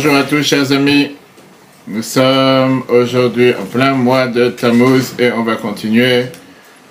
Bonjour 0.00 0.14
à 0.14 0.22
tous, 0.22 0.44
chers 0.44 0.70
amis. 0.70 1.16
Nous 1.88 2.02
sommes 2.02 2.84
aujourd'hui 2.88 3.52
en 3.52 3.64
plein 3.64 3.94
mois 3.94 4.28
de 4.28 4.48
Tammuz 4.50 5.14
et 5.18 5.32
on 5.32 5.42
va 5.42 5.56
continuer 5.56 6.26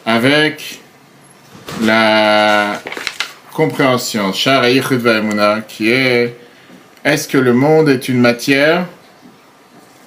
avec 0.06 0.82
la 1.86 2.82
compréhension, 3.54 4.34
qui 5.70 5.90
est 5.90 6.36
est-ce 7.06 7.30
que 7.30 7.38
le 7.38 7.54
monde 7.54 7.88
est 7.88 8.10
une 8.10 8.20
matière 8.20 8.86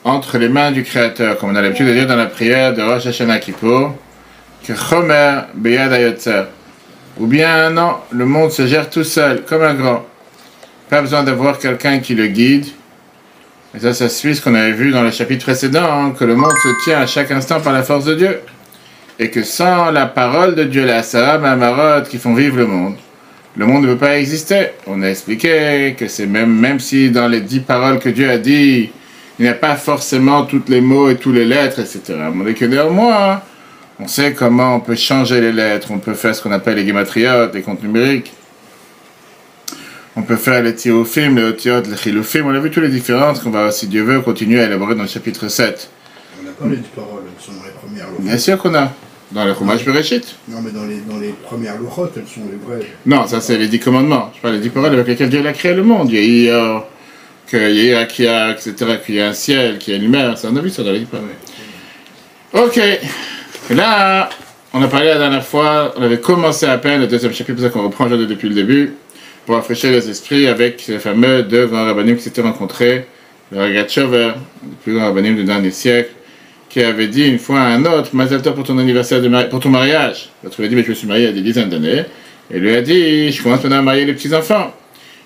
entre 0.05 0.37
les 0.37 0.51
mains 0.51 0.71
du 0.71 0.85
Créateur, 0.85 1.39
comme 1.39 1.53
on 1.53 1.57
a 1.57 1.63
l'habitude 1.63 1.87
de 1.87 1.95
dire 1.95 2.07
dans 2.07 2.17
la 2.17 2.27
prière 2.27 2.75
de 2.75 2.83
Rosh 2.83 3.07
Hashanah 3.07 3.39
Kippur, 3.39 3.95
que 4.63 4.75
Chomer 4.75 5.45
Beyad. 5.55 6.49
Ou 7.19 7.27
bien 7.27 7.71
non, 7.71 7.95
le 8.11 8.27
monde 8.27 8.51
se 8.51 8.67
gère 8.67 8.91
tout 8.91 9.05
seul, 9.05 9.43
comme 9.47 9.63
un 9.63 9.73
grand. 9.73 10.05
Pas 10.91 11.01
besoin 11.01 11.23
d'avoir 11.23 11.59
quelqu'un 11.59 12.01
qui 12.01 12.15
le 12.15 12.27
guide. 12.27 12.67
Et 13.75 13.79
ça, 13.79 13.95
ça 13.95 14.09
suit 14.09 14.35
ce 14.35 14.43
qu'on 14.43 14.55
avait 14.55 14.73
vu 14.73 14.91
dans 14.91 15.03
le 15.03 15.13
chapitre 15.13 15.45
précédent, 15.45 15.85
hein, 15.85 16.13
que 16.19 16.25
le 16.25 16.35
monde 16.35 16.53
se 16.63 16.85
tient 16.85 16.99
à 16.99 17.07
chaque 17.07 17.31
instant 17.31 17.61
par 17.61 17.73
la 17.73 17.85
force 17.85 18.05
de 18.05 18.15
Dieu. 18.15 18.41
Et 19.19 19.31
que 19.31 19.45
sans 19.45 19.91
la 19.91 20.07
parole 20.07 20.55
de 20.55 20.65
Dieu, 20.65 20.85
la 20.85 21.03
Sarah 21.03 21.39
Mamarot, 21.39 22.03
qui 22.09 22.19
font 22.19 22.35
vivre 22.35 22.57
le 22.57 22.67
monde, 22.67 22.97
le 23.57 23.67
monde 23.67 23.83
ne 23.83 23.89
peut 23.89 23.99
pas 23.99 24.19
exister. 24.19 24.71
On 24.87 25.03
a 25.03 25.09
expliqué 25.09 25.95
que 25.97 26.09
c'est 26.09 26.27
même, 26.27 26.81
si 26.81 27.11
dans 27.11 27.29
les 27.29 27.41
dix 27.41 27.61
paroles 27.61 27.99
que 27.99 28.09
Dieu 28.09 28.29
a 28.31 28.39
dit, 28.39 28.91
il 29.39 29.43
n'y 29.43 29.49
a 29.49 29.55
pas 29.55 29.77
forcément 29.77 30.45
tous 30.45 30.63
les 30.69 30.81
mots 30.81 31.09
et 31.09 31.17
toutes 31.17 31.35
les 31.35 31.45
lettres, 31.45 31.81
etc. 31.81 32.19
Mais 32.35 32.55
que 32.55 32.65
néanmoins, 32.65 33.41
on 34.01 34.09
sait 34.09 34.35
comment 34.35 34.77
on 34.77 34.81
peut 34.81 34.97
changer 34.97 35.41
les 35.41 35.53
lettres, 35.53 35.89
on 35.91 35.99
peut 35.99 36.15
faire 36.15 36.35
ce 36.35 36.43
qu'on 36.43 36.53
appelle 36.53 36.77
les 36.77 36.85
guématriotes, 36.85 37.55
les 37.55 37.63
comptes 37.63 37.83
numériques. 37.83 38.33
On 40.17 40.23
peut 40.23 40.37
faire 40.37 40.63
les 40.63 40.75
tirofim, 40.75 41.37
les 41.37 41.45
otiotes, 41.45 41.87
les 41.87 41.97
chilofim. 41.97 42.43
On 42.45 42.55
a 42.55 42.59
vu 42.59 42.71
toutes 42.71 42.83
les 42.83 42.89
différences 42.89 43.41
qu'on 43.41 43.51
va, 43.51 43.71
si 43.71 43.87
Dieu 43.87 44.03
veut, 44.03 44.21
continuer 44.21 44.61
à 44.61 44.67
élaborer 44.67 44.95
dans 44.95 45.03
le 45.03 45.09
chapitre 45.09 45.49
7. 45.49 45.89
On 46.43 46.49
a 46.49 46.53
parlé 46.53 46.77
des 46.77 46.83
paroles, 46.95 47.23
elles 47.27 47.45
sont 47.45 47.53
dans 47.53 47.65
les 47.65 47.71
premières 47.71 48.09
louchotes. 48.09 48.25
Bien 48.25 48.39
sûr 48.39 48.59
qu'on 48.59 48.75
a. 48.75 48.93
Dans 49.31 49.45
le 49.45 49.55
Chumash 49.55 49.85
Bereshit. 49.85 50.35
Non, 50.49 50.61
mais 50.61 50.73
dans 50.73 50.87
les, 50.87 50.97
dans 51.09 51.19
les 51.19 51.29
premières 51.29 51.79
louchotes, 51.79 52.15
elles 52.17 52.27
sont 52.27 52.41
les 52.51 52.59
vraies. 52.59 52.85
Non, 53.07 53.29
ça 53.29 53.41
c'est 53.41 53.57
les 53.57 53.69
dix 53.69 53.79
commandements. 53.79 54.33
Je 54.35 54.41
parle 54.41 54.55
des 54.55 54.61
dix 54.61 54.71
paroles 54.71 54.93
avec 54.93 55.07
lesquelles 55.07 55.31
Dieu 55.31 55.47
a 55.47 55.53
créé 55.53 55.73
le 55.73 55.85
monde. 55.85 56.11
Il 56.11 56.43
y 56.43 56.51
a 56.51 56.85
qu'il 57.47 57.61
y 57.61 57.95
a 57.95 58.05
qu'il 58.07 58.25
y 58.25 58.29
a, 58.29 58.51
etc., 58.51 58.75
qu'il 59.07 59.15
y 59.15 59.21
a 59.21 59.29
un 59.29 59.33
ciel, 59.33 59.79
qu'il 59.79 59.95
y 59.95 59.97
a 59.97 60.01
une 60.01 60.11
mer. 60.11 60.37
Ça, 60.37 60.49
on 60.53 60.57
a 60.57 60.61
vu 60.61 60.71
ça 60.71 60.83
dans 60.83 60.91
les 60.91 60.99
dix 60.99 61.07
paroles. 61.07 61.29
Ok. 62.53 62.79
Et 62.79 63.75
là, 63.75 64.29
on 64.73 64.83
a 64.83 64.89
parlé 64.89 65.07
la 65.07 65.19
dernière 65.19 65.45
fois, 65.45 65.95
on 65.97 66.03
avait 66.03 66.19
commencé 66.19 66.67
à 66.67 66.77
peine 66.79 67.01
le 67.01 67.07
deuxième 67.07 67.33
chapitre, 67.33 67.59
c'est 67.59 67.67
ça 67.67 67.71
qu'on 67.71 67.85
reprend 67.85 68.07
aujourd'hui 68.07 68.27
depuis 68.27 68.49
le 68.49 68.55
début 68.57 68.95
pour 69.51 69.57
rafraîchir 69.57 69.91
les 69.91 70.09
esprits 70.09 70.47
avec 70.47 70.87
les 70.87 71.01
fameux 71.01 71.43
deux 71.43 71.67
grands 71.67 71.85
rabbinim 71.85 72.15
qui 72.15 72.23
s'étaient 72.23 72.41
rencontrés, 72.41 73.07
le 73.51 73.59
Ragatchover, 73.59 74.35
le 74.63 74.77
plus 74.85 74.95
grand 74.95 75.07
rabbinim 75.07 75.35
du 75.35 75.43
dernier 75.43 75.73
siècle, 75.73 76.11
qui 76.69 76.81
avait 76.81 77.09
dit 77.09 77.27
une 77.27 77.41
fois 77.41 77.59
à 77.59 77.67
un 77.71 77.85
autre, 77.85 78.11
Mazel 78.15 78.43
pour 78.43 78.63
ton 78.63 78.79
anniversaire, 78.79 79.21
pour 79.51 79.59
ton 79.59 79.71
mariage. 79.71 80.29
L'autre 80.45 80.55
lui 80.61 80.67
a 80.67 80.69
dit, 80.69 80.77
mais 80.77 80.85
je 80.85 80.91
me 80.91 80.95
suis 80.95 81.09
marié 81.09 81.25
il 81.25 81.27
y 81.27 81.31
a 81.31 81.33
des 81.33 81.43
dizaines 81.43 81.69
d'années. 81.69 82.05
Et 82.49 82.61
lui 82.61 82.77
a 82.77 82.81
dit, 82.81 83.33
je 83.33 83.43
commence 83.43 83.61
maintenant 83.65 83.81
à 83.81 83.83
marier 83.83 84.05
les 84.05 84.13
petits-enfants. 84.13 84.73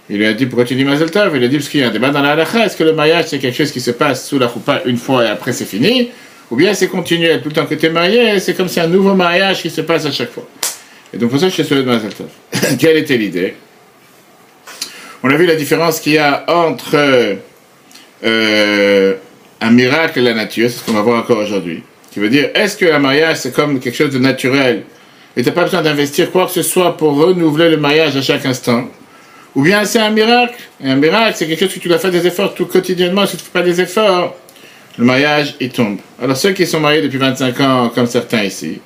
Il 0.09 0.17
lui 0.17 0.25
a 0.25 0.33
dit, 0.33 0.47
pourquoi 0.47 0.65
tu 0.65 0.75
dis 0.75 0.85
Mazel 0.85 1.11
Tov? 1.11 1.33
Il 1.35 1.41
lui 1.41 1.45
a 1.45 1.49
dit, 1.49 1.59
parce 1.59 1.69
qu'il 1.69 1.81
y 1.81 1.83
a 1.83 1.89
un 1.89 1.91
débat 1.91 2.09
dans 2.09 2.23
la 2.23 2.31
halakha, 2.31 2.65
est-ce 2.65 2.79
que 2.79 2.85
le 2.85 2.95
mariage 2.95 3.27
c'est 3.27 3.39
quelque 3.39 3.59
chose 3.59 3.73
qui 3.73 3.83
se 3.83 3.91
passe 3.91 4.27
sous 4.27 4.39
la 4.39 4.49
choupa 4.49 4.81
une 4.87 4.97
fois 4.97 5.23
et 5.23 5.29
après 5.29 5.53
c'est 5.53 5.67
fini? 5.67 6.09
Ou 6.51 6.57
bien 6.57 6.73
c'est 6.73 6.89
continuel, 6.89 7.43
tout 7.43 7.51
le 7.51 7.55
temps 7.55 7.67
que 7.67 7.75
tu 7.75 7.85
es 7.85 7.91
marié, 7.91 8.41
c'est 8.41 8.55
comme 8.55 8.69
si 8.69 8.81
un 8.81 8.87
nouveau 8.87 9.13
mariage 9.13 9.61
qui 9.61 9.69
se 9.69 9.83
passe 9.83 10.07
à 10.07 10.11
chaque 10.11 10.31
fois. 10.31 10.49
Et 11.13 11.19
donc 11.19 11.29
pour 11.29 11.39
ça, 11.39 11.51
je 11.51 11.53
suis 11.53 11.65
souhaité 11.65 11.83
de 11.83 11.89
Mazel 11.89 12.15
Tov. 12.15 12.29
Quelle 12.79 12.97
était 12.97 13.19
l'idée? 13.19 13.55
On 15.25 15.31
a 15.31 15.37
vu 15.37 15.47
la 15.47 15.57
différence 15.57 16.01
qu'il 16.01 16.13
y 16.13 16.19
a 16.19 16.45
entre 16.49 17.39
euh, 18.25 19.15
un 19.59 19.71
miracle 19.71 20.19
et 20.19 20.23
la 20.23 20.35
nature, 20.35 20.69
c'est 20.69 20.81
ce 20.81 20.85
qu'on 20.85 20.93
va 20.93 21.01
voir 21.01 21.19
encore 21.19 21.39
aujourd'hui. 21.39 21.83
Qui 22.13 22.21
veut 22.21 22.29
dire, 22.29 22.51
est-ce 22.55 22.77
que 22.77 22.85
le 22.85 22.99
mariage 22.99 23.39
c'est 23.39 23.55
comme 23.55 23.81
quelque 23.81 23.97
chose 23.97 24.13
de 24.13 24.19
naturel? 24.19 24.83
Et 25.35 25.43
tu 25.43 25.49
n'as 25.49 25.55
pas 25.55 25.65
besoin 25.65 25.81
d'investir 25.81 26.31
quoi 26.31 26.45
que 26.45 26.53
ce 26.53 26.63
soit 26.63 26.99
pour 26.99 27.17
renouveler 27.17 27.71
le 27.71 27.79
mariage 27.79 28.15
à 28.19 28.21
chaque 28.21 28.45
instant 28.45 28.85
Ou 29.55 29.63
bien 29.63 29.87
c'est 29.87 29.99
un 29.99 30.11
miracle? 30.11 30.57
Et 30.85 30.91
Un 30.91 30.97
miracle, 30.97 31.33
c'est 31.37 31.47
quelque 31.47 31.61
chose 31.61 31.73
que 31.73 31.81
tu 31.81 31.89
dois 31.89 31.99
faire 31.99 32.11
des 32.11 32.27
efforts 32.27 32.55
tout 32.55 32.67
quotidiennement. 32.67 33.25
Si 33.25 33.39
tu 33.39 33.45
ne 33.45 33.47
fais 33.47 33.59
pas 33.59 33.63
des 33.63 33.81
efforts, 33.81 34.37
le 34.99 35.05
mariage, 35.07 35.55
il 35.59 35.71
tombe. 35.71 35.97
Alors 36.23 36.37
ceux 36.37 36.53
qui 36.53 36.67
sont 36.67 36.81
mariés 36.81 37.01
depuis 37.01 37.19
25 37.19 37.61
ans, 37.61 37.91
comme 37.95 38.07
certains 38.07 38.43
ici, 38.43 38.79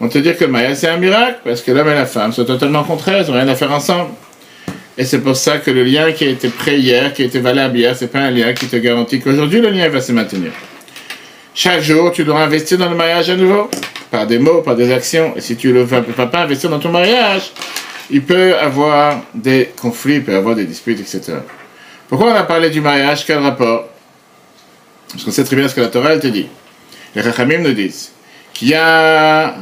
vont 0.00 0.08
te 0.08 0.18
dire 0.18 0.36
que 0.36 0.44
le 0.44 0.50
mariage, 0.50 0.78
c'est 0.78 0.88
un 0.88 0.96
miracle, 0.96 1.38
parce 1.44 1.62
que 1.62 1.70
l'homme 1.70 1.88
et 1.88 1.94
la 1.94 2.06
femme 2.06 2.32
sont 2.32 2.44
totalement 2.44 2.82
contraires, 2.82 3.22
ils 3.22 3.30
n'ont 3.30 3.38
rien 3.38 3.46
à 3.46 3.54
faire 3.54 3.70
ensemble. 3.70 4.10
Et 5.00 5.04
c'est 5.04 5.20
pour 5.20 5.36
ça 5.36 5.58
que 5.58 5.70
le 5.70 5.84
lien 5.84 6.10
qui 6.10 6.24
a 6.24 6.28
été 6.28 6.48
prêt 6.48 6.80
hier, 6.80 7.12
qui 7.12 7.22
a 7.22 7.26
été 7.26 7.38
valable 7.38 7.78
hier, 7.78 7.94
c'est 7.96 8.10
pas 8.10 8.18
un 8.18 8.32
lien 8.32 8.52
qui 8.52 8.66
te 8.66 8.74
garantit 8.74 9.20
qu'aujourd'hui 9.20 9.60
le 9.60 9.70
lien 9.70 9.88
va 9.88 10.00
se 10.00 10.10
maintenir. 10.10 10.50
Chaque 11.54 11.82
jour, 11.82 12.10
tu 12.10 12.24
dois 12.24 12.40
investir 12.40 12.78
dans 12.78 12.90
le 12.90 12.96
mariage 12.96 13.30
à 13.30 13.36
nouveau, 13.36 13.70
par 14.10 14.26
des 14.26 14.40
mots, 14.40 14.60
par 14.60 14.74
des 14.74 14.92
actions. 14.92 15.34
Et 15.36 15.40
si 15.40 15.56
tu 15.56 15.72
ne 15.72 15.82
veux 15.82 16.02
pas 16.02 16.42
investir 16.42 16.68
dans 16.68 16.80
ton 16.80 16.90
mariage, 16.90 17.52
il 18.10 18.22
peut 18.22 18.56
avoir 18.56 19.22
des 19.34 19.70
conflits, 19.80 20.16
il 20.16 20.24
peut 20.24 20.34
avoir 20.34 20.56
des 20.56 20.64
disputes, 20.64 20.98
etc. 20.98 21.38
Pourquoi 22.08 22.32
on 22.32 22.34
a 22.34 22.42
parlé 22.42 22.68
du 22.68 22.80
mariage? 22.80 23.24
Quel 23.24 23.38
rapport? 23.38 23.88
Parce 25.12 25.24
qu'on 25.24 25.30
sait 25.30 25.44
très 25.44 25.54
bien 25.54 25.68
ce 25.68 25.76
que 25.76 25.80
la 25.80 25.88
Torah 25.88 26.14
elle 26.14 26.20
te 26.20 26.26
dit. 26.26 26.48
Les 27.14 27.22
Rachamim 27.22 27.58
nous 27.58 27.72
disent 27.72 28.10
qu'il 28.52 28.68
y 28.68 28.74
a 28.74 29.54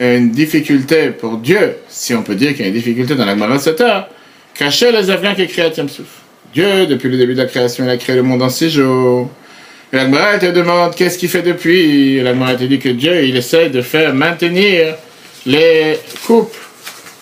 une 0.00 0.30
difficulté 0.30 1.10
pour 1.10 1.36
Dieu, 1.36 1.76
si 1.88 2.12
on 2.12 2.22
peut 2.22 2.34
dire 2.34 2.50
qu'il 2.50 2.62
y 2.62 2.64
a 2.64 2.68
une 2.68 2.74
difficulté 2.74 3.14
dans 3.14 3.24
la 3.24 3.36
Marasata, 3.36 4.08
Cacher 4.54 4.92
les 4.92 5.10
avions 5.10 5.34
qui 5.34 5.46
créé 5.46 5.72
Souf. 5.74 6.20
Dieu, 6.52 6.86
depuis 6.86 7.08
le 7.08 7.16
début 7.16 7.34
de 7.34 7.38
la 7.38 7.46
création, 7.46 7.84
il 7.84 7.90
a 7.90 7.96
créé 7.96 8.16
le 8.16 8.22
monde 8.22 8.42
en 8.42 8.50
six 8.50 8.70
jours. 8.70 9.30
Et 9.92 9.96
l'Agmara 9.96 10.38
te 10.38 10.46
demande 10.46 10.94
qu'est-ce 10.94 11.18
qu'il 11.18 11.28
fait 11.28 11.42
depuis? 11.42 12.16
Et 12.18 12.22
l'Agmara 12.22 12.54
te 12.54 12.64
dit 12.64 12.78
que 12.78 12.88
Dieu, 12.88 13.24
il 13.24 13.36
essaie 13.36 13.68
de 13.68 13.82
faire 13.82 14.14
maintenir 14.14 14.96
les 15.46 15.98
couples. 16.26 16.58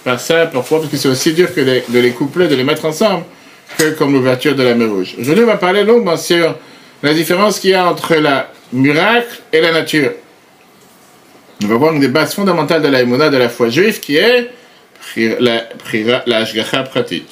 Par 0.05 0.21
ça, 0.21 0.47
pourquoi 0.47 0.79
Parce 0.79 0.91
que 0.91 0.97
c'est 0.97 1.09
aussi 1.09 1.33
dur 1.33 1.55
que 1.55 1.61
de 1.61 1.99
les 1.99 2.11
coupler, 2.11 2.49
de 2.49 2.55
les 2.55 2.65
mettre 2.65 2.85
ensemble, 2.87 3.25
que 3.77 3.91
comme 3.91 4.13
l'ouverture 4.13 4.55
de 4.55 4.63
la 4.63 4.75
mer 4.75 4.89
Rouge. 4.89 5.15
Aujourd'hui, 5.21 5.45
on 5.45 5.49
va 5.49 5.57
parler 5.57 5.85
longuement 5.85 6.17
sur 6.17 6.57
la 7.03 7.15
différence 7.15 7.61
qu'il 7.61 7.71
y 7.71 7.75
a 7.75 7.89
entre 7.89 8.15
la 8.15 8.51
miracle 8.73 9.41
et 9.53 9.61
la 9.61 9.73
nature. 9.73 10.13
On 11.63 11.67
va 11.67 11.75
voir 11.75 11.93
une 11.93 12.01
des 12.01 12.09
bases 12.09 12.35
fondamentales 12.35 12.83
de 12.83 12.89
la 12.89 13.05
de 13.05 13.37
la 13.37 13.49
foi 13.49 13.69
juive, 13.69 14.01
qui 14.01 14.17
est 14.17 14.51
la, 15.17 15.69
la 16.27 16.83
pratique, 16.85 17.29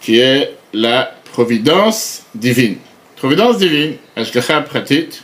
qui 0.00 0.18
est 0.18 0.52
la 0.72 1.14
providence 1.32 2.22
divine. 2.34 2.76
Providence 3.16 3.58
divine, 3.58 3.94
Ashgacha 4.16 4.60
pratique, 4.62 5.22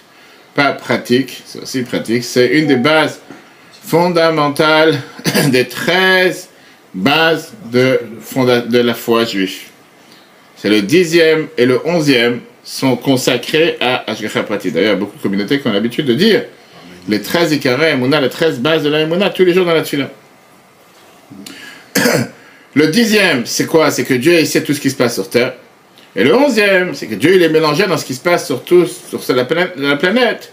pas 0.55 0.73
pratique, 0.73 1.43
c'est 1.45 1.63
aussi 1.63 1.83
pratique, 1.83 2.25
c'est 2.25 2.47
une 2.47 2.67
des 2.67 2.77
bases 2.77 3.21
fondamentales 3.83 5.01
des 5.51 5.67
13 5.67 6.49
bases 6.95 7.53
de, 7.73 8.01
la 8.79 8.95
foi 8.95 9.25
juive. 9.25 9.63
C'est 10.57 10.71
le 10.71 10.83
dixième 10.83 11.49
et 11.57 11.67
le 11.67 11.81
onzième 11.87 12.41
sont 12.65 12.97
consacrés 12.97 13.77
à 13.81 14.11
Ashgacha 14.11 14.43
pratique. 14.43 14.75
D'ailleurs, 14.75 14.97
beaucoup 14.97 15.17
de 15.17 15.23
communautés 15.23 15.61
qui 15.61 15.69
ont 15.69 15.73
l'habitude 15.73 16.07
de 16.07 16.15
dire 16.15 16.45
les 17.09 17.23
13 17.23 17.53
Ikaré 17.53 17.91
Emouna, 17.93 18.21
les 18.21 18.29
13 18.29 18.61
bases 18.61 18.83
de 18.83 18.91
la 18.91 19.01
Emouna, 19.01 19.31
tous 19.31 19.45
les 19.45 19.55
jours 19.55 19.65
dans 19.65 19.75
la 19.75 19.83
Tfila. 19.83 20.11
Le 22.75 22.89
dixième, 22.89 23.47
c'est 23.47 23.67
quoi? 23.67 23.91
C'est 23.91 24.05
que 24.05 24.15
Dieu 24.15 24.39
il 24.39 24.47
sait 24.47 24.63
tout 24.63 24.75
ce 24.75 24.81
qui 24.81 24.91
se 24.91 24.97
passe 24.97 25.15
sur 25.15 25.29
Terre. 25.29 25.55
Et 26.15 26.25
le 26.25 26.35
onzième, 26.35 26.95
c'est 26.95 27.07
que 27.07 27.15
Dieu 27.15 27.35
il 27.35 27.43
est 27.43 27.49
mélangé 27.49 27.87
dans 27.87 27.97
ce 27.97 28.05
qui 28.05 28.15
se 28.15 28.21
passe 28.21 28.47
sur, 28.47 28.63
sur 28.67 29.35
la, 29.35 29.45
planète, 29.45 30.53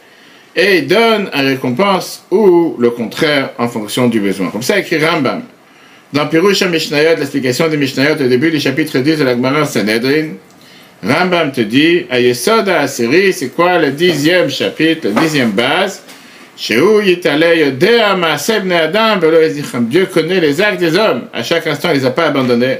Et 0.55 0.77
il 0.77 0.87
donne 0.87 1.29
une 1.33 1.47
récompense 1.47 2.23
ou 2.31 2.75
le 2.79 2.89
contraire 2.91 3.51
en 3.57 3.67
fonction 3.67 4.07
du 4.07 4.19
besoin. 4.19 4.49
Comme 4.49 4.63
ça 4.63 4.79
écrit 4.79 5.03
Rambam. 5.03 5.43
Dans 6.13 6.27
Pirusha 6.27 6.67
Mishnayot, 6.67 7.17
l'explication 7.17 7.67
des 7.67 7.77
Mishnayot 7.77 8.13
au 8.13 8.27
début 8.27 8.51
du 8.51 8.59
chapitre 8.59 8.99
10 8.99 9.17
de 9.17 9.23
la 9.23 9.33
Gemara 9.33 9.65
Sanhedrin, 9.65 10.29
Rambam 11.03 11.51
te 11.51 11.61
dit, 11.61 12.05
Ayesoda 12.09 12.87
série, 12.87 13.33
c'est 13.33 13.49
quoi 13.49 13.79
le 13.79 13.91
dixième 13.91 14.49
chapitre, 14.49 15.09
la 15.13 15.21
dixième 15.21 15.51
base? 15.51 16.01
Dieu 19.89 20.05
connaît 20.05 20.39
les 20.39 20.61
actes 20.61 20.79
des 20.79 20.95
hommes. 20.95 21.23
À 21.33 21.43
chaque 21.43 21.67
instant, 21.67 21.89
il 21.89 21.95
ne 21.95 21.99
les 21.99 22.05
a 22.05 22.11
pas 22.11 22.27
abandonnés. 22.27 22.79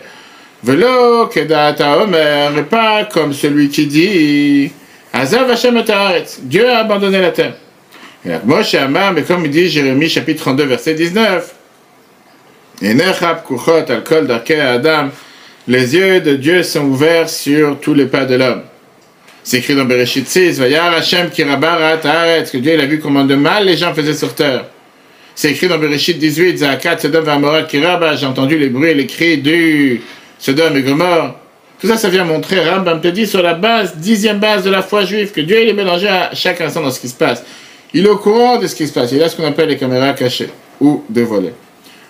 Velo 0.64 1.30
Omer, 1.30 2.58
et 2.58 2.64
pas 2.64 3.04
comme 3.06 3.34
celui 3.34 3.70
qui 3.70 3.86
dit 3.86 4.72
Azav 5.14 5.50
Hashem 5.50 5.84
Dieu 6.44 6.70
a 6.70 6.80
abandonné 6.80 7.22
la 7.22 7.32
terre. 7.32 7.54
Et 8.26 8.32
Moshe 8.44 8.74
Amar, 8.74 9.14
mais 9.14 9.22
comme 9.22 9.46
il 9.46 9.52
dit 9.52 9.70
Jérémie 9.70 10.10
chapitre 10.10 10.42
32 10.42 10.64
verset 10.64 10.96
19, 10.96 11.54
Adam, 14.60 15.10
les 15.68 15.96
yeux 15.96 16.22
de 16.22 16.36
Dieu 16.36 16.64
sont 16.64 16.86
ouverts 16.86 17.30
sur 17.30 17.80
tous 17.80 17.94
les 17.94 18.08
pas 18.08 18.26
de 18.26 18.36
l'homme. 18.36 18.64
C'est 19.46 19.60
écrit 19.60 19.76
dans 19.76 19.86
Bereshit 19.86 20.28
6, 20.28 20.60
Vayar 20.60 20.92
Hashem 20.92 21.30
kirabarat 21.30 22.00
haaretz, 22.04 22.50
que 22.50 22.58
Dieu 22.58 22.74
il 22.74 22.82
a 22.82 22.88
vu 22.88 23.00
comment 23.00 23.24
de 23.26 23.36
mal 23.36 23.68
les 23.68 23.78
gens 23.78 23.94
faisaient 23.94 24.16
sur 24.16 24.34
terre. 24.34 24.66
C'est 25.36 25.52
écrit 25.52 25.68
dans 25.68 25.78
Bereshit 25.78 26.18
18, 26.18 26.58
Zakat 26.58 26.98
Sodom 26.98 27.24
Vamora 27.24 27.62
kiraba, 27.62 28.16
j'ai 28.16 28.26
entendu 28.26 28.58
les 28.58 28.70
bruits 28.70 28.90
et 28.90 28.94
les 28.96 29.06
cris 29.06 29.38
du 29.38 30.02
Sodom 30.40 30.76
et 30.76 30.82
Gomorre. 30.82 31.36
Tout 31.80 31.86
ça, 31.86 31.96
ça 31.96 32.10
vient 32.10 32.24
montrer, 32.24 32.68
Rambam 32.68 33.00
te 33.00 33.10
dit, 33.10 33.28
sur 33.28 33.44
la 33.44 33.54
base, 33.54 33.98
dixième 33.98 34.40
base 34.40 34.64
de 34.64 34.72
la 34.72 34.82
foi 34.82 35.06
juive, 35.06 35.32
que 35.32 35.42
Dieu 35.42 35.68
est 35.68 35.74
mélangé 35.74 36.08
à 36.08 36.34
chaque 36.34 36.60
instant 36.62 36.82
dans 36.82 36.90
ce 36.90 37.00
qui 37.00 37.10
se 37.10 37.14
passe. 37.14 37.44
Il 37.94 38.04
est 38.04 38.10
au 38.10 38.18
courant 38.18 38.58
de 38.58 38.66
ce 38.66 38.74
qui 38.74 38.88
se 38.88 38.94
passe. 38.94 39.12
Il 39.12 39.22
a 39.22 39.30
ce 39.30 39.36
qu'on 39.36 39.46
appelle 39.46 39.70
les 39.70 39.78
caméras 39.78 40.14
cachées 40.14 40.50
ou 40.82 41.04
dévoilées. 41.08 41.54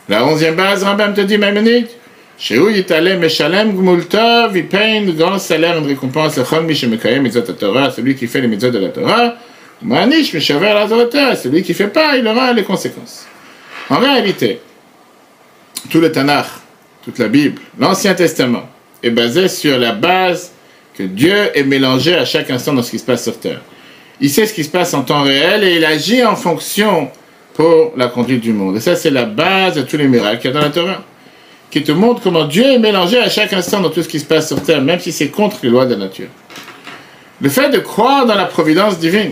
La 0.08 0.26
onzième 0.26 0.56
base, 0.56 0.86
Rambam 0.86 1.14
te 1.14 1.20
dit, 1.20 1.38
Maïmonide, 1.38 1.88
où 2.52 2.70
Yitalem 2.70 3.20
Meshalem 3.20 3.72
Gmultov, 3.72 4.56
il 4.56 4.68
paye 4.68 4.98
un 4.98 5.12
grand 5.12 5.40
salaire, 5.40 5.78
une 5.78 5.88
récompense, 5.88 6.40
Chol 6.44 6.64
Mishemekayem 6.64 7.24
Mitzvot 7.24 7.42
Torah, 7.54 7.92
celui 7.92 8.16
qui 8.16 8.28
fait 8.28 8.42
les 8.42 8.48
mitzvot 8.48 8.72
de 8.72 8.80
la 8.80 8.90
Torah, 8.90 9.36
Manish 9.82 10.34
Meshaver 10.34 10.74
la 10.74 10.88
Torah, 10.88 11.36
celui 11.36 11.64
qui 11.64 11.74
fait 11.74 11.88
pas, 11.88 12.18
il 12.18 12.28
aura 12.28 12.52
les 12.54 12.64
conséquences. 12.64 13.26
En 13.90 14.00
réalité, 14.00 14.60
tout 15.90 16.00
le 16.00 16.12
Tanakh, 16.12 16.48
toute 17.04 17.20
la 17.20 17.28
Bible, 17.28 17.62
l'Ancien 17.80 18.14
Testament, 18.14 18.68
est 19.02 19.12
basé 19.12 19.48
sur 19.48 19.78
la 19.78 19.92
base 19.94 20.52
que 20.98 21.04
Dieu 21.04 21.52
est 21.54 21.64
mélangé 21.64 22.16
à 22.16 22.26
chaque 22.26 22.50
instant 22.50 22.74
dans 22.74 22.82
ce 22.82 22.92
qui 22.92 23.00
se 23.00 23.06
passe 23.06 23.24
sur 23.24 23.40
terre. 23.40 23.62
Il 24.20 24.30
sait 24.30 24.46
ce 24.46 24.54
qui 24.54 24.64
se 24.64 24.70
passe 24.70 24.94
en 24.94 25.04
temps 25.04 25.24
réel 25.24 25.64
et 25.64 25.76
il 25.76 25.86
agit 25.86 26.24
en 26.24 26.36
fonction 26.36 27.10
pour 27.54 27.94
la 27.96 28.08
conduite 28.08 28.42
du 28.42 28.54
monde. 28.54 28.78
Et 28.78 28.80
ça, 28.80 28.96
c'est 28.96 29.10
la 29.10 29.26
base 29.26 29.76
de 29.76 29.82
tous 29.82 29.98
les 29.98 30.08
miracles 30.08 30.40
qu'il 30.40 30.52
y 30.52 30.54
a 30.54 30.58
dans 30.58 30.66
la 30.66 30.72
Torah, 30.72 31.04
qui 31.76 31.84
te 31.84 31.92
montre 31.92 32.22
comment 32.22 32.46
Dieu 32.46 32.64
est 32.64 32.80
mélangé 32.80 33.20
à 33.20 33.28
chaque 33.28 33.52
instant 33.52 33.82
dans 33.82 33.90
tout 33.90 34.02
ce 34.02 34.08
qui 34.08 34.22
se 34.22 34.24
passe 34.24 34.48
sur 34.48 34.64
terre, 34.64 34.82
même 34.82 35.02
si 35.02 35.12
c'est 35.12 35.28
contre 35.28 35.58
les 35.62 35.68
lois 35.68 35.86
de 35.86 35.92
la 35.92 36.06
nature. 36.06 36.30
Le 37.42 37.50
fait 37.50 37.70
de 37.70 37.80
croire 37.80 38.26
dans 38.26 38.36
la 38.36 38.46
providence 38.46 38.98
divine, 38.98 39.32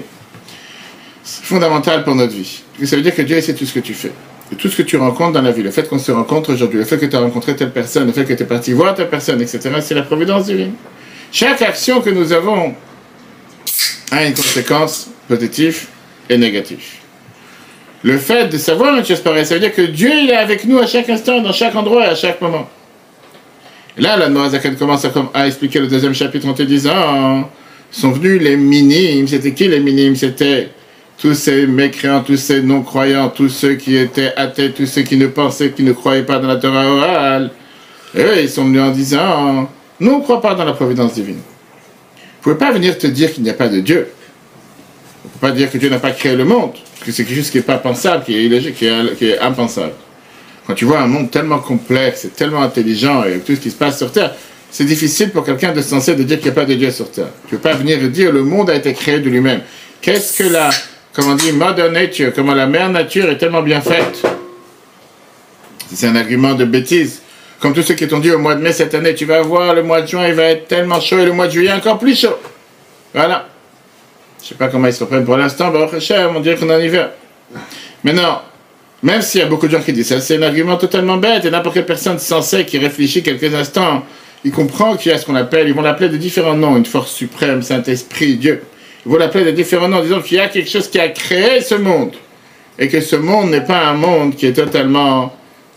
c'est 1.23 1.45
fondamental 1.45 2.03
pour 2.03 2.15
notre 2.15 2.33
vie. 2.33 2.61
Ça 2.83 2.97
veut 2.97 3.01
dire 3.01 3.15
que 3.15 3.21
Dieu 3.21 3.39
sait 3.39 3.53
tout 3.53 3.65
ce 3.65 3.73
que 3.73 3.79
tu 3.79 3.93
fais. 3.93 4.11
Et 4.51 4.57
tout 4.57 4.67
ce 4.67 4.75
que 4.75 4.81
tu 4.81 4.97
rencontres 4.97 5.31
dans 5.31 5.41
la 5.41 5.53
vie, 5.53 5.63
le 5.63 5.71
fait 5.71 5.87
qu'on 5.87 5.99
se 5.99 6.11
rencontre 6.11 6.51
aujourd'hui, 6.51 6.79
le 6.79 6.83
fait 6.83 6.97
que 6.97 7.05
tu 7.05 7.15
as 7.15 7.21
rencontré 7.21 7.55
telle 7.55 7.71
personne, 7.71 8.07
le 8.07 8.11
fait 8.11 8.25
que 8.25 8.33
tu 8.33 8.43
es 8.43 8.45
parti 8.45 8.73
voir 8.73 8.93
telle 8.93 9.09
personne, 9.09 9.41
etc., 9.41 9.61
c'est 9.79 9.95
la 9.95 10.01
providence 10.01 10.47
divine. 10.47 10.73
Chaque 11.31 11.61
action 11.61 12.01
que 12.01 12.09
nous 12.09 12.33
avons 12.33 12.75
a 14.11 14.25
une 14.25 14.33
conséquence 14.33 15.07
positive 15.29 15.87
et 16.29 16.37
négative. 16.37 17.02
Le 18.03 18.17
fait 18.17 18.47
de 18.49 18.57
savoir 18.57 18.95
une 18.95 19.05
chose 19.05 19.21
ça 19.23 19.31
veut 19.31 19.59
dire 19.59 19.73
que 19.73 19.81
Dieu 19.81 20.11
est 20.11 20.35
avec 20.35 20.65
nous 20.65 20.77
à 20.77 20.85
chaque 20.85 21.09
instant, 21.09 21.41
dans 21.41 21.53
chaque 21.53 21.73
endroit 21.75 22.03
à 22.03 22.15
chaque 22.15 22.41
moment. 22.41 22.69
Là, 23.97 24.17
la 24.17 24.27
Noazaken 24.27 24.75
commence 24.75 25.05
à, 25.33 25.47
expliquer 25.47 25.79
le 25.79 25.87
deuxième 25.87 26.13
chapitre 26.13 26.47
en 26.47 26.53
te 26.53 26.63
disant 26.63 27.49
sont 27.91 28.11
venus 28.11 28.41
les 28.41 28.57
minimes. 28.57 29.27
C'était 29.27 29.53
qui 29.53 29.67
les 29.67 29.79
minimes? 29.79 30.15
C'était 30.15 30.69
tous 31.17 31.35
ces 31.35 31.65
mécréants, 31.67 32.21
tous 32.21 32.37
ces 32.37 32.61
non-croyants, 32.61 33.29
tous 33.29 33.49
ceux 33.49 33.75
qui 33.75 33.95
étaient 33.95 34.33
athées, 34.35 34.71
tous 34.71 34.87
ceux 34.87 35.03
qui 35.03 35.15
ne 35.15 35.27
pensaient, 35.27 35.71
qui 35.71 35.83
ne 35.83 35.93
croyaient 35.93 36.23
pas 36.23 36.39
dans 36.39 36.47
la 36.47 36.57
Torah 36.57 36.85
orale. 36.85 37.51
Et 38.15 38.21
eux, 38.21 38.41
ils 38.41 38.49
sont 38.49 38.65
venus 38.65 38.81
en 38.81 38.91
disant 38.91 39.69
Nous, 39.99 40.11
on 40.11 40.17
ne 40.17 40.23
croit 40.23 40.41
pas 40.41 40.55
dans 40.55 40.65
la 40.65 40.73
providence 40.73 41.13
divine. 41.13 41.39
Vous 42.41 42.49
ne 42.49 42.55
pouvez 42.55 42.67
pas 42.67 42.73
venir 42.73 42.97
te 42.97 43.07
dire 43.07 43.31
qu'il 43.31 43.43
n'y 43.43 43.49
a 43.49 43.53
pas 43.53 43.69
de 43.69 43.79
Dieu. 43.79 44.07
On 45.23 45.27
ne 45.27 45.33
peut 45.33 45.39
pas 45.39 45.51
dire 45.51 45.71
que 45.71 45.77
Dieu 45.77 45.89
n'a 45.89 45.99
pas 45.99 46.11
créé 46.11 46.35
le 46.35 46.43
monde, 46.43 46.73
parce 46.73 47.05
que 47.05 47.11
c'est 47.11 47.23
quelque 47.23 47.37
chose 47.37 47.49
qui 47.49 47.57
n'est 47.57 47.63
pas 47.63 47.77
pensable, 47.77 48.25
qui 48.25 48.35
est 48.35 48.51
est, 48.51 48.73
qui 48.73 49.29
est 49.29 49.39
impensable. 49.39 49.93
Quand 50.67 50.73
tu 50.73 50.85
vois 50.85 50.99
un 50.99 51.07
monde 51.07 51.31
tellement 51.31 51.59
complexe 51.59 52.25
et 52.25 52.29
tellement 52.29 52.61
intelligent 52.61 53.23
et 53.23 53.39
tout 53.39 53.55
ce 53.55 53.59
qui 53.59 53.71
se 53.71 53.75
passe 53.75 53.97
sur 53.97 54.11
Terre, 54.11 54.33
c'est 54.71 54.85
difficile 54.85 55.29
pour 55.31 55.45
quelqu'un 55.45 55.71
de 55.71 55.81
censé 55.81 56.15
de 56.15 56.23
dire 56.23 56.37
qu'il 56.37 56.47
n'y 56.47 56.51
a 56.51 56.55
pas 56.55 56.65
de 56.65 56.73
Dieu 56.73 56.89
sur 56.89 57.09
Terre. 57.11 57.27
Tu 57.47 57.55
ne 57.55 57.59
peux 57.59 57.69
pas 57.69 57.75
venir 57.75 57.99
dire 58.09 58.31
le 58.31 58.43
monde 58.43 58.69
a 58.69 58.75
été 58.75 58.93
créé 58.93 59.19
de 59.19 59.29
lui-même. 59.29 59.61
Qu'est-ce 60.01 60.41
que 60.41 60.49
la, 60.49 60.69
comment 61.13 61.31
on 61.31 61.35
dit, 61.35 61.51
mother 61.51 61.91
nature, 61.91 62.31
comment 62.33 62.55
la 62.55 62.65
mère 62.65 62.89
nature 62.89 63.29
est 63.29 63.37
tellement 63.37 63.61
bien 63.61 63.81
faite? 63.81 64.23
C'est 65.93 66.07
un 66.07 66.15
argument 66.15 66.53
de 66.53 66.65
bêtise. 66.65 67.21
Comme 67.59 67.73
tous 67.73 67.83
ceux 67.83 67.93
qui 67.93 68.07
t'ont 68.07 68.19
dit 68.19 68.31
au 68.31 68.39
mois 68.39 68.55
de 68.55 68.61
mai 68.61 68.73
cette 68.73 68.95
année, 68.95 69.13
tu 69.15 69.25
vas 69.25 69.41
voir, 69.41 69.73
le 69.73 69.83
mois 69.83 70.01
de 70.01 70.07
juin, 70.07 70.27
il 70.27 70.33
va 70.33 70.43
être 70.43 70.67
tellement 70.67 70.99
chaud 70.99 71.19
et 71.19 71.25
le 71.25 71.33
mois 71.33 71.47
de 71.47 71.51
juillet 71.51 71.71
encore 71.71 71.99
plus 71.99 72.19
chaud. 72.19 72.35
Voilà. 73.13 73.47
Je 74.43 74.49
sais 74.49 74.55
pas 74.55 74.67
comment 74.67 74.87
ils 74.87 74.93
se 74.93 75.03
reprennent 75.03 75.23
pour 75.23 75.37
l'instant, 75.37 75.71
on 75.73 76.39
dirait 76.41 76.57
qu'on 76.57 76.69
est 76.69 76.75
en 76.75 76.79
hiver. 76.79 77.11
Mais 78.03 78.11
non, 78.11 78.39
même 79.01 79.21
s'il 79.21 79.39
y 79.39 79.43
a 79.43 79.47
beaucoup 79.47 79.67
de 79.67 79.71
gens 79.71 79.81
qui 79.81 79.93
disent 79.93 80.09
ça, 80.09 80.19
c'est 80.19 80.35
un 80.35 80.41
argument 80.41 80.75
totalement 80.75 81.15
bête 81.15 81.45
et 81.45 81.49
n'importe 81.49 81.75
quelle 81.75 81.85
personne 81.85 82.19
sensée 82.19 82.65
qui 82.65 82.77
réfléchit 82.77 83.23
quelques 83.23 83.53
instants, 83.53 84.03
il 84.43 84.51
comprend 84.51 84.97
qu'il 84.97 85.13
y 85.13 85.15
a 85.15 85.17
ce 85.17 85.25
qu'on 85.25 85.35
appelle, 85.35 85.69
ils 85.69 85.73
vont 85.73 85.81
l'appeler 85.81 86.09
de 86.09 86.17
différents 86.17 86.55
noms, 86.55 86.75
une 86.75 86.85
force 86.85 87.13
suprême, 87.13 87.61
Saint-Esprit, 87.61 88.35
Dieu. 88.35 88.63
Ils 89.05 89.11
vont 89.11 89.17
l'appeler 89.17 89.45
de 89.45 89.51
différents 89.51 89.87
noms, 89.87 90.01
disant 90.01 90.21
qu'il 90.21 90.37
y 90.37 90.41
a 90.41 90.49
quelque 90.49 90.69
chose 90.69 90.89
qui 90.89 90.99
a 90.99 91.07
créé 91.07 91.61
ce 91.61 91.75
monde. 91.75 92.11
Et 92.77 92.89
que 92.89 92.99
ce 92.99 93.15
monde 93.15 93.51
n'est 93.51 93.63
pas 93.63 93.85
un 93.85 93.93
monde 93.93 94.35
qui 94.35 94.45
est 94.45 94.53
totalement, 94.53 95.33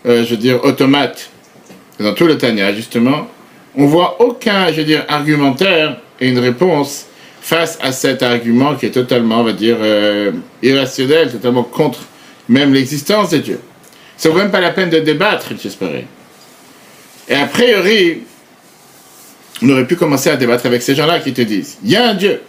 euh, 0.06 0.24
je 0.24 0.30
veux 0.30 0.36
dire, 0.36 0.64
automate 0.64 1.30
dans 2.00 2.14
tout 2.14 2.26
le 2.26 2.36
Tanya, 2.36 2.72
justement, 2.74 3.28
on 3.76 3.86
voit 3.86 4.20
aucun, 4.20 4.72
je 4.72 4.78
veux 4.78 4.84
dire, 4.84 5.04
argumentaire 5.08 5.98
et 6.20 6.28
une 6.28 6.38
réponse 6.38 7.06
face 7.46 7.78
à 7.80 7.92
cet 7.92 8.24
argument 8.24 8.74
qui 8.74 8.86
est 8.86 8.90
totalement, 8.90 9.38
on 9.38 9.44
va 9.44 9.52
dire, 9.52 9.76
euh, 9.80 10.32
irrationnel, 10.64 11.30
totalement 11.30 11.62
contre 11.62 12.00
même 12.48 12.74
l'existence 12.74 13.30
de 13.30 13.38
Dieu. 13.38 13.60
Ça 14.16 14.30
vaut 14.30 14.38
même 14.38 14.50
pas 14.50 14.60
la 14.60 14.72
peine 14.72 14.90
de 14.90 14.98
débattre, 14.98 15.50
j'espère. 15.62 15.90
Et 17.28 17.34
a 17.36 17.46
priori, 17.46 18.22
on 19.62 19.70
aurait 19.70 19.86
pu 19.86 19.94
commencer 19.94 20.28
à 20.28 20.34
débattre 20.34 20.66
avec 20.66 20.82
ces 20.82 20.96
gens-là 20.96 21.20
qui 21.20 21.32
te 21.32 21.42
disent, 21.42 21.78
il 21.84 21.92
y 21.92 21.96
a 21.96 22.08
un 22.08 22.14
Dieu. 22.14 22.40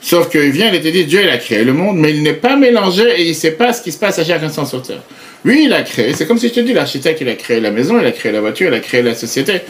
Sauf 0.00 0.28
qu'il 0.28 0.50
vient 0.50 0.72
et 0.72 0.80
te 0.80 0.88
dit, 0.88 1.04
Dieu, 1.04 1.20
il 1.22 1.28
a 1.28 1.38
créé 1.38 1.62
le 1.62 1.72
monde, 1.72 1.98
mais 1.98 2.10
il 2.10 2.24
n'est 2.24 2.32
pas 2.32 2.56
mélangé 2.56 3.04
et 3.16 3.22
il 3.22 3.28
ne 3.28 3.34
sait 3.34 3.52
pas 3.52 3.72
ce 3.72 3.82
qui 3.82 3.92
se 3.92 3.98
passe 3.98 4.18
à 4.18 4.24
chaque 4.24 4.42
instant 4.42 4.66
sur 4.66 4.82
Terre. 4.82 5.02
Lui, 5.44 5.66
il 5.66 5.72
a 5.72 5.82
créé, 5.82 6.12
c'est 6.12 6.26
comme 6.26 6.38
si 6.38 6.48
je 6.48 6.54
te 6.54 6.60
dis, 6.60 6.72
l'architecte, 6.72 7.20
il 7.20 7.28
a 7.28 7.36
créé 7.36 7.60
la 7.60 7.70
maison, 7.70 8.00
il 8.00 8.06
a 8.06 8.10
créé 8.10 8.32
la 8.32 8.40
voiture, 8.40 8.66
il 8.66 8.74
a 8.74 8.80
créé 8.80 9.00
la 9.00 9.14
société. 9.14 9.60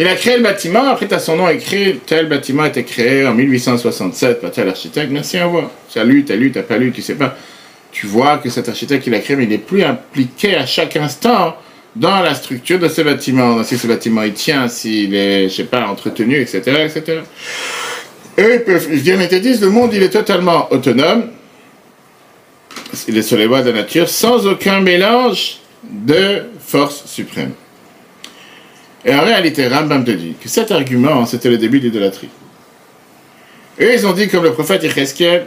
Il 0.00 0.06
a 0.06 0.14
créé 0.14 0.36
le 0.36 0.44
bâtiment, 0.44 0.84
après 0.90 1.12
as 1.12 1.18
son 1.18 1.36
nom 1.36 1.48
écrit, 1.48 1.98
tel 2.06 2.28
bâtiment 2.28 2.62
a 2.62 2.68
été 2.68 2.84
créé 2.84 3.26
en 3.26 3.34
1867 3.34 4.40
par 4.40 4.52
tel 4.52 4.68
architecte, 4.68 5.10
merci, 5.10 5.38
à 5.38 5.48
vous. 5.48 5.62
Tu 5.92 5.98
as 5.98 6.04
lu, 6.04 6.24
tu 6.24 6.32
as 6.32 6.36
lu, 6.36 6.52
tu 6.52 6.58
n'as 6.58 6.64
pas 6.64 6.78
lu, 6.78 6.92
tu 6.92 7.02
sais 7.02 7.16
pas. 7.16 7.36
Tu 7.90 8.06
vois 8.06 8.38
que 8.38 8.48
cet 8.48 8.68
architecte 8.68 9.02
qu'il 9.02 9.14
a 9.14 9.18
créé, 9.18 9.34
mais 9.34 9.42
il 9.42 9.48
n'est 9.48 9.58
plus 9.58 9.82
impliqué 9.82 10.54
à 10.54 10.66
chaque 10.66 10.94
instant 10.96 11.56
dans 11.96 12.20
la 12.20 12.34
structure 12.34 12.78
de 12.78 12.88
ce 12.88 13.02
bâtiment, 13.02 13.64
si 13.64 13.76
ce 13.76 13.88
bâtiment 13.88 14.22
il 14.22 14.34
tient, 14.34 14.68
s'il 14.68 15.16
est, 15.16 15.48
je 15.48 15.54
sais 15.56 15.64
pas, 15.64 15.88
entretenu, 15.88 16.40
etc., 16.40 16.60
etc. 16.84 17.22
Eux, 18.38 18.54
ils 18.54 18.62
peuvent, 18.62 18.86
ils 18.92 19.00
viennent 19.00 19.20
et 19.20 19.28
te 19.28 19.34
disent, 19.34 19.60
le 19.60 19.70
monde, 19.70 19.92
il 19.92 20.02
est 20.04 20.10
totalement 20.10 20.72
autonome, 20.72 21.30
il 23.08 23.18
est 23.18 23.22
sur 23.22 23.36
les 23.36 23.48
voies 23.48 23.62
de 23.62 23.70
la 23.70 23.80
nature, 23.80 24.08
sans 24.08 24.46
aucun 24.46 24.80
mélange 24.80 25.58
de 25.82 26.44
force 26.64 27.04
suprême. 27.06 27.50
Et 29.04 29.14
en 29.14 29.22
réalité, 29.22 29.68
Rambam 29.68 30.04
te 30.04 30.10
dit 30.10 30.34
que 30.40 30.48
cet 30.48 30.72
argument, 30.72 31.24
c'était 31.26 31.50
le 31.50 31.58
début 31.58 31.78
de 31.78 31.84
l'idolâtrie. 31.84 32.28
Eux, 33.80 33.92
ils 33.94 34.06
ont 34.06 34.12
dit, 34.12 34.28
comme 34.28 34.42
le 34.42 34.52
prophète 34.52 34.82
Yecheskel, 34.82 35.46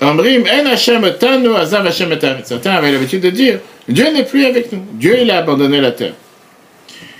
Amrim, 0.00 0.44
en 0.44 0.66
Hashem 0.66 1.14
tanu, 1.18 1.54
azav 1.54 1.86
Hashem 1.86 2.16
Certains 2.44 2.72
avaient 2.72 2.92
l'habitude 2.92 3.22
de 3.22 3.30
dire, 3.30 3.60
Dieu 3.88 4.10
n'est 4.12 4.24
plus 4.24 4.44
avec 4.44 4.72
nous. 4.72 4.82
Dieu, 4.92 5.18
il 5.20 5.30
a 5.30 5.38
abandonné 5.38 5.80
la 5.80 5.92
terre. 5.92 6.14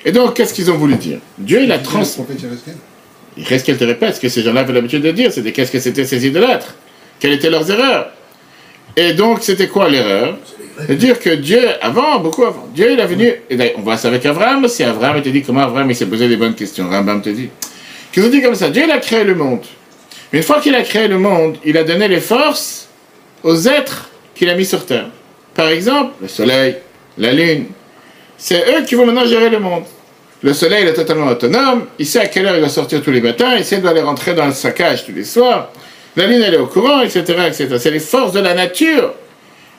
Et 0.05 0.13
donc, 0.13 0.35
qu'est-ce 0.35 0.55
qu'ils 0.55 0.71
ont 0.71 0.77
voulu 0.77 0.95
dire? 0.97 1.19
Dieu, 1.39 1.63
il 1.63 1.73
a 1.73 1.79
trans... 1.79 2.03
Yecheskel 3.37 3.77
te 3.77 3.85
répète 3.85 4.17
ce 4.17 4.21
que 4.21 4.29
ces 4.31 4.43
gens-là 4.43 4.61
avaient 4.61 4.73
l'habitude 4.73 5.03
de 5.03 5.11
dire, 5.11 5.31
c'était 5.31 5.53
qu'est-ce 5.53 5.71
que 5.71 5.79
c'était 5.79 6.07
ces 6.07 6.27
idolâtres? 6.27 6.75
Quelles 7.21 7.33
étaient 7.33 7.51
leurs 7.51 7.71
erreurs? 7.71 8.13
Et 8.97 9.13
donc, 9.13 9.43
c'était 9.43 9.69
quoi 9.69 9.89
l'erreur 9.89 10.39
dire 10.89 11.19
que 11.19 11.31
Dieu, 11.31 11.69
avant, 11.81 12.19
beaucoup 12.19 12.45
avant, 12.45 12.69
Dieu 12.75 12.93
il 12.93 13.01
est 13.01 13.07
venu, 13.07 13.33
et 13.49 13.75
on 13.77 13.81
voit 13.81 13.97
ça 13.97 14.09
avec 14.09 14.25
Abraham 14.27 14.65
aussi, 14.65 14.83
Abraham 14.85 15.23
te 15.23 15.29
dit 15.29 15.43
comment 15.43 15.63
Abraham 15.63 15.91
il 15.91 15.97
s'est 15.97 16.07
posé 16.07 16.29
des 16.29 16.37
bonnes 16.37 16.55
questions, 16.55 16.89
Rambam 16.89 17.23
te 17.23 17.31
dit. 17.31 17.49
Qu'ils 18.13 18.25
ont 18.25 18.29
dit 18.29 18.43
comme 18.43 18.55
ça, 18.55 18.69
Dieu 18.69 18.83
il 18.85 18.91
a 18.91 18.99
créé 18.99 19.25
le 19.25 19.35
monde. 19.35 19.65
Mais 20.33 20.41
une 20.41 20.45
fois 20.45 20.61
qu'il 20.61 20.75
a 20.75 20.83
créé 20.83 21.09
le 21.09 21.19
monde, 21.19 21.57
il 21.65 21.77
a 21.79 21.85
donné 21.85 22.09
les 22.09 22.21
forces 22.21 22.89
aux 23.43 23.69
êtres 23.69 24.11
qu'il 24.35 24.51
a 24.51 24.55
mis 24.55 24.67
sur 24.67 24.85
terre. 24.85 25.09
Par 25.55 25.69
exemple, 25.69 26.13
le 26.21 26.29
soleil, 26.29 26.77
la 27.17 27.33
lune. 27.33 27.67
C'est 28.37 28.65
eux 28.77 28.85
qui 28.85 28.95
vont 28.95 29.07
maintenant 29.07 29.27
gérer 29.27 29.49
le 29.49 29.59
monde. 29.59 29.85
Le 30.43 30.53
soleil 30.53 30.83
il 30.83 30.89
est 30.89 30.95
totalement 30.95 31.29
autonome, 31.29 31.87
il 31.99 32.07
sait 32.07 32.21
à 32.21 32.27
quelle 32.27 32.47
heure 32.47 32.57
il 32.57 32.61
va 32.61 32.69
sortir 32.69 33.03
tous 33.03 33.11
les 33.11 33.23
matins, 33.23 33.57
il 33.57 33.65
sait 33.65 33.79
d'aller 33.79 34.03
rentrer 34.03 34.35
dans 34.35 34.45
le 34.45 34.53
saccage 34.53 35.07
tous 35.07 35.13
les 35.13 35.25
soirs. 35.25 35.71
La 36.17 36.27
Lune, 36.27 36.43
elle 36.43 36.55
est 36.55 36.59
au 36.59 36.67
courant, 36.67 37.03
etc. 37.03 37.23
etc. 37.47 37.69
C'est 37.79 37.91
les 37.91 38.01
forces 38.01 38.33
de 38.33 38.41
la 38.41 38.55
nature 38.55 39.13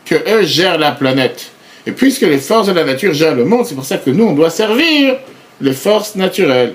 que 0.05 0.15
eux 0.15 0.43
gèrent 0.43 0.77
la 0.77 0.91
planète. 0.91 1.47
Et 1.85 1.91
puisque 1.91 2.21
les 2.21 2.37
forces 2.37 2.67
de 2.67 2.73
la 2.73 2.83
nature 2.83 3.13
gèrent 3.13 3.35
le 3.35 3.45
monde, 3.45 3.65
c'est 3.65 3.75
pour 3.75 3.85
ça 3.85 3.97
que 3.97 4.09
nous, 4.09 4.25
on 4.25 4.33
doit 4.33 4.49
servir 4.49 5.15
les 5.61 5.73
forces 5.73 6.15
naturelles. 6.15 6.73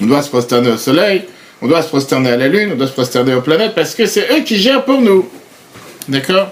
On 0.00 0.06
doit 0.06 0.22
se 0.22 0.28
prosterner 0.28 0.70
au 0.70 0.76
soleil, 0.76 1.22
on 1.62 1.68
doit 1.68 1.82
se 1.82 1.88
prosterner 1.88 2.30
à 2.30 2.36
la 2.36 2.48
Lune, 2.48 2.70
on 2.72 2.76
doit 2.76 2.86
se 2.86 2.92
prosterner 2.92 3.34
aux 3.34 3.40
planètes, 3.40 3.74
parce 3.74 3.94
que 3.94 4.06
c'est 4.06 4.30
eux 4.32 4.40
qui 4.44 4.56
gèrent 4.56 4.84
pour 4.84 5.00
nous. 5.00 5.28
D'accord? 6.08 6.48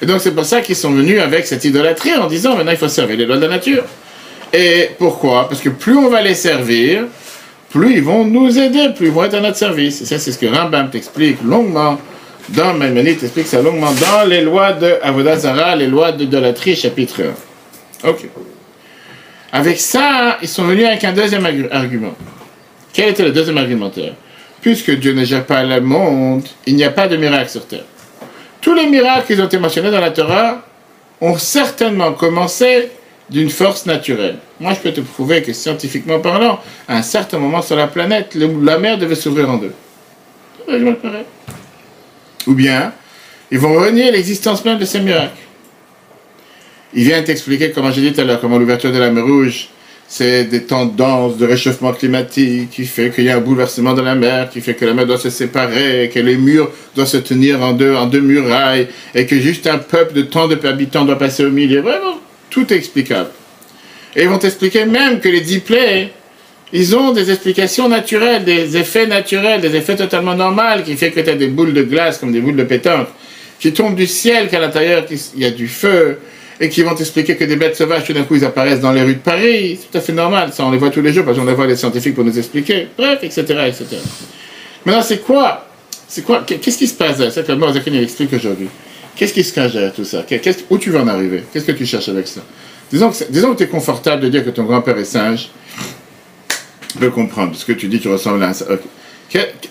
Et 0.00 0.06
donc 0.06 0.20
c'est 0.20 0.32
pour 0.32 0.44
ça 0.44 0.60
qu'ils 0.60 0.76
sont 0.76 0.90
venus 0.90 1.20
avec 1.20 1.46
cette 1.46 1.64
idolâtrie 1.64 2.14
en 2.14 2.26
disant 2.26 2.56
maintenant 2.56 2.72
il 2.72 2.76
faut 2.76 2.88
servir 2.88 3.16
les 3.16 3.24
lois 3.24 3.36
de 3.36 3.42
la 3.42 3.48
nature. 3.48 3.84
Et 4.52 4.90
pourquoi? 4.98 5.48
Parce 5.48 5.60
que 5.60 5.70
plus 5.70 5.96
on 5.96 6.08
va 6.08 6.20
les 6.20 6.34
servir, 6.34 7.04
plus 7.72 7.94
ils 7.94 8.02
vont 8.02 8.24
nous 8.24 8.58
aider, 8.58 8.90
plus 8.94 9.06
ils 9.06 9.12
vont 9.12 9.24
être 9.24 9.34
à 9.34 9.40
notre 9.40 9.56
service. 9.56 10.02
Et 10.02 10.04
ça, 10.04 10.18
c'est 10.18 10.30
ce 10.30 10.38
que 10.38 10.46
Rambam 10.46 10.90
t'explique 10.90 11.42
longuement 11.42 11.98
dans 12.50 12.74
Maïmonide, 12.74 13.18
t'explique 13.18 13.46
ça 13.46 13.62
longuement 13.62 13.92
dans 13.92 14.28
les 14.28 14.42
lois 14.42 14.72
de 14.72 14.96
Avodazara, 15.02 15.74
les 15.74 15.86
lois 15.86 16.12
d'idolâtrie, 16.12 16.76
chapitre 16.76 17.22
1. 18.04 18.08
Ok. 18.08 18.28
Avec 19.52 19.80
ça, 19.80 20.38
ils 20.42 20.48
sont 20.48 20.64
venus 20.64 20.86
avec 20.86 21.02
un 21.04 21.12
deuxième 21.12 21.46
argument. 21.70 22.14
Quel 22.92 23.10
était 23.10 23.24
le 23.24 23.32
deuxième 23.32 23.58
argumentaire? 23.58 24.12
Puisque 24.60 24.90
Dieu 24.98 25.14
ne 25.14 25.24
gère 25.24 25.44
pas 25.44 25.62
le 25.62 25.80
monde, 25.80 26.46
il 26.66 26.76
n'y 26.76 26.84
a 26.84 26.90
pas 26.90 27.08
de 27.08 27.16
miracle 27.16 27.50
sur 27.50 27.66
terre. 27.66 27.84
Tous 28.60 28.74
les 28.74 28.86
miracles 28.86 29.34
qui 29.34 29.40
ont 29.40 29.46
été 29.46 29.58
mentionnés 29.58 29.90
dans 29.90 30.00
la 30.00 30.10
Torah 30.10 30.62
ont 31.20 31.38
certainement 31.38 32.12
commencé 32.12 32.90
d'une 33.32 33.50
force 33.50 33.86
naturelle. 33.86 34.36
Moi, 34.60 34.74
je 34.74 34.80
peux 34.80 34.92
te 34.92 35.00
prouver 35.00 35.42
que 35.42 35.52
scientifiquement 35.52 36.20
parlant, 36.20 36.60
à 36.86 36.98
un 36.98 37.02
certain 37.02 37.38
moment 37.38 37.62
sur 37.62 37.76
la 37.76 37.86
planète, 37.86 38.36
la 38.36 38.78
mer 38.78 38.98
devait 38.98 39.14
s'ouvrir 39.14 39.50
en 39.50 39.56
deux. 39.56 39.72
Ou 42.46 42.54
bien, 42.54 42.92
ils 43.50 43.58
vont 43.58 43.74
renier 43.74 44.10
l'existence 44.10 44.64
même 44.64 44.78
de 44.78 44.84
ces 44.84 45.00
miracles. 45.00 45.36
Il 46.94 47.04
vient 47.04 47.22
t'expliquer, 47.22 47.70
comme 47.70 47.90
j'ai 47.92 48.02
dit 48.02 48.12
tout 48.12 48.20
à 48.20 48.24
l'heure, 48.24 48.40
comment 48.40 48.58
l'ouverture 48.58 48.92
de 48.92 48.98
la 48.98 49.10
mer 49.10 49.24
Rouge, 49.24 49.68
c'est 50.06 50.44
des 50.44 50.64
tendances 50.64 51.38
de 51.38 51.46
réchauffement 51.46 51.92
climatique 51.92 52.68
qui 52.70 52.84
fait 52.84 53.10
qu'il 53.10 53.24
y 53.24 53.30
a 53.30 53.36
un 53.36 53.40
bouleversement 53.40 53.94
de 53.94 54.02
la 54.02 54.14
mer, 54.14 54.50
qui 54.50 54.60
fait 54.60 54.74
que 54.74 54.84
la 54.84 54.92
mer 54.92 55.06
doit 55.06 55.16
se 55.16 55.30
séparer, 55.30 56.10
que 56.12 56.20
les 56.20 56.36
murs 56.36 56.70
doivent 56.94 57.08
se 57.08 57.16
tenir 57.16 57.62
en 57.62 57.72
deux, 57.72 57.94
en 57.94 58.06
deux 58.06 58.20
murailles, 58.20 58.88
et 59.14 59.24
que 59.24 59.38
juste 59.38 59.66
un 59.66 59.78
peuple 59.78 60.12
de 60.12 60.22
tant 60.22 60.48
de 60.48 60.66
habitants 60.66 61.06
doit 61.06 61.18
passer 61.18 61.46
au 61.46 61.50
milieu. 61.50 61.80
Vraiment, 61.80 62.20
tout 62.52 62.72
est 62.72 62.76
explicable. 62.76 63.30
Et 64.14 64.22
ils 64.24 64.28
vont 64.28 64.38
t'expliquer 64.38 64.84
même 64.84 65.20
que 65.20 65.28
les 65.28 65.40
dix 65.40 65.62
ils 66.74 66.96
ont 66.96 67.12
des 67.12 67.30
explications 67.30 67.88
naturelles, 67.88 68.44
des 68.44 68.76
effets 68.76 69.06
naturels, 69.06 69.60
des 69.60 69.74
effets 69.74 69.96
totalement 69.96 70.34
normaux, 70.34 70.82
qui 70.84 70.96
fait 70.96 71.10
que 71.10 71.20
tu 71.20 71.28
as 71.28 71.34
des 71.34 71.48
boules 71.48 71.74
de 71.74 71.82
glace 71.82 72.18
comme 72.18 72.32
des 72.32 72.40
boules 72.40 72.56
de 72.56 72.64
pétanque, 72.64 73.08
qui 73.58 73.72
tombent 73.72 73.94
du 73.94 74.06
ciel, 74.06 74.48
qu'à 74.48 74.58
l'intérieur, 74.58 75.04
il 75.10 75.42
y 75.42 75.44
a 75.44 75.50
du 75.50 75.68
feu, 75.68 76.18
et 76.60 76.68
qui 76.68 76.82
vont 76.82 76.94
t'expliquer 76.94 77.36
que 77.36 77.44
des 77.44 77.56
bêtes 77.56 77.76
sauvages, 77.76 78.04
tout 78.04 78.12
d'un 78.12 78.22
coup, 78.22 78.36
ils 78.36 78.44
apparaissent 78.44 78.80
dans 78.80 78.92
les 78.92 79.02
rues 79.02 79.14
de 79.14 79.20
Paris. 79.20 79.78
C'est 79.80 79.90
tout 79.90 79.98
à 79.98 80.00
fait 80.00 80.12
normal. 80.12 80.52
Ça, 80.52 80.64
on 80.64 80.70
les 80.70 80.78
voit 80.78 80.90
tous 80.90 81.02
les 81.02 81.12
jours, 81.12 81.24
parce 81.24 81.36
qu'on 81.36 81.44
les 81.44 81.54
voit 81.54 81.66
les 81.66 81.76
scientifiques 81.76 82.14
pour 82.14 82.24
nous 82.24 82.38
expliquer. 82.38 82.88
Bref, 82.96 83.18
etc., 83.22 83.40
etc. 83.66 83.84
Maintenant, 84.84 85.02
c'est 85.02 85.22
quoi? 85.22 85.66
C'est 86.08 86.22
quoi? 86.22 86.44
Qu'est-ce 86.46 86.78
qui 86.78 86.86
se 86.86 86.94
passe? 86.94 87.16
C'est 87.30 87.46
que 87.46 87.90
il 87.90 88.02
explique 88.02 88.32
aujourd'hui. 88.32 88.68
Qu'est-ce 89.16 89.32
qui 89.32 89.44
se 89.44 89.52
cache 89.52 89.72
derrière 89.72 89.92
tout 89.92 90.04
ça? 90.04 90.24
Où 90.70 90.78
tu 90.78 90.90
veux 90.90 91.00
en 91.00 91.08
arriver? 91.08 91.44
Qu'est-ce 91.52 91.66
que 91.66 91.72
tu 91.72 91.86
cherches 91.86 92.08
avec 92.08 92.26
ça? 92.26 92.40
Disons 92.90 93.10
que, 93.10 93.24
disons 93.30 93.54
tu 93.54 93.64
es 93.64 93.66
confortable 93.66 94.22
de 94.22 94.28
dire 94.28 94.44
que 94.44 94.50
ton 94.50 94.64
grand-père 94.64 94.98
est 94.98 95.04
singe. 95.04 95.50
Je 96.94 96.98
peux 96.98 97.10
comprendre, 97.10 97.52
parce 97.52 97.64
que 97.64 97.72
tu 97.72 97.88
dis 97.88 98.00
tu 98.00 98.08
ressembles 98.08 98.42
à 98.42 98.48
un 98.48 98.52
singe. 98.52 98.78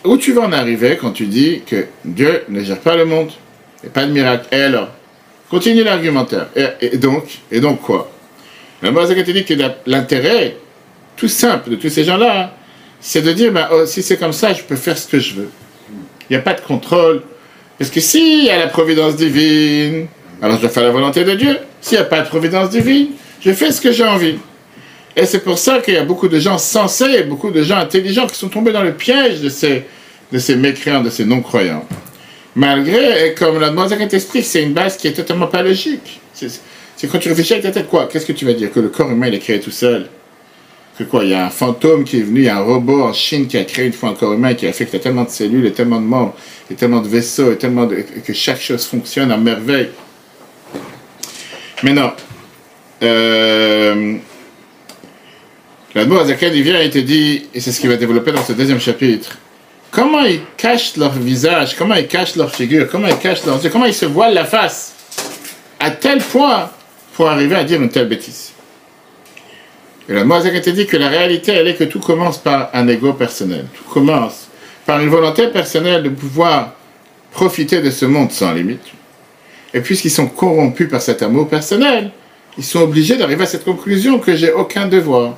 Où 0.03 0.17
tu 0.17 0.33
vas 0.33 0.41
en 0.41 0.51
arriver 0.51 0.97
quand 0.99 1.11
tu 1.11 1.27
dis 1.27 1.61
que 1.65 1.85
Dieu 2.03 2.43
ne 2.49 2.63
gère 2.63 2.79
pas 2.79 2.95
le 2.95 3.05
monde? 3.05 3.29
A 3.85 3.89
pas 3.89 4.05
de 4.05 4.11
miracle. 4.11 4.47
Et 4.51 4.61
alors? 4.61 4.89
Continue 5.49 5.83
l'argumentaire. 5.83 6.47
Et, 6.55 6.97
donc, 6.97 7.25
et 7.51 7.59
donc 7.59 7.81
quoi? 7.81 8.11
La 8.81 8.91
base 8.91 9.09
te 9.09 9.31
dit 9.31 9.43
que 9.43 9.53
l'intérêt, 9.85 10.55
tout 11.15 11.27
simple 11.27 11.71
de 11.71 11.75
tous 11.75 11.89
ces 11.89 12.03
gens-là, 12.03 12.55
c'est 12.99 13.21
de 13.21 13.31
dire, 13.33 13.51
bah, 13.51 13.69
oh, 13.71 13.85
si 13.85 14.01
c'est 14.01 14.17
comme 14.17 14.33
ça, 14.33 14.53
je 14.53 14.63
peux 14.63 14.75
faire 14.75 14.97
ce 14.97 15.07
que 15.07 15.19
je 15.19 15.35
veux. 15.35 15.49
Il 16.29 16.33
n'y 16.33 16.37
a 16.37 16.39
pas 16.41 16.53
de 16.53 16.61
contrôle. 16.61 17.21
Parce 17.77 17.89
que 17.89 17.99
s'il 17.99 18.45
y 18.45 18.49
a 18.49 18.59
la 18.59 18.67
providence 18.67 19.15
divine, 19.15 20.07
alors 20.41 20.59
je 20.61 20.67
faire 20.67 20.83
la 20.83 20.91
volonté 20.91 21.23
de 21.23 21.33
Dieu. 21.33 21.57
S'il 21.81 21.97
n'y 21.97 22.03
a 22.03 22.05
pas 22.05 22.21
de 22.21 22.27
providence 22.27 22.69
divine, 22.69 23.09
je 23.43 23.51
fais 23.53 23.71
ce 23.71 23.81
que 23.81 23.91
j'ai 23.91 24.05
envie. 24.05 24.37
Et 25.15 25.25
c'est 25.25 25.43
pour 25.43 25.57
ça 25.57 25.79
qu'il 25.79 25.95
y 25.95 25.97
a 25.97 26.05
beaucoup 26.05 26.27
de 26.27 26.39
gens 26.39 26.57
sensés, 26.57 27.23
beaucoup 27.23 27.51
de 27.51 27.63
gens 27.63 27.77
intelligents 27.77 28.27
qui 28.27 28.35
sont 28.35 28.49
tombés 28.49 28.71
dans 28.71 28.83
le 28.83 28.93
piège 28.93 29.41
de 29.41 29.49
ces, 29.49 29.83
de 30.31 30.55
mécréants, 30.55 31.01
de 31.01 31.09
ces 31.09 31.25
non-croyants. 31.25 31.85
Malgré, 32.55 33.33
comme 33.35 33.59
la 33.59 33.69
demoiselle 33.69 34.07
t'explique, 34.07 34.45
c'est 34.45 34.63
une 34.63 34.73
base 34.73 34.97
qui 34.97 35.07
est 35.07 35.13
totalement 35.13 35.47
pas 35.47 35.63
logique. 35.63 36.21
C'est 36.33 37.07
quand 37.07 37.17
tu 37.19 37.29
réfléchis 37.29 37.53
avec 37.53 37.63
ta 37.63 37.71
tête, 37.71 37.87
quoi 37.87 38.07
Qu'est-ce 38.11 38.25
que 38.25 38.33
tu 38.33 38.45
vas 38.45 38.53
dire? 38.53 38.71
Que 38.71 38.79
le 38.79 38.89
corps 38.89 39.09
humain, 39.09 39.27
il 39.27 39.35
est 39.35 39.39
créé 39.39 39.59
tout 39.59 39.71
seul 39.71 40.07
Il 41.21 41.29
y 41.29 41.33
a 41.33 41.45
un 41.45 41.49
fantôme 41.49 42.03
qui 42.03 42.19
est 42.19 42.23
venu, 42.23 42.41
il 42.41 42.45
y 42.45 42.49
a 42.49 42.57
un 42.57 42.61
robot 42.61 43.03
en 43.03 43.13
Chine 43.13 43.47
qui 43.47 43.57
a 43.57 43.63
créé 43.63 43.85
une 43.85 43.93
fois 43.93 44.09
un 44.09 44.13
corps 44.13 44.33
humain, 44.33 44.53
qui 44.53 44.67
a 44.67 44.73
fait 44.73 44.85
tellement 44.85 45.23
de 45.23 45.29
cellules, 45.29 45.65
et 45.65 45.71
tellement 45.71 45.99
de 45.99 46.05
membres, 46.05 46.35
et 46.69 46.75
tellement 46.75 47.01
de 47.01 47.07
vaisseaux, 47.07 47.51
et 47.51 47.57
tellement 47.57 47.85
de, 47.85 48.03
que 48.25 48.33
chaque 48.33 48.61
chose 48.61 48.85
fonctionne 48.85 49.31
à 49.31 49.37
merveille. 49.37 49.89
Maintenant, 51.83 52.13
euh, 53.03 54.15
la 55.95 56.05
demoiselle, 56.05 56.37
il 56.55 56.63
vient 56.63 56.79
et 56.79 56.89
te 56.89 56.99
dit, 56.99 57.47
et 57.53 57.59
c'est 57.59 57.71
ce 57.71 57.79
qu'il 57.79 57.89
va 57.89 57.97
développer 57.97 58.31
dans 58.31 58.43
ce 58.43 58.53
deuxième 58.53 58.79
chapitre, 58.79 59.37
comment 59.89 60.21
ils 60.21 60.41
cachent 60.57 60.95
leur 60.97 61.11
visage, 61.11 61.75
comment 61.75 61.95
ils 61.95 62.07
cachent 62.07 62.35
leur 62.35 62.53
figure, 62.53 62.87
comment 62.89 63.07
ils 63.07 63.17
cachent 63.17 63.45
leur 63.45 63.59
comment 63.71 63.85
ils 63.85 63.93
se 63.93 64.05
voilent 64.05 64.33
la 64.33 64.45
face, 64.45 64.95
à 65.79 65.91
tel 65.91 66.19
point 66.19 66.69
pour 67.13 67.29
arriver 67.29 67.55
à 67.55 67.63
dire 67.63 67.81
une 67.81 67.89
telle 67.89 68.07
bêtise? 68.07 68.53
Et 70.11 70.13
la 70.13 70.25
Moisek 70.25 70.61
te 70.61 70.69
dit 70.69 70.87
que 70.87 70.97
la 70.97 71.07
réalité, 71.07 71.53
elle 71.53 71.69
est 71.69 71.75
que 71.75 71.85
tout 71.85 72.01
commence 72.01 72.37
par 72.37 72.69
un 72.73 72.85
ego 72.89 73.13
personnel. 73.13 73.67
Tout 73.73 73.89
commence 73.89 74.49
par 74.85 74.99
une 74.99 75.07
volonté 75.07 75.47
personnelle 75.47 76.03
de 76.03 76.09
pouvoir 76.09 76.73
profiter 77.31 77.81
de 77.81 77.89
ce 77.89 78.03
monde 78.03 78.29
sans 78.29 78.51
limite. 78.51 78.81
Et 79.73 79.79
puisqu'ils 79.79 80.11
sont 80.11 80.27
corrompus 80.27 80.89
par 80.89 81.01
cet 81.01 81.21
amour 81.21 81.47
personnel, 81.47 82.11
ils 82.57 82.63
sont 82.65 82.81
obligés 82.81 83.15
d'arriver 83.15 83.43
à 83.43 83.45
cette 83.45 83.63
conclusion 83.63 84.19
que 84.19 84.35
j'ai 84.35 84.51
aucun 84.51 84.85
devoir. 84.85 85.37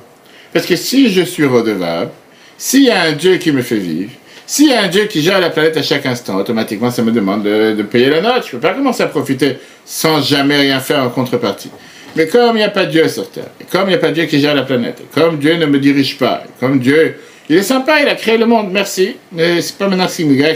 Parce 0.52 0.66
que 0.66 0.74
si 0.74 1.08
je 1.08 1.22
suis 1.22 1.44
redevable, 1.44 2.10
s'il 2.58 2.82
y 2.82 2.90
a 2.90 3.02
un 3.02 3.12
Dieu 3.12 3.36
qui 3.36 3.52
me 3.52 3.62
fait 3.62 3.78
vivre, 3.78 4.10
s'il 4.44 4.70
y 4.70 4.72
a 4.72 4.82
un 4.82 4.88
Dieu 4.88 5.04
qui 5.04 5.22
gère 5.22 5.38
la 5.38 5.50
planète 5.50 5.76
à 5.76 5.84
chaque 5.84 6.04
instant, 6.04 6.34
automatiquement 6.34 6.90
ça 6.90 7.02
me 7.02 7.12
demande 7.12 7.44
de, 7.44 7.80
payer 7.84 8.10
la 8.10 8.20
note. 8.20 8.42
Je 8.42 8.56
ne 8.56 8.60
peux 8.60 8.66
pas 8.68 8.74
commencer 8.74 9.04
à 9.04 9.06
profiter 9.06 9.56
sans 9.84 10.20
jamais 10.20 10.56
rien 10.56 10.80
faire 10.80 11.04
en 11.04 11.10
contrepartie. 11.10 11.70
Mais 12.16 12.28
comme 12.28 12.56
il 12.56 12.60
n'y 12.60 12.64
a 12.64 12.70
pas 12.70 12.86
Dieu 12.86 13.08
sur 13.08 13.30
Terre, 13.30 13.50
et 13.60 13.64
comme 13.64 13.84
il 13.84 13.88
n'y 13.88 13.94
a 13.94 13.98
pas 13.98 14.12
Dieu 14.12 14.24
qui 14.26 14.40
gère 14.40 14.54
la 14.54 14.62
planète, 14.62 15.00
et 15.00 15.20
comme 15.20 15.38
Dieu 15.38 15.56
ne 15.56 15.66
me 15.66 15.78
dirige 15.78 16.16
pas, 16.16 16.44
et 16.44 16.60
comme 16.60 16.78
Dieu, 16.78 17.16
il 17.48 17.56
est 17.56 17.62
sympa, 17.62 18.00
il 18.00 18.08
a 18.08 18.14
créé 18.14 18.38
le 18.38 18.46
monde, 18.46 18.68
merci, 18.72 19.16
mais 19.32 19.60
c'est 19.60 19.76
pas 19.76 19.88
maintenant 19.88 20.06
qu'il 20.06 20.26
me 20.26 20.54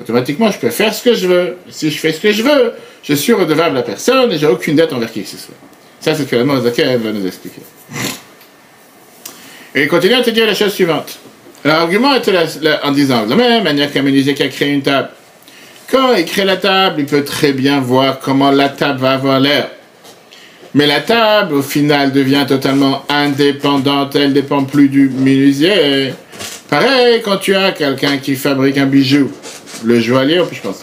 Automatiquement, 0.00 0.50
je 0.50 0.58
peux 0.58 0.70
faire 0.70 0.94
ce 0.94 1.02
que 1.02 1.14
je 1.14 1.26
veux. 1.26 1.56
si 1.70 1.90
je 1.90 1.98
fais 1.98 2.12
ce 2.12 2.20
que 2.20 2.30
je 2.30 2.42
veux, 2.42 2.72
je 3.02 3.14
suis 3.14 3.32
redevable 3.32 3.78
à 3.78 3.82
personne 3.82 4.30
et 4.30 4.38
j'ai 4.38 4.46
aucune 4.46 4.76
dette 4.76 4.92
envers 4.92 5.10
qui 5.10 5.22
que 5.22 5.28
ce 5.28 5.36
soit. 5.36 5.54
Ça, 6.00 6.14
c'est 6.14 6.22
ce 6.22 6.28
que 6.28 6.36
la 6.36 6.44
va 6.44 7.12
nous 7.12 7.26
expliquer. 7.26 7.62
Et 9.74 9.82
il 9.82 9.88
continue 9.88 10.14
à 10.14 10.22
te 10.22 10.30
dire 10.30 10.46
la 10.46 10.54
chose 10.54 10.72
suivante. 10.72 11.18
L'argument 11.64 12.14
était 12.14 12.32
en 12.84 12.92
disant, 12.92 13.24
de 13.24 13.30
la 13.30 13.36
même 13.36 13.64
manière 13.64 13.92
qu'un 13.92 14.02
menuisier 14.02 14.34
qui 14.34 14.44
a 14.44 14.48
créé 14.48 14.72
une 14.72 14.82
table, 14.82 15.08
quand 15.90 16.14
il 16.14 16.24
crée 16.24 16.44
la 16.44 16.58
table, 16.58 17.00
il 17.00 17.06
peut 17.06 17.24
très 17.24 17.52
bien 17.52 17.80
voir 17.80 18.20
comment 18.20 18.50
la 18.50 18.68
table 18.68 19.00
va 19.00 19.12
avoir 19.12 19.40
l'air. 19.40 19.70
Mais 20.78 20.86
la 20.86 21.00
table, 21.00 21.56
au 21.56 21.62
final, 21.62 22.12
devient 22.12 22.44
totalement 22.46 23.04
indépendante, 23.08 24.14
elle 24.14 24.28
ne 24.28 24.34
dépend 24.34 24.62
plus 24.62 24.88
du 24.88 25.08
menuisier. 25.08 26.14
Pareil, 26.70 27.20
quand 27.24 27.38
tu 27.38 27.52
as 27.56 27.72
quelqu'un 27.72 28.18
qui 28.18 28.36
fabrique 28.36 28.78
un 28.78 28.86
bijou, 28.86 29.28
le 29.82 29.98
joaillier, 29.98 30.40
je 30.52 30.60
pense, 30.60 30.82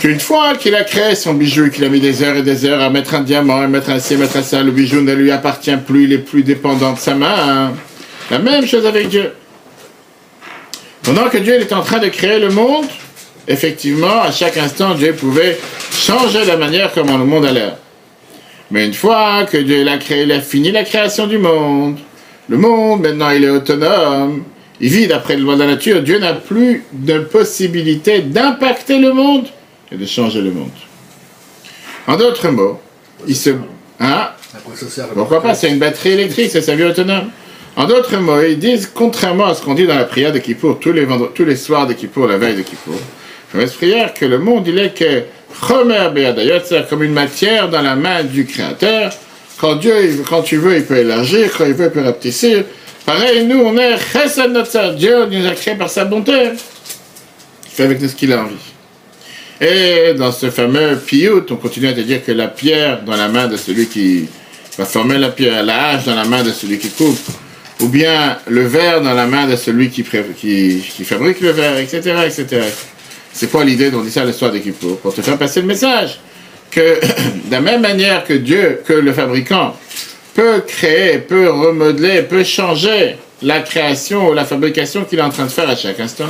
qu'une 0.00 0.18
fois 0.18 0.56
qu'il 0.56 0.74
a 0.74 0.82
créé 0.82 1.14
son 1.14 1.34
bijou 1.34 1.70
qu'il 1.70 1.84
a 1.84 1.88
mis 1.88 2.00
des 2.00 2.24
heures 2.24 2.34
et 2.34 2.42
des 2.42 2.64
heures 2.64 2.82
à 2.82 2.90
mettre 2.90 3.14
un 3.14 3.20
diamant, 3.20 3.60
à 3.60 3.68
mettre 3.68 3.90
un 3.90 4.00
ci, 4.00 4.14
à 4.14 4.16
mettre 4.16 4.38
un 4.38 4.42
ça, 4.42 4.64
le 4.64 4.72
bijou 4.72 5.00
ne 5.00 5.12
lui 5.12 5.30
appartient 5.30 5.76
plus, 5.86 6.02
il 6.02 6.12
est 6.12 6.18
plus 6.18 6.42
dépendant 6.42 6.94
de 6.94 6.98
sa 6.98 7.14
main. 7.14 7.72
La 8.32 8.40
même 8.40 8.66
chose 8.66 8.84
avec 8.84 9.08
Dieu. 9.08 9.30
Pendant 11.04 11.28
que 11.28 11.38
Dieu 11.38 11.54
est 11.54 11.72
en 11.72 11.82
train 11.82 12.00
de 12.00 12.08
créer 12.08 12.40
le 12.40 12.48
monde, 12.48 12.86
effectivement, 13.46 14.22
à 14.22 14.32
chaque 14.32 14.56
instant, 14.56 14.94
Dieu 14.94 15.12
pouvait 15.12 15.56
changer 15.92 16.44
la 16.44 16.56
manière 16.56 16.90
comment 16.92 17.16
le 17.16 17.24
monde 17.24 17.46
a 17.46 17.52
l'air. 17.52 17.76
Mais 18.72 18.86
une 18.86 18.94
fois 18.94 19.44
que 19.44 19.58
Dieu 19.58 19.84
l'a 19.84 19.98
créé, 19.98 20.22
il 20.22 20.32
a 20.32 20.40
fini 20.40 20.72
la 20.72 20.82
création 20.82 21.26
du 21.26 21.36
monde. 21.36 21.98
Le 22.48 22.56
monde, 22.56 23.02
maintenant, 23.02 23.30
il 23.30 23.44
est 23.44 23.50
autonome. 23.50 24.44
Il 24.80 24.88
vit 24.88 25.06
d'après 25.06 25.36
le 25.36 25.42
loi 25.42 25.54
de 25.54 25.60
la 25.60 25.66
nature. 25.66 26.02
Dieu 26.02 26.18
n'a 26.18 26.32
plus 26.32 26.82
de 26.92 27.18
possibilité 27.18 28.22
d'impacter 28.22 28.98
le 28.98 29.12
monde 29.12 29.46
et 29.92 29.96
de 29.96 30.06
changer 30.06 30.40
le 30.40 30.50
monde. 30.50 30.70
En 32.06 32.16
d'autres 32.16 32.48
mots, 32.48 32.80
il 33.28 33.36
se... 33.36 33.50
Hein? 34.00 34.30
Pourquoi 35.14 35.42
pas? 35.42 35.54
C'est 35.54 35.68
une 35.68 35.78
batterie 35.78 36.12
électrique, 36.12 36.50
c'est 36.50 36.62
sa 36.62 36.74
vie 36.74 36.84
autonome. 36.84 37.28
En 37.76 37.84
d'autres 37.84 38.16
mots, 38.16 38.40
ils 38.40 38.58
disent, 38.58 38.90
contrairement 38.92 39.46
à 39.46 39.54
ce 39.54 39.62
qu'on 39.62 39.74
dit 39.74 39.86
dans 39.86 39.96
la 39.96 40.04
prière 40.04 40.32
de 40.32 40.38
Kippour, 40.38 40.78
tous 40.80 40.92
les, 40.92 41.06
tous 41.34 41.44
les 41.44 41.56
soirs 41.56 41.86
de 41.86 41.92
Kippour, 41.92 42.26
la 42.26 42.38
veille 42.38 42.56
de 42.56 42.62
Kippour, 42.62 42.98
la 43.54 43.66
prière, 43.66 44.14
que 44.14 44.24
le 44.24 44.38
monde, 44.38 44.66
il 44.66 44.78
est 44.78 44.96
que 44.98 45.24
c'est 46.64 46.88
comme 46.88 47.02
une 47.02 47.12
matière 47.12 47.68
dans 47.68 47.82
la 47.82 47.96
main 47.96 48.22
du 48.24 48.46
Créateur. 48.46 49.12
Quand 49.58 49.76
Dieu, 49.76 50.24
quand 50.28 50.42
tu 50.42 50.56
veux, 50.56 50.76
il 50.76 50.84
peut 50.84 50.96
élargir, 50.96 51.50
quand 51.56 51.64
il 51.66 51.74
veut, 51.74 51.86
il 51.86 51.90
peut 51.90 52.02
rapetissir. 52.02 52.64
Pareil, 53.06 53.44
nous, 53.44 53.60
on 53.60 53.76
est 53.76 53.96
Chesed 53.98 54.50
notre 54.50 54.94
Dieu 54.94 55.26
nous 55.26 55.46
a 55.46 55.52
créés 55.52 55.74
par 55.74 55.88
sa 55.88 56.04
bonté. 56.04 56.32
Il 56.32 57.70
fait 57.70 57.84
avec 57.84 58.00
nous 58.00 58.08
ce 58.08 58.14
qu'il 58.14 58.32
a 58.32 58.42
envie. 58.42 58.54
Et 59.60 60.14
dans 60.14 60.32
ce 60.32 60.50
fameux 60.50 60.96
piout, 60.96 61.46
on 61.50 61.56
continue 61.56 61.88
à 61.88 61.92
te 61.92 62.00
dire 62.00 62.24
que 62.24 62.32
la 62.32 62.48
pierre 62.48 63.02
dans 63.02 63.16
la 63.16 63.28
main 63.28 63.46
de 63.46 63.56
celui 63.56 63.86
qui 63.86 64.28
va 64.76 64.84
former 64.84 65.18
la 65.18 65.28
pierre, 65.28 65.62
la 65.62 65.90
hache 65.90 66.04
dans 66.04 66.16
la 66.16 66.24
main 66.24 66.42
de 66.42 66.50
celui 66.50 66.78
qui 66.78 66.88
coupe, 66.90 67.20
ou 67.80 67.88
bien 67.88 68.38
le 68.48 68.66
verre 68.66 69.00
dans 69.02 69.14
la 69.14 69.26
main 69.26 69.46
de 69.46 69.56
celui 69.56 69.90
qui, 69.90 70.02
qui, 70.02 71.04
fabrique 71.04 71.40
le 71.40 71.50
verre, 71.50 71.78
etc. 71.78 72.00
etc. 72.26 72.62
C'est 73.32 73.50
quoi 73.50 73.64
l'idée 73.64 73.90
dont 73.90 74.00
dit 74.00 74.10
ça 74.10 74.24
l'histoire 74.24 74.50
d'équipe 74.50 74.78
Pour 75.00 75.14
te 75.14 75.22
faire 75.22 75.38
passer 75.38 75.60
le 75.60 75.66
message 75.66 76.20
que 76.70 77.00
de 77.46 77.50
la 77.50 77.60
même 77.60 77.80
manière 77.80 78.24
que 78.24 78.34
Dieu, 78.34 78.82
que 78.84 78.92
le 78.92 79.12
fabricant, 79.12 79.76
peut 80.34 80.62
créer, 80.66 81.18
peut 81.18 81.50
remodeler, 81.50 82.22
peut 82.22 82.44
changer 82.44 83.16
la 83.42 83.60
création 83.60 84.30
ou 84.30 84.34
la 84.34 84.44
fabrication 84.44 85.04
qu'il 85.04 85.18
est 85.18 85.22
en 85.22 85.30
train 85.30 85.44
de 85.44 85.50
faire 85.50 85.68
à 85.68 85.76
chaque 85.76 86.00
instant. 86.00 86.28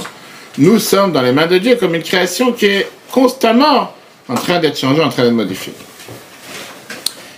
Nous 0.59 0.78
sommes 0.78 1.12
dans 1.12 1.23
les 1.23 1.32
mains 1.32 1.47
de 1.47 1.59
Dieu 1.59 1.76
comme 1.76 1.94
une 1.94 2.02
création 2.02 2.52
qui 2.52 2.66
est 2.66 2.87
constamment 3.11 3.94
en 4.28 4.35
train 4.35 4.59
d'être 4.59 4.78
changée, 4.78 5.02
en 5.02 5.09
train 5.09 5.25
d'être 5.25 5.32
modifiée. 5.32 5.73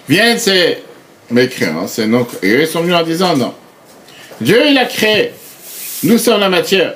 Viennent 0.09 0.39
ces 0.39 0.79
mécréants, 1.31 1.87
ces 1.87 2.07
non 2.07 2.27
et 2.43 2.51
eux 2.51 2.67
sont 2.67 2.81
venus 2.81 2.97
en 2.97 3.03
disant 3.03 3.37
non. 3.37 3.55
Dieu, 4.41 4.63
il 4.69 4.77
a 4.79 4.85
créé. 4.85 5.33
Nous 6.03 6.19
sommes 6.19 6.41
la 6.41 6.49
matière. 6.49 6.95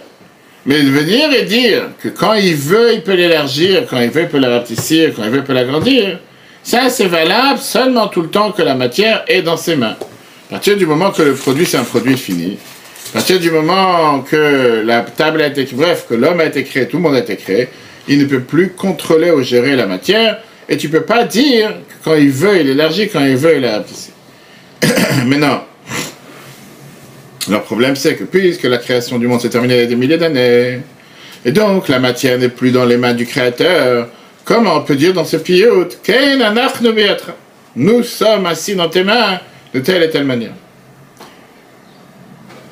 Mais 0.68 0.82
de 0.82 0.90
venir 0.90 1.32
et 1.32 1.44
dire 1.44 1.84
que 1.98 2.08
quand 2.08 2.34
il 2.34 2.54
veut, 2.54 2.92
il 2.92 3.00
peut 3.00 3.14
l'élargir, 3.14 3.86
quand 3.88 3.98
il 4.00 4.10
veut, 4.10 4.24
il 4.24 4.28
peut 4.28 4.38
la 4.38 4.50
rapetissir, 4.50 5.14
quand 5.16 5.24
il 5.24 5.30
veut, 5.30 5.38
il 5.38 5.42
peut 5.42 5.54
l'agrandir, 5.54 6.18
ça 6.62 6.90
c'est 6.90 7.06
valable 7.06 7.58
seulement 7.58 8.08
tout 8.08 8.20
le 8.20 8.28
temps 8.28 8.52
que 8.52 8.60
la 8.60 8.74
matière 8.74 9.24
est 9.28 9.40
dans 9.40 9.56
ses 9.56 9.76
mains. 9.76 9.96
À 10.48 10.50
partir 10.50 10.76
du 10.76 10.84
moment 10.84 11.10
que 11.10 11.22
le 11.22 11.32
produit 11.32 11.64
c'est 11.64 11.78
un 11.78 11.84
produit 11.84 12.18
fini, 12.18 12.58
à 13.08 13.12
partir 13.14 13.40
du 13.40 13.50
moment 13.50 14.20
que 14.20 14.82
la 14.84 15.00
table 15.00 15.40
a 15.40 15.46
été 15.46 15.66
bref, 15.72 16.04
que 16.06 16.12
l'homme 16.14 16.40
a 16.40 16.44
été 16.44 16.64
créé, 16.64 16.86
tout 16.86 16.98
le 16.98 17.02
monde 17.02 17.14
a 17.14 17.20
été 17.20 17.36
créé, 17.36 17.68
il 18.06 18.18
ne 18.18 18.26
peut 18.26 18.40
plus 18.40 18.72
contrôler 18.72 19.30
ou 19.30 19.42
gérer 19.42 19.74
la 19.74 19.86
matière, 19.86 20.36
et 20.68 20.76
tu 20.76 20.88
ne 20.88 20.92
peux 20.92 21.04
pas 21.04 21.24
dire 21.24 21.70
que 21.88 22.04
quand 22.04 22.14
il 22.14 22.28
veut, 22.28 22.60
il 22.60 22.68
élargit, 22.68 23.08
quand 23.08 23.24
il 23.24 23.36
veut, 23.36 23.56
il 23.56 23.62
la 23.62 23.82
Mais 25.24 25.38
non. 25.38 25.62
Le 27.48 27.58
problème, 27.60 27.96
c'est 27.96 28.16
que 28.16 28.24
puisque 28.24 28.64
la 28.64 28.78
création 28.78 29.18
du 29.18 29.26
monde 29.26 29.40
s'est 29.40 29.50
terminée 29.50 29.74
il 29.74 29.80
y 29.80 29.84
a 29.84 29.86
des 29.86 29.96
milliers 29.96 30.18
d'années, 30.18 30.80
et 31.44 31.52
donc 31.52 31.88
la 31.88 31.98
matière 31.98 32.38
n'est 32.38 32.48
plus 32.48 32.72
dans 32.72 32.84
les 32.84 32.96
mains 32.96 33.14
du 33.14 33.26
Créateur, 33.26 34.08
comment 34.44 34.76
on 34.76 34.82
peut 34.82 34.96
dire 34.96 35.12
dans 35.14 35.24
ce 35.24 35.36
piyut, 35.36 35.88
nous 37.76 38.02
sommes 38.02 38.46
assis 38.46 38.74
dans 38.74 38.88
tes 38.88 39.04
mains 39.04 39.40
de 39.72 39.80
telle 39.80 40.02
et 40.02 40.10
telle 40.10 40.24
manière. 40.24 40.52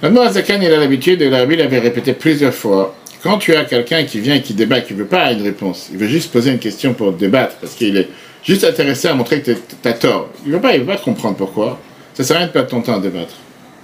Le 0.03 0.11
Zakan, 0.31 0.59
il 0.61 0.73
a 0.73 0.79
l'habitude, 0.79 1.23
et 1.23 1.31
la 1.31 1.47
Bible 1.47 1.63
avait 1.63 1.79
répété 1.79 2.13
plusieurs 2.13 2.53
fois, 2.53 2.95
quand 3.23 3.39
tu 3.39 3.55
as 3.55 3.65
quelqu'un 3.65 4.05
qui 4.05 4.21
vient 4.21 4.35
et 4.35 4.43
qui 4.43 4.53
débat, 4.53 4.81
qui 4.81 4.93
ne 4.93 4.99
veut 4.99 5.07
pas 5.07 5.33
une 5.33 5.43
réponse, 5.43 5.89
il 5.91 5.99
veut 5.99 6.07
juste 6.07 6.31
poser 6.33 6.51
une 6.51 6.59
question 6.59 6.93
pour 6.93 7.13
débattre, 7.13 7.57
parce 7.57 7.75
qu'il 7.75 7.97
est 7.97 8.09
juste 8.45 8.65
intéressé 8.65 9.09
à 9.09 9.15
montrer 9.15 9.41
que 9.41 9.53
tu 9.53 9.89
as 9.89 9.93
tort. 9.95 10.29
Il 10.45 10.51
ne 10.51 10.57
veut, 10.57 10.61
pas, 10.61 10.75
il 10.75 10.81
veut 10.81 10.87
pas 10.87 10.97
te 10.97 11.05
comprendre 11.05 11.37
pourquoi. 11.37 11.81
Ça 12.15 12.23
ne 12.23 12.27
sert 12.27 12.37
à 12.37 12.39
rien 12.41 12.49
de 12.49 12.53
perdre 12.53 12.69
ton 12.69 12.83
temps 12.83 12.97
à 12.97 13.01
débattre. 13.01 13.35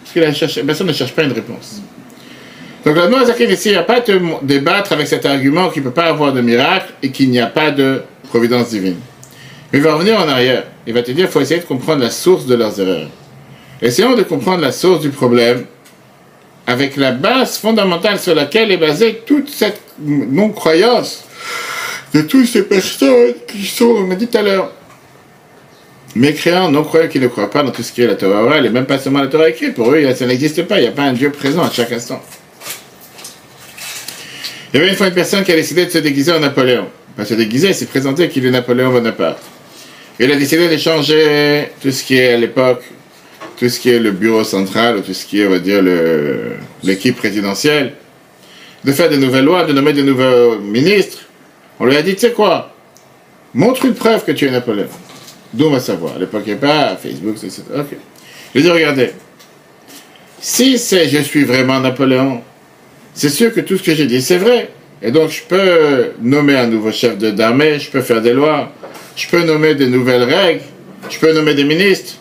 Parce 0.02 0.54
que 0.54 0.60
personne 0.60 0.86
ne 0.86 0.92
cherche 0.92 1.12
pas 1.12 1.24
une 1.24 1.32
réponse. 1.32 1.80
Donc 2.84 2.96
la 2.96 3.24
Zakan 3.24 3.44
ici, 3.44 3.68
il 3.68 3.72
ne 3.72 3.78
va 3.78 3.84
pas 3.84 4.00
te 4.00 4.12
débattre 4.42 4.92
avec 4.92 5.06
cet 5.06 5.24
argument 5.24 5.70
qu'il 5.70 5.82
ne 5.82 5.88
peut 5.88 5.94
pas 5.94 6.06
avoir 6.06 6.32
de 6.32 6.40
miracle 6.40 6.92
et 7.02 7.10
qu'il 7.10 7.30
n'y 7.30 7.38
a 7.38 7.46
pas 7.46 7.70
de 7.70 8.02
providence 8.28 8.70
divine. 8.70 8.96
Il 9.72 9.80
va 9.80 9.94
revenir 9.94 10.18
en 10.18 10.28
arrière. 10.28 10.64
Il 10.86 10.92
va 10.92 11.02
te 11.02 11.12
dire 11.12 11.26
qu'il 11.26 11.32
faut 11.32 11.40
essayer 11.40 11.60
de 11.60 11.64
comprendre 11.66 12.02
la 12.02 12.10
source 12.10 12.46
de 12.46 12.56
leurs 12.56 12.78
erreurs. 12.80 13.08
Essayons 13.80 14.14
de 14.14 14.22
comprendre 14.22 14.62
la 14.62 14.72
source 14.72 15.00
du 15.00 15.10
problème 15.10 15.64
avec 16.66 16.96
la 16.96 17.12
base 17.12 17.56
fondamentale 17.56 18.18
sur 18.18 18.34
laquelle 18.34 18.70
est 18.70 18.76
basée 18.76 19.22
toute 19.26 19.48
cette 19.48 19.80
non-croyance 20.00 21.24
de 22.14 22.22
toutes 22.22 22.46
ces 22.46 22.64
personnes 22.64 23.34
qui 23.48 23.64
sont, 23.64 23.86
on 23.86 24.06
m'a 24.06 24.14
dit 24.14 24.26
tout 24.26 24.38
à 24.38 24.42
l'heure, 24.42 24.72
mécréants, 26.14 26.70
non-croyants 26.70 27.08
qui 27.08 27.18
ne 27.18 27.28
croient 27.28 27.50
pas 27.50 27.62
dans 27.62 27.70
tout 27.70 27.82
ce 27.82 27.92
qui 27.92 28.02
est 28.02 28.06
la 28.06 28.14
Torah 28.14 28.42
orale 28.42 28.66
et 28.66 28.70
même 28.70 28.86
pas 28.86 28.98
seulement 28.98 29.20
la 29.20 29.28
Torah 29.28 29.48
écrite. 29.48 29.74
Pour 29.74 29.90
eux, 29.92 30.14
ça 30.14 30.26
n'existe 30.26 30.62
pas, 30.64 30.78
il 30.78 30.82
n'y 30.82 30.88
a 30.88 30.92
pas 30.92 31.02
un 31.02 31.12
Dieu 31.12 31.30
présent 31.30 31.62
à 31.62 31.70
chaque 31.70 31.92
instant. 31.92 32.22
Il 34.72 34.78
y 34.78 34.82
avait 34.82 34.90
une 34.90 34.96
fois 34.96 35.08
une 35.08 35.14
personne 35.14 35.44
qui 35.44 35.52
a 35.52 35.56
décidé 35.56 35.86
de 35.86 35.90
se 35.90 35.98
déguiser 35.98 36.32
en 36.32 36.40
Napoléon. 36.40 36.88
Pas 37.16 37.24
se 37.24 37.34
déguiser, 37.34 37.68
il 37.68 37.74
s'est 37.74 37.86
présenté 37.86 38.28
qu'il 38.28 38.46
est 38.46 38.50
Napoléon 38.50 38.90
Bonaparte. 38.90 39.42
Il 40.18 40.30
a 40.30 40.36
décidé 40.36 40.68
de 40.68 40.76
changer 40.76 41.68
tout 41.82 41.90
ce 41.90 42.02
qui 42.02 42.16
est 42.16 42.34
à 42.34 42.36
l'époque 42.36 42.82
tout 43.62 43.68
ce 43.68 43.78
qui 43.78 43.90
est 43.90 44.00
le 44.00 44.10
bureau 44.10 44.42
central, 44.42 44.96
ou 44.96 45.00
tout 45.02 45.14
ce 45.14 45.24
qui 45.24 45.40
est, 45.40 45.46
on 45.46 45.50
va 45.50 45.60
dire, 45.60 45.80
l'équipe 46.82 47.16
présidentielle, 47.16 47.92
de 48.82 48.90
faire 48.90 49.08
des 49.08 49.18
nouvelles 49.18 49.44
lois, 49.44 49.62
de 49.62 49.72
nommer 49.72 49.92
des 49.92 50.02
nouveaux 50.02 50.58
ministres. 50.58 51.18
On 51.78 51.86
lui 51.86 51.96
a 51.96 52.02
dit, 52.02 52.14
tu 52.14 52.22
sais 52.22 52.32
quoi, 52.32 52.74
montre 53.54 53.84
une 53.84 53.94
preuve 53.94 54.24
que 54.24 54.32
tu 54.32 54.46
es 54.46 54.50
Napoléon. 54.50 54.88
D'où 55.52 55.66
on 55.66 55.70
va 55.70 55.80
savoir. 55.80 56.16
À 56.16 56.18
l'époque, 56.18 56.42
il 56.46 56.54
n'y 56.54 56.58
a 56.58 56.60
pas 56.60 56.96
Facebook, 56.96 57.36
etc. 57.36 57.62
Ok. 57.76 57.96
Je 58.54 58.60
dit, 58.60 58.70
regardez, 58.70 59.10
si 60.40 60.78
c'est 60.78 61.08
je 61.08 61.18
suis 61.18 61.44
vraiment 61.44 61.80
Napoléon, 61.80 62.42
c'est 63.14 63.28
sûr 63.28 63.52
que 63.52 63.60
tout 63.60 63.76
ce 63.76 63.82
que 63.82 63.94
j'ai 63.94 64.06
dit, 64.06 64.22
c'est 64.22 64.38
vrai. 64.38 64.70
Et 65.02 65.10
donc, 65.10 65.30
je 65.30 65.42
peux 65.42 66.12
nommer 66.20 66.56
un 66.56 66.66
nouveau 66.66 66.92
chef 66.92 67.18
d'armée, 67.18 67.78
je 67.78 67.90
peux 67.90 68.00
faire 68.00 68.22
des 68.22 68.32
lois, 68.32 68.72
je 69.16 69.28
peux 69.28 69.42
nommer 69.44 69.74
des 69.74 69.88
nouvelles 69.88 70.22
règles, 70.22 70.62
je 71.10 71.18
peux 71.18 71.32
nommer 71.32 71.54
des 71.54 71.64
ministres. 71.64 72.14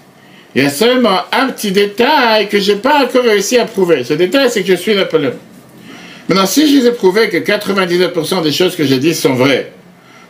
Il 0.53 0.63
y 0.63 0.65
a 0.65 0.69
seulement 0.69 1.19
un 1.31 1.47
petit 1.47 1.71
détail 1.71 2.49
que 2.49 2.59
je 2.59 2.73
n'ai 2.73 2.79
pas 2.79 3.05
encore 3.05 3.23
réussi 3.23 3.57
à 3.57 3.65
prouver. 3.65 4.03
Ce 4.03 4.13
détail, 4.13 4.49
c'est 4.49 4.63
que 4.63 4.67
je 4.67 4.75
suis 4.75 4.95
Napoléon. 4.95 5.33
Maintenant, 6.27 6.45
si 6.45 6.67
je 6.67 6.81
vous 6.81 6.87
ai 6.87 6.91
prouvé 6.91 7.29
que 7.29 7.37
99% 7.37 8.43
des 8.43 8.51
choses 8.51 8.75
que 8.75 8.83
j'ai 8.83 8.99
dites 8.99 9.15
sont 9.15 9.33
vraies, 9.33 9.71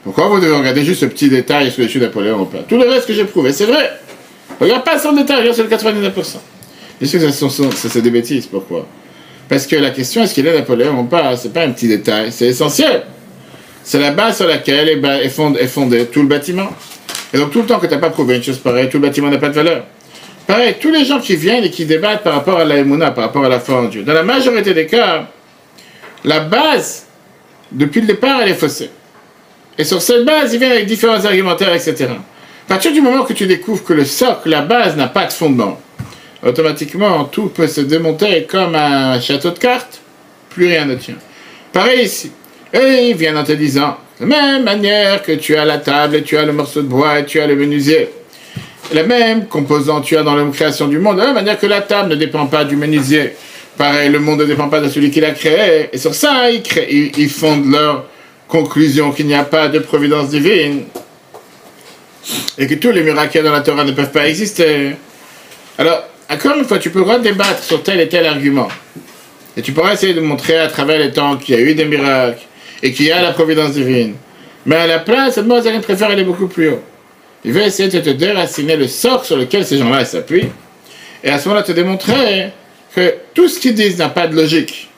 pourquoi 0.04 0.28
vous 0.28 0.40
devez 0.40 0.56
regarder 0.56 0.84
juste 0.84 1.02
ce 1.02 1.06
petit 1.06 1.30
détail, 1.30 1.68
est-ce 1.68 1.78
que 1.78 1.84
je 1.84 1.88
suis 1.88 2.00
Napoléon 2.00 2.42
ou 2.42 2.46
pas 2.46 2.60
Tout 2.60 2.78
le 2.78 2.88
reste 2.88 3.08
que 3.08 3.14
j'ai 3.14 3.26
prouvé, 3.26 3.54
c'est 3.54 3.66
vrai. 3.66 3.92
Regarde 4.60 4.84
pas 4.84 4.98
son 4.98 5.14
détail, 5.14 5.40
regarde 5.40 5.56
sur 5.56 5.64
le 5.64 5.70
99%. 5.70 6.38
Bien 7.00 7.10
sûr 7.10 7.20
que 7.20 7.76
c'est 7.76 8.02
des 8.02 8.10
bêtises, 8.10 8.48
pourquoi? 8.48 8.88
Parce 9.48 9.68
que 9.68 9.76
la 9.76 9.92
question, 9.92 10.24
est-ce 10.24 10.34
qu'il 10.34 10.48
est 10.48 10.54
Napoléon 10.54 11.00
ou 11.00 11.04
pas, 11.04 11.36
c'est 11.36 11.54
pas 11.54 11.64
un 11.64 11.72
petit 11.72 11.88
détail, 11.88 12.32
c'est 12.32 12.48
essentiel. 12.48 13.04
C'est 13.84 14.00
la 14.00 14.12
base 14.12 14.38
sur 14.38 14.48
laquelle 14.48 14.90
est 14.90 15.68
fondé 15.68 16.06
tout 16.06 16.22
le 16.22 16.28
bâtiment. 16.28 16.70
Et 17.34 17.38
donc 17.38 17.52
tout 17.52 17.62
le 17.62 17.68
temps 17.68 17.80
que 17.80 17.86
tu 17.86 17.94
n'as 17.94 18.00
pas 18.00 18.10
prouvé 18.10 18.36
une 18.38 18.44
chose 18.44 18.58
pareille, 18.58 18.90
tout 18.90 18.98
le 18.98 19.08
bâtiment 19.08 19.30
n'a 19.30 19.38
pas 19.38 19.50
de 19.50 19.56
valeur. 19.56 19.86
Pareil, 20.48 20.76
tous 20.80 20.92
les 20.92 21.06
gens 21.06 21.20
qui 21.20 21.36
viennent 21.36 21.64
et 21.64 21.70
qui 21.70 21.86
débattent 21.86 22.24
par 22.24 22.34
rapport 22.34 22.60
à 22.60 22.66
la 22.66 22.84
par 23.12 23.26
rapport 23.26 23.46
à 23.46 23.50
la 23.50 23.60
foi 23.60 23.82
en 23.82 23.86
Dieu, 23.86 24.04
dans 24.04 24.14
la 24.14 24.24
majorité 24.24 24.74
des 24.74 24.86
cas, 24.86 25.28
la 26.24 26.40
base, 26.42 27.06
depuis 27.72 28.02
le 28.02 28.08
départ, 28.08 28.42
elle 28.42 28.50
est 28.50 28.56
faussée. 28.56 28.90
Et 29.82 29.84
sur 29.84 30.00
cette 30.00 30.26
base, 30.26 30.54
ils 30.54 30.60
viennent 30.60 30.74
avec 30.74 30.86
différents 30.86 31.26
argumentaires, 31.26 31.74
etc. 31.74 32.06
À 32.12 32.68
partir 32.68 32.94
du 32.94 33.02
moment 33.02 33.24
que 33.24 33.34
tu 33.34 33.48
découvres 33.48 33.84
que 33.84 33.94
le 33.94 34.06
socle, 34.06 34.48
la 34.48 34.62
base 34.62 34.96
n'a 34.96 35.08
pas 35.08 35.26
de 35.26 35.34
fondement, 35.34 35.82
automatiquement, 36.46 37.24
tout 37.24 37.48
peut 37.48 37.66
se 37.66 37.82
démonter 37.82 38.46
comme 38.48 38.76
un 38.76 39.20
château 39.20 39.50
de 39.50 39.58
cartes, 39.58 40.00
plus 40.52 40.68
rien 40.68 40.86
ne 40.86 40.94
tient. 40.94 41.16
Pareil 41.74 42.06
ici. 42.06 42.32
Et 42.72 43.10
ils 43.10 43.16
viennent 43.16 43.40
en 43.40 43.44
te 43.44 43.54
disant, 43.54 43.98
de 44.20 44.28
la 44.28 44.36
même 44.36 44.64
manière 44.66 45.24
que 45.24 45.32
tu 45.32 45.56
as 45.56 45.66
la 45.66 45.80
table 45.80 46.18
et 46.18 46.22
tu 46.22 46.38
as 46.38 46.46
le 46.46 46.54
morceau 46.54 46.84
de 46.84 46.88
bois 46.88 47.18
et 47.18 47.26
tu 47.26 47.40
as 47.40 47.48
le 47.48 47.56
menuisier, 47.56 48.10
la 48.94 49.02
même 49.02 49.48
composante 49.48 50.06
tu 50.06 50.16
as 50.16 50.22
dans 50.22 50.36
la 50.36 50.46
création 50.52 50.88
du 50.88 51.00
monde, 51.00 51.16
de 51.16 51.22
la 51.22 51.26
même 51.26 51.36
manière 51.38 51.58
que 51.58 51.66
la 51.66 51.82
table 51.82 52.10
ne 52.10 52.16
dépend 52.18 52.46
pas 52.46 52.66
du 52.66 52.76
menuisier. 52.76 53.32
Pareil, 53.80 54.12
le 54.12 54.20
monde 54.20 54.42
ne 54.42 54.46
dépend 54.46 54.70
pas 54.70 54.80
de 54.80 54.90
celui 54.90 55.10
qui 55.10 55.22
l'a 55.22 55.32
créé. 55.32 55.90
Et 55.92 55.98
sur 55.98 56.14
ça, 56.14 56.52
ils, 56.52 57.30
fondent 57.30 57.72
leur 57.72 58.06
conclusion 58.52 59.14
qu'il 59.14 59.28
n'y 59.28 59.34
a 59.34 59.46
pas 59.46 59.70
de 59.70 59.80
providence 59.80 60.30
divine. 60.30 60.84
Et 62.58 62.68
que 62.68 62.76
tous 62.76 62.92
les 62.92 63.02
miracles 63.02 63.42
dans 63.42 63.52
la 63.52 63.62
Torah 63.62 63.86
ne 63.86 63.94
peuvent 63.94 64.12
pas 64.12 64.28
exister. 64.28 64.92
Alors, 65.78 66.04
encore 66.30 66.58
une 66.58 66.66
fois, 66.66 66.78
tu 66.78 66.90
pourras 66.90 67.18
débattre 67.18 67.64
sur 67.64 67.82
tel 67.82 68.02
et 68.02 68.10
tel 68.10 68.26
argument. 68.26 68.68
Et 69.56 69.62
tu 69.62 69.72
pourras 69.72 69.94
essayer 69.94 70.14
de 70.14 70.20
montrer 70.20 70.60
à 70.60 70.68
travers 70.68 71.00
les 71.00 71.12
temps 71.12 71.38
qu'il 71.38 71.56
y 71.56 71.58
a 71.58 71.62
eu 71.62 71.74
des 71.74 71.86
miracles 71.86 72.42
et 72.84 72.92
qu'il 72.92 73.06
y 73.06 73.12
a 73.12 73.22
la 73.22 73.32
providence 73.32 73.72
divine. 73.72 74.16
Mais 74.66 74.76
à 74.76 74.86
la 74.86 75.00
place, 75.00 75.38
Mozart 75.38 75.80
préfère 75.82 76.10
aller 76.10 76.24
beaucoup 76.24 76.48
plus 76.48 76.70
haut. 76.70 76.84
Il 77.44 77.54
veut 77.54 77.64
essayer 77.64 77.90
de 77.90 78.00
te 78.00 78.12
déraciner 78.12 78.76
le 78.76 78.88
socle 78.88 79.26
sur 79.26 79.38
lequel 79.38 79.66
ces 79.66 79.78
gens-là 79.78 80.06
s'appuient. 80.06 80.50
Et 81.24 81.30
à 81.30 81.40
ce 81.40 81.48
moment-là, 81.48 81.64
te 81.64 81.72
démontrer 81.72 82.52
que 82.96 83.16
tout 83.34 83.48
ce 83.48 83.60
qu'ils 83.60 83.74
disent 83.74 83.98
n'a 83.98 84.10
pas 84.10 84.28
de 84.28 84.36
logique. 84.36 84.90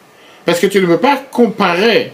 Parce 0.44 0.60
que 0.60 0.68
tu 0.68 0.82
ne 0.82 0.88
peux 0.88 0.98
pas 0.98 1.24
comparer 1.32 2.12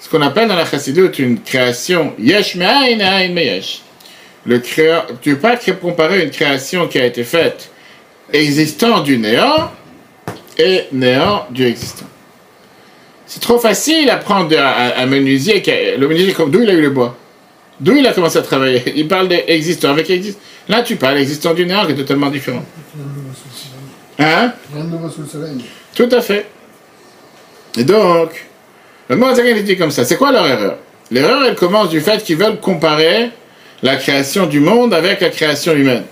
ce 0.00 0.08
qu'on 0.08 0.22
appelle 0.22 0.48
dans 0.48 0.56
la 0.56 0.64
chassidoute 0.64 1.18
une 1.18 1.40
création 1.40 2.14
yesh 2.18 2.54
me'ain 2.54 3.28
me'yesh. 3.28 3.82
Le 4.46 4.58
créa... 4.60 5.06
Tu 5.20 5.30
ne 5.30 5.34
peux 5.34 5.40
pas 5.40 5.56
comparer 5.56 6.24
une 6.24 6.30
création 6.30 6.88
qui 6.88 6.98
a 6.98 7.04
été 7.04 7.24
faite 7.24 7.70
existant 8.32 9.00
du 9.00 9.18
néant 9.18 9.70
et 10.56 10.84
néant 10.92 11.46
du 11.50 11.66
existant. 11.66 12.06
C'est 13.26 13.40
trop 13.40 13.58
facile 13.58 14.08
à 14.08 14.16
prendre 14.16 14.56
un, 14.58 15.06
menuisier. 15.06 15.62
Le 15.98 16.08
menuisier, 16.08 16.34
d'où 16.48 16.62
il 16.62 16.70
a 16.70 16.72
eu 16.72 16.80
le 16.80 16.90
bois? 16.90 17.16
D'où 17.78 17.94
il 17.94 18.06
a 18.06 18.12
commencé 18.12 18.38
à 18.38 18.42
travailler? 18.42 18.82
Il 18.96 19.06
parle 19.06 19.28
d'existant 19.28 19.90
avec 19.90 20.08
existant. 20.08 20.40
Là, 20.68 20.82
tu 20.82 20.96
parles 20.96 21.16
d'existant 21.16 21.52
du 21.52 21.66
néant 21.66 21.84
qui 21.84 21.92
est 21.92 21.96
totalement 21.96 22.30
différent. 22.30 22.64
Hein? 24.18 24.52
Tout 25.94 26.08
à 26.10 26.20
fait. 26.20 26.46
Et 27.76 27.84
donc, 27.84 28.46
le 29.08 29.16
mot 29.16 29.30
est 29.30 29.62
dit 29.62 29.76
comme 29.76 29.90
ça. 29.90 30.04
C'est 30.04 30.16
quoi 30.16 30.32
leur 30.32 30.46
erreur? 30.46 30.76
L'erreur, 31.10 31.44
elle 31.46 31.54
commence 31.54 31.88
du 31.88 32.00
fait 32.00 32.22
qu'ils 32.22 32.36
veulent 32.36 32.60
comparer 32.60 33.30
la 33.82 33.96
création 33.96 34.46
du 34.46 34.60
monde 34.60 34.92
avec 34.92 35.20
la 35.20 35.30
création 35.30 35.74
humaine. 35.74 36.04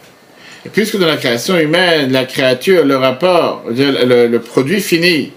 Et 0.64 0.68
puisque 0.68 0.98
dans 0.98 1.06
la 1.06 1.16
création 1.16 1.58
humaine, 1.58 2.10
la 2.12 2.24
créature, 2.24 2.84
le 2.84 2.96
rapport, 2.96 3.64
le, 3.68 4.26
le 4.26 4.40
produit 4.40 4.80
fini, 4.80 5.32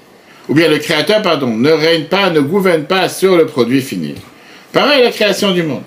ou 0.48 0.54
bien 0.54 0.70
le 0.70 0.78
créateur, 0.78 1.22
pardon, 1.22 1.48
ne 1.56 1.72
règne 1.72 2.06
pas, 2.06 2.30
ne 2.30 2.40
gouverne 2.40 2.86
pas 2.86 3.10
sur 3.10 3.36
le 3.36 3.46
produit 3.46 3.82
fini. 3.82 4.16
Pareil, 4.72 5.04
la 5.04 5.12
création 5.12 5.52
du 5.52 5.64
monde. 5.64 5.84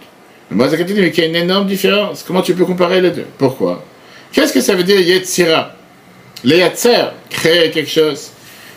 Moi, 0.51 0.69
ça 0.69 0.77
dit, 0.77 0.95
mais 0.95 1.11
qu'il 1.11 1.25
y 1.25 1.27
a 1.27 1.31
une 1.31 1.37
énorme 1.37 1.67
différence. 1.67 2.23
Comment 2.27 2.43
tu 2.43 2.55
peux 2.55 2.65
comparer 2.65 3.01
les 3.01 3.11
deux? 3.11 3.25
Pourquoi? 3.39 3.83
Qu'est-ce 4.33 4.53
que 4.53 4.61
ça 4.61 4.75
veut 4.75 4.85
dire 4.85 5.01
Yetzira 5.01 5.75
Les 6.45 6.59
Yetzer, 6.59 7.13
créer 7.31 7.71
quelque 7.71 7.91
chose. 7.91 8.31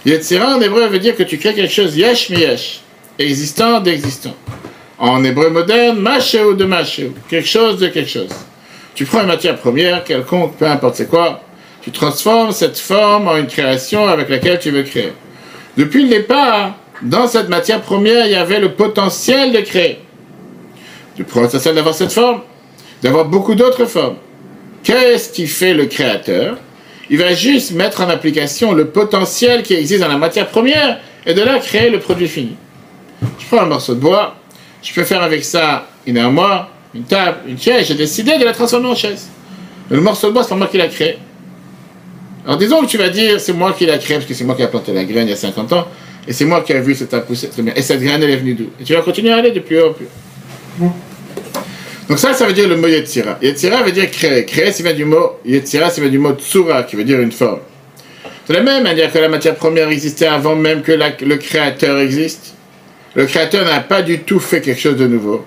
Yetzira 0.06 0.56
en 0.56 0.62
hébreu 0.62 0.88
veut 0.88 1.00
dire 1.00 1.16
que 1.16 1.24
tu 1.24 1.38
crées 1.38 1.54
quelque 1.54 1.74
chose 1.74 1.98
yesh 1.98 2.30
yesh, 2.30 2.82
existant 3.20 3.80
d'existant. 3.80 4.36
En 4.98 5.24
hébreu 5.24 5.50
moderne, 5.50 6.00
macheu 6.00 6.56
de 6.56 6.66
macheu, 6.66 7.12
quelque 7.30 7.48
chose 7.48 7.80
de 7.80 7.88
quelque 7.88 8.10
chose. 8.10 8.34
Tu 8.94 9.06
prends 9.06 9.22
une 9.22 9.28
matière 9.28 9.58
première, 9.58 10.04
quelconque, 10.04 10.58
peu 10.58 10.66
importe 10.66 10.96
c'est 10.96 11.10
quoi, 11.10 11.42
tu 11.82 11.92
transformes 11.92 12.52
cette 12.52 12.80
forme 12.80 13.28
en 13.28 13.38
une 13.38 13.48
création 13.48 14.08
avec 14.08 14.30
laquelle 14.30 14.60
tu 14.60 14.72
veux 14.72 14.84
créer. 14.84 15.12
Depuis 15.78 16.04
le 16.04 16.10
départ, 16.10 16.78
dans 17.02 17.28
cette 17.28 17.50
matière 17.50 17.82
première, 17.82 18.26
il 18.26 18.32
y 18.32 18.36
avait 18.36 18.60
le 18.60 18.72
potentiel 18.72 19.52
de 19.52 19.60
créer. 19.60 20.00
Le 21.18 21.26
potentiel 21.26 21.76
d'avoir 21.76 21.94
cette 21.94 22.14
forme, 22.14 22.42
d'avoir 23.04 23.26
beaucoup 23.26 23.56
d'autres 23.56 23.86
formes. 23.86 24.16
Qu'est-ce 24.84 25.32
qui 25.32 25.48
fait 25.48 25.74
le 25.74 25.86
créateur? 25.88 26.58
Il 27.10 27.18
va 27.18 27.34
juste 27.34 27.72
mettre 27.72 28.02
en 28.02 28.10
application 28.10 28.74
le 28.74 28.88
potentiel 28.88 29.62
qui 29.62 29.74
existe 29.74 30.02
dans 30.02 30.08
la 30.08 30.18
matière 30.18 30.48
première 30.48 31.00
et 31.26 31.34
de 31.34 31.42
là 31.42 31.60
créer 31.60 31.90
le 31.90 32.00
produit 32.00 32.28
fini. 32.28 32.56
Je 33.40 33.46
prends 33.48 33.62
un 33.62 33.68
morceau 33.68 33.96
de 33.96 34.00
bois, 34.00 34.36
je 34.82 34.94
peux 34.94 35.04
faire 35.04 35.22
avec 35.22 35.44
ça 35.44 35.88
une 36.06 36.18
armoire, 36.18 36.70
une 36.94 37.04
table, 37.04 37.38
une 37.48 37.60
chaise, 37.60 37.88
j'ai 37.88 37.96
décidé 37.96 38.38
de 38.38 38.46
la 38.46 38.54
transformer 38.54 38.88
en 38.88 38.96
chaise. 38.96 39.28
le 39.90 40.02
morceau 40.02 40.28
de 40.28 40.34
bois, 40.34 40.44
c'est 40.44 40.56
moi 40.56 40.68
qui 40.68 40.78
l'a 40.78 40.88
créé. 40.88 41.18
Alors 42.46 42.58
disons 42.58 42.82
que 42.82 42.88
tu 42.88 42.98
vas 42.98 43.10
dire, 43.10 43.40
c'est 43.40 43.54
moi 43.54 43.74
qui 43.74 43.86
l'a 43.86 43.98
créé 43.98 44.18
parce 44.18 44.28
que 44.28 44.34
c'est 44.34 44.44
moi 44.44 44.56
qui 44.56 44.62
ai 44.62 44.68
planté 44.68 44.94
la 44.94 45.04
graine 45.04 45.28
il 45.28 45.32
y 45.32 45.34
a 45.34 45.38
50 45.38 45.74
ans, 45.74 45.88
et 46.28 46.34
c'est 46.34 46.46
moi 46.46 46.62
qui 46.62 46.74
ai 46.74 46.80
vu 46.80 46.96
cette 46.96 47.16
poussé, 47.26 47.50
et 47.76 47.82
cette 47.82 48.02
graine 48.02 48.22
elle 48.22 48.30
est 48.30 48.38
venue 48.38 48.54
d'où? 48.54 48.70
Et 48.80 48.84
tu 48.84 48.94
vas 48.94 49.02
continuer 49.02 49.32
à 49.32 49.38
aller 49.38 49.52
de 49.52 49.60
plus 49.60 49.80
haut 49.82 49.90
en 49.90 49.94
plus. 49.94 50.08
Donc 52.08 52.20
ça, 52.20 52.34
ça 52.34 52.46
veut 52.46 52.54
dire 52.54 52.68
le 52.68 52.78
mot 52.78 52.88
Yetzira. 52.88 53.40
Yetzira 53.42 53.82
veut 53.82 53.92
dire 53.92 54.12
créer. 54.12 54.46
Créer, 54.46 54.72
ça 54.72 54.84
vient 54.84 54.94
du 54.94 55.06
mot 55.06 55.40
Yetzira, 55.44 55.90
ça 55.90 56.02
vient 56.02 56.10
du 56.10 56.20
mot 56.20 56.34
Tsura, 56.34 56.84
qui 56.84 56.96
veut 56.96 57.04
dire 57.04 57.20
une 57.20 57.32
forme. 57.32 57.60
De 58.48 58.54
la 58.54 58.62
même 58.62 58.84
manière 58.84 59.12
que 59.12 59.18
la 59.18 59.28
matière 59.28 59.56
première 59.56 59.90
existait 59.90 60.28
avant 60.28 60.56
même 60.56 60.84
que 60.84 60.92
le 60.92 61.36
créateur 61.38 61.98
existe, 61.98 62.54
le 63.16 63.26
créateur 63.26 63.66
n'a 63.66 63.80
pas 63.80 64.02
du 64.02 64.20
tout 64.20 64.40
fait 64.40 64.62
quelque 64.62 64.80
chose 64.80 64.98
de 64.98 65.08
nouveau. 65.08 65.46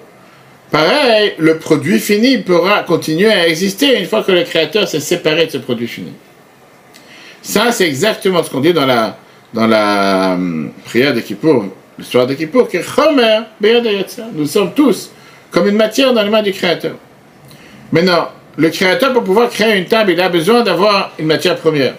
Pareil, 0.70 1.34
le 1.38 1.58
produit 1.58 1.98
fini 1.98 2.38
pourra 2.38 2.82
continuer 2.82 3.30
à 3.30 3.48
exister 3.48 3.98
une 3.98 4.06
fois 4.06 4.22
que 4.22 4.32
le 4.32 4.42
créateur 4.42 4.88
s'est 4.88 5.00
séparé 5.00 5.46
de 5.46 5.52
ce 5.52 5.58
produit 5.58 5.88
fini. 5.88 6.12
Ça, 7.42 7.72
c'est 7.72 7.86
exactement 7.86 8.42
ce 8.42 8.50
qu'on 8.50 8.60
dit 8.60 8.72
dans 8.72 8.84
la, 8.86 9.16
dans 9.54 9.66
la 9.66 10.32
hum, 10.34 10.72
prière 10.84 11.14
de 11.14 11.20
Kippour, 11.20 11.66
l'histoire 11.98 12.26
de 12.26 12.34
Kippour, 12.34 12.68
que 12.68 12.78
nous 14.34 14.46
sommes 14.46 14.74
tous 14.74 15.10
comme 15.50 15.68
une 15.68 15.76
matière 15.76 16.12
dans 16.12 16.22
les 16.22 16.30
mains 16.30 16.42
du 16.42 16.52
Créateur. 16.52 16.96
Maintenant, 17.92 18.28
le 18.56 18.68
Créateur, 18.70 19.12
pour 19.12 19.24
pouvoir 19.24 19.48
créer 19.48 19.78
une 19.78 19.86
table, 19.86 20.12
il 20.12 20.20
a 20.20 20.28
besoin 20.28 20.62
d'avoir 20.62 21.12
une 21.18 21.26
matière 21.26 21.56
première. 21.56 21.94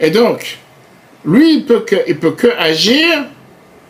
Et 0.00 0.10
donc, 0.10 0.58
lui, 1.24 1.54
il 1.54 1.64
peut 1.64 1.84
peut 2.20 2.32
que 2.32 2.48
agir 2.58 3.24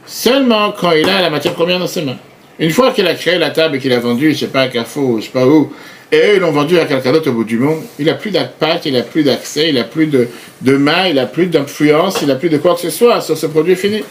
seulement 0.07 0.73
quand 0.73 0.93
il 0.93 1.09
a 1.09 1.21
la 1.21 1.31
matière 1.31 1.55
première 1.55 1.79
dans 1.79 1.87
ses 1.87 2.03
mains. 2.03 2.17
Une 2.59 2.71
fois 2.71 2.93
qu'il 2.93 3.07
a 3.07 3.15
créé 3.15 3.39
la 3.39 3.51
table 3.51 3.77
et 3.77 3.79
qu'il 3.79 3.93
a 3.93 3.99
vendu, 3.99 4.33
je 4.33 4.39
sais 4.39 4.47
pas 4.47 4.63
à 4.63 4.69
Carrefour, 4.69 5.21
je 5.21 5.27
sais 5.27 5.31
pas 5.31 5.47
où, 5.47 5.73
et 6.13 6.17
eux, 6.17 6.35
ils 6.37 6.41
l'ont 6.41 6.53
vendu 6.53 6.79
à 6.79 6.85
quelqu'un 6.85 7.13
d'autre 7.13 7.31
au 7.31 7.35
bout 7.35 7.45
du 7.45 7.59
monde, 7.59 7.83
il 7.99 8.07
n'a 8.07 8.15
plus 8.15 8.31
d'impact, 8.31 8.87
il 8.87 8.93
n'a 8.93 9.03
plus 9.03 9.25
d'accès, 9.25 9.69
il 9.69 9.75
n'a 9.75 9.85
plus 9.85 10.07
de, 10.07 10.29
de 10.63 10.77
main, 10.77 11.09
il 11.09 11.17
n'a 11.17 11.27
plus 11.27 11.47
d'influence, 11.47 12.23
il 12.23 12.29
n'a 12.29 12.37
plus 12.37 12.49
de 12.49 12.59
quoi 12.59 12.75
que 12.75 12.81
ce 12.81 12.91
soit 12.91 13.21
sur 13.21 13.37
ce 13.37 13.47
produit 13.47 13.75
fini. 13.75 14.05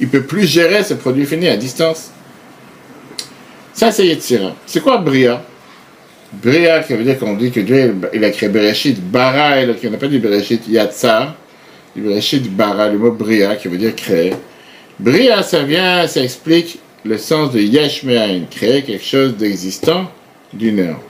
Il 0.00 0.06
ne 0.06 0.12
peut 0.12 0.22
plus 0.22 0.46
gérer 0.46 0.82
ce 0.82 0.94
produit 0.94 1.24
fini 1.24 1.48
à 1.48 1.56
distance. 1.56 2.10
Ça, 3.72 3.90
c'est 3.90 4.06
Yetzira. 4.06 4.54
C'est 4.66 4.80
quoi 4.80 4.98
Bria? 4.98 5.42
Bria, 6.32 6.80
qui 6.80 6.94
veut 6.94 7.04
dire 7.04 7.18
qu'on 7.18 7.34
dit 7.34 7.50
que 7.50 7.60
Dieu 7.60 7.94
il 8.12 8.24
a 8.24 8.30
créé 8.30 8.48
Bereshit, 8.48 9.00
Bara, 9.00 9.62
qui 9.80 9.88
n'a 9.88 9.96
pas 9.96 10.08
dit 10.08 10.18
Bereshit, 10.18 10.66
Yatsar. 10.68 11.34
Bereshit, 11.96 12.50
Bara, 12.50 12.88
le 12.88 12.98
mot 12.98 13.10
Bria, 13.10 13.56
qui 13.56 13.68
veut 13.68 13.78
dire 13.78 13.94
créer. 13.96 14.34
Bria, 15.02 15.42
ça 15.42 15.64
vient, 15.64 16.06
ça 16.06 16.22
explique 16.22 16.78
le 17.04 17.18
sens 17.18 17.50
de 17.50 17.58
Yesh 17.58 18.04
créer 18.52 18.82
quelque 18.82 19.04
chose 19.04 19.36
d'existant 19.36 20.08
d'une 20.52 20.78
heure. 20.78 21.00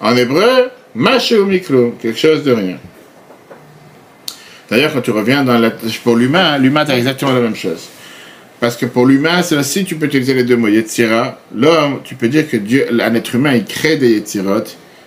En 0.00 0.16
hébreu, 0.16 0.68
Mashe 0.96 1.30
Miklo, 1.30 1.94
quelque 2.02 2.18
chose 2.18 2.42
de 2.42 2.50
rien. 2.50 2.78
D'ailleurs, 4.68 4.92
quand 4.92 5.02
tu 5.02 5.12
reviens 5.12 5.44
dans 5.44 5.70
pour 6.02 6.16
l'humain, 6.16 6.58
l'humain 6.58 6.84
a 6.88 6.98
exactement 6.98 7.30
la 7.30 7.38
même 7.38 7.54
chose. 7.54 7.88
Parce 8.58 8.76
que 8.76 8.86
pour 8.86 9.06
l'humain, 9.06 9.42
c'est 9.42 9.56
aussi, 9.56 9.84
tu 9.84 9.94
peux 9.94 10.06
utiliser 10.06 10.34
les 10.34 10.42
deux 10.42 10.56
mots, 10.56 10.66
Yetzira. 10.66 11.38
L'homme, 11.54 12.00
tu 12.02 12.16
peux 12.16 12.28
dire 12.28 12.50
que 12.50 12.56
Dieu, 12.56 12.88
un 13.00 13.14
être 13.14 13.36
humain, 13.36 13.54
il 13.54 13.64
crée 13.64 13.96
des 13.96 14.10
Yetzirot, 14.10 14.64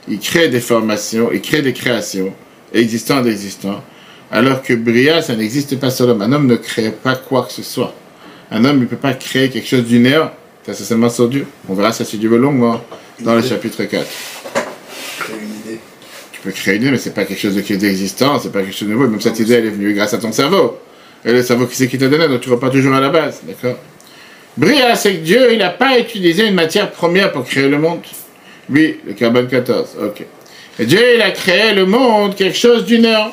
il 0.08 0.20
crée 0.20 0.48
des 0.48 0.62
formations, 0.62 1.30
il 1.34 1.42
crée 1.42 1.62
des 1.62 1.74
créations, 1.74 2.34
existantes 2.74 3.26
d'existants. 3.26 3.84
Alors 4.32 4.62
que 4.62 4.74
Bria, 4.74 5.22
ça 5.22 5.36
n'existe 5.36 5.78
pas 5.78 5.90
sur 5.90 6.08
l'homme. 6.08 6.22
Un 6.22 6.32
homme 6.32 6.48
ne 6.48 6.56
crée 6.56 6.92
pas 6.92 7.16
quoi 7.16 7.44
que 7.44 7.52
ce 7.52 7.64
soit. 7.64 7.94
Un 8.56 8.66
homme 8.66 8.82
ne 8.82 8.86
peut 8.86 8.98
pas 8.98 9.16
créer 9.16 9.50
quelque 9.50 9.68
chose 9.68 9.84
d'une 9.84 10.06
heure, 10.06 10.32
ça 10.64 10.76
c'est 10.76 10.84
seulement 10.84 11.10
sur 11.10 11.28
Dieu. 11.28 11.48
On 11.68 11.74
verra 11.74 11.92
ça 11.92 12.06
si 12.06 12.20
Dieu 12.20 12.30
veut 12.30 12.38
longuement 12.38 12.80
dans 13.22 13.34
le 13.34 13.42
chapitre 13.42 13.84
4. 13.84 14.06
Créer 15.18 15.36
une 15.42 15.72
idée. 15.72 15.80
Tu 16.32 16.40
peux 16.40 16.52
créer 16.52 16.76
une 16.76 16.84
idée, 16.84 16.92
mais 16.92 17.00
c'est 17.00 17.16
pas 17.16 17.26
quelque 17.26 17.40
chose 17.40 17.56
de 17.56 17.62
qui 17.62 17.74
est 17.74 17.84
existant, 17.84 18.38
c'est 18.38 18.52
pas 18.52 18.62
quelque 18.62 18.76
chose 18.76 18.88
de 18.88 18.94
nouveau. 18.94 19.08
Même 19.08 19.20
cette 19.20 19.40
idée, 19.40 19.56
elle 19.56 19.66
est 19.66 19.72
venue 19.72 19.96
grâce 19.96 20.14
à 20.14 20.20
ton 20.20 20.32
cerveau. 20.32 20.78
Et 21.26 21.32
le 21.32 21.42
cerveau 21.42 21.66
qui 21.66 21.76
c'est 21.76 21.88
qui 21.88 21.98
t'a 21.98 22.08
donné, 22.08 22.28
donc 22.28 22.42
tu 22.42 22.52
repars 22.52 22.70
toujours 22.70 22.94
à 22.94 23.02
la 23.02 23.10
base, 23.10 23.42
d'accord? 23.42 23.80
Bria, 24.56 24.96
c'est 24.96 25.16
que 25.16 25.24
Dieu, 25.24 25.52
il 25.52 25.58
n'a 25.58 25.72
pas 25.72 25.98
utilisé 25.98 26.46
une 26.46 26.54
matière 26.54 26.92
première 26.92 27.32
pour 27.32 27.46
créer 27.46 27.70
le 27.70 27.80
monde. 27.80 28.02
Lui, 28.70 28.98
le 29.08 29.14
carbone 29.14 29.48
14, 29.48 29.98
ok. 30.00 30.26
Et 30.78 30.86
Dieu, 30.86 31.00
il 31.16 31.22
a 31.24 31.32
créé 31.32 31.74
le 31.74 31.88
monde, 31.88 32.36
quelque 32.36 32.58
chose 32.58 32.86
d'une 32.86 33.08
heure. 33.08 33.32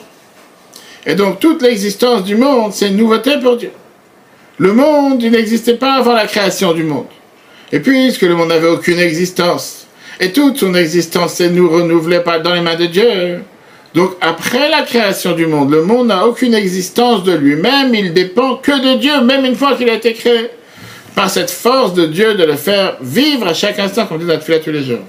Et 1.05 1.15
donc, 1.15 1.41
toute 1.41 1.61
l'existence 1.61 2.25
du 2.25 2.37
monde, 2.37 2.73
c'est 2.73 2.89
une 2.89 2.97
nouveauté 2.97 3.33
pour 3.39 3.59
Dieu. 3.59 3.71
Le 4.61 4.75
monde, 4.75 5.23
il 5.23 5.33
n'existait 5.33 5.79
pas 5.79 5.95
avant 5.95 6.13
la 6.13 6.27
création 6.27 6.75
du 6.75 6.83
monde. 6.83 7.07
Et 7.73 7.81
puisque 7.81 8.21
le 8.21 8.35
monde 8.35 8.51
n'avait 8.51 8.69
aucune 8.69 8.99
existence, 8.99 9.87
et 10.21 10.33
toute 10.33 10.59
son 10.59 10.75
existence 10.75 11.33
s'est 11.33 11.49
nous 11.49 11.71
renouvelée 11.71 12.21
dans 12.45 12.53
les 12.53 12.61
mains 12.61 12.77
de 12.77 12.85
Dieu, 12.85 13.41
donc 13.95 14.11
après 14.21 14.69
la 14.69 14.83
création 14.83 15.33
du 15.33 15.47
monde, 15.47 15.71
le 15.71 15.83
monde 15.83 16.09
n'a 16.09 16.27
aucune 16.27 16.53
existence 16.53 17.25
de 17.25 17.33
lui-même, 17.33 17.95
il 17.95 18.13
dépend 18.13 18.57
que 18.57 18.73
de 18.73 18.99
Dieu, 18.99 19.23
même 19.23 19.47
une 19.47 19.57
fois 19.57 19.77
qu'il 19.77 19.89
a 19.89 19.95
été 19.95 20.13
créé. 20.13 20.51
Par 21.15 21.31
cette 21.31 21.51
force 21.51 21.95
de 21.95 22.05
Dieu 22.05 22.35
de 22.35 22.45
le 22.45 22.57
faire 22.57 22.99
vivre 23.01 23.47
à 23.47 23.55
chaque 23.55 23.79
instant, 23.79 24.05
comme 24.05 24.19
dit 24.19 24.27
la 24.27 24.37
tous 24.37 24.71
les 24.71 24.85
jours. 24.85 25.01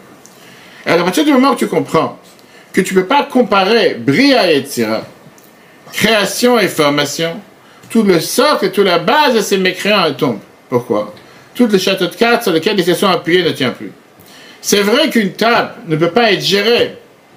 Alors 0.85 1.01
à 1.01 1.03
partir 1.03 1.25
du 1.25 1.33
moment 1.33 1.51
où 1.51 1.55
tu 1.55 1.67
comprends 1.67 2.17
que 2.71 2.79
tu 2.79 2.95
ne 2.95 3.01
peux 3.01 3.07
pas 3.07 3.23
comparer 3.23 3.97
Bria 3.99 4.49
et 4.49 4.61
Tzira, 4.61 5.03
création 5.91 6.57
et 6.57 6.69
formation, 6.69 7.41
tout 7.91 8.03
le 8.03 8.19
socle 8.21 8.65
et 8.65 8.71
toute 8.71 8.85
la 8.85 8.99
base 8.99 9.35
de 9.35 9.41
ces 9.41 9.57
mécréants 9.57 10.11
tombent. 10.13 10.39
Pourquoi? 10.69 11.13
Tout 11.53 11.67
le 11.67 11.77
château 11.77 12.07
de 12.07 12.15
cartes 12.15 12.43
sur 12.43 12.53
lequel 12.53 12.79
ils 12.79 12.85
se 12.85 12.93
sont 12.93 13.07
appuyés 13.07 13.43
ne 13.43 13.51
tient 13.51 13.71
plus. 13.71 13.91
C'est 14.61 14.81
vrai 14.81 15.09
qu'une 15.09 15.33
table 15.33 15.73
ne 15.87 15.97
peut 15.97 16.09
pas 16.09 16.31
être 16.31 16.41
gérée 16.41 16.95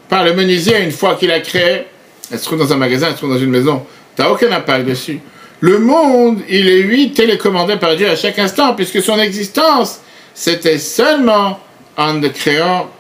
par 0.08 0.24
le 0.24 0.32
menuisier 0.32 0.80
une 0.82 0.92
fois 0.92 1.16
qu'il 1.16 1.32
a 1.32 1.40
créé, 1.40 1.86
elle 2.30 2.38
se 2.38 2.44
trouve 2.44 2.60
dans 2.60 2.72
un 2.72 2.76
magasin, 2.76 3.08
elle 3.08 3.14
se 3.14 3.18
trouve 3.18 3.34
dans 3.34 3.38
une 3.38 3.50
maison, 3.50 3.84
tu 4.14 4.22
n'as 4.22 4.28
aucun 4.28 4.52
impact 4.52 4.86
dessus. 4.86 5.20
Le 5.58 5.78
monde, 5.78 6.40
il 6.48 6.68
est 6.68 6.82
lui 6.82 7.12
télécommandé 7.12 7.76
par 7.76 7.96
Dieu 7.96 8.08
à 8.08 8.14
chaque 8.14 8.38
instant, 8.38 8.74
puisque 8.74 9.02
son 9.02 9.18
existence, 9.18 10.00
c'était 10.34 10.78
seulement 10.78 11.58
en 11.96 12.20
créant 12.20 12.90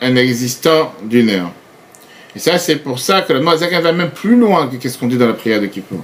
un 0.00 0.16
existant 0.16 0.92
d'une 1.02 1.30
heure. 1.30 1.50
Et 2.34 2.38
ça, 2.38 2.58
c'est 2.58 2.76
pour 2.76 2.98
ça 2.98 3.22
que 3.22 3.32
le 3.32 3.40
Mozakin 3.40 3.80
va 3.80 3.92
même 3.92 4.10
plus 4.10 4.36
loin 4.36 4.68
que 4.68 4.88
ce 4.88 4.98
qu'on 4.98 5.06
dit 5.06 5.16
dans 5.16 5.28
la 5.28 5.34
prière 5.34 5.60
de 5.60 5.66
Kippour. 5.66 6.02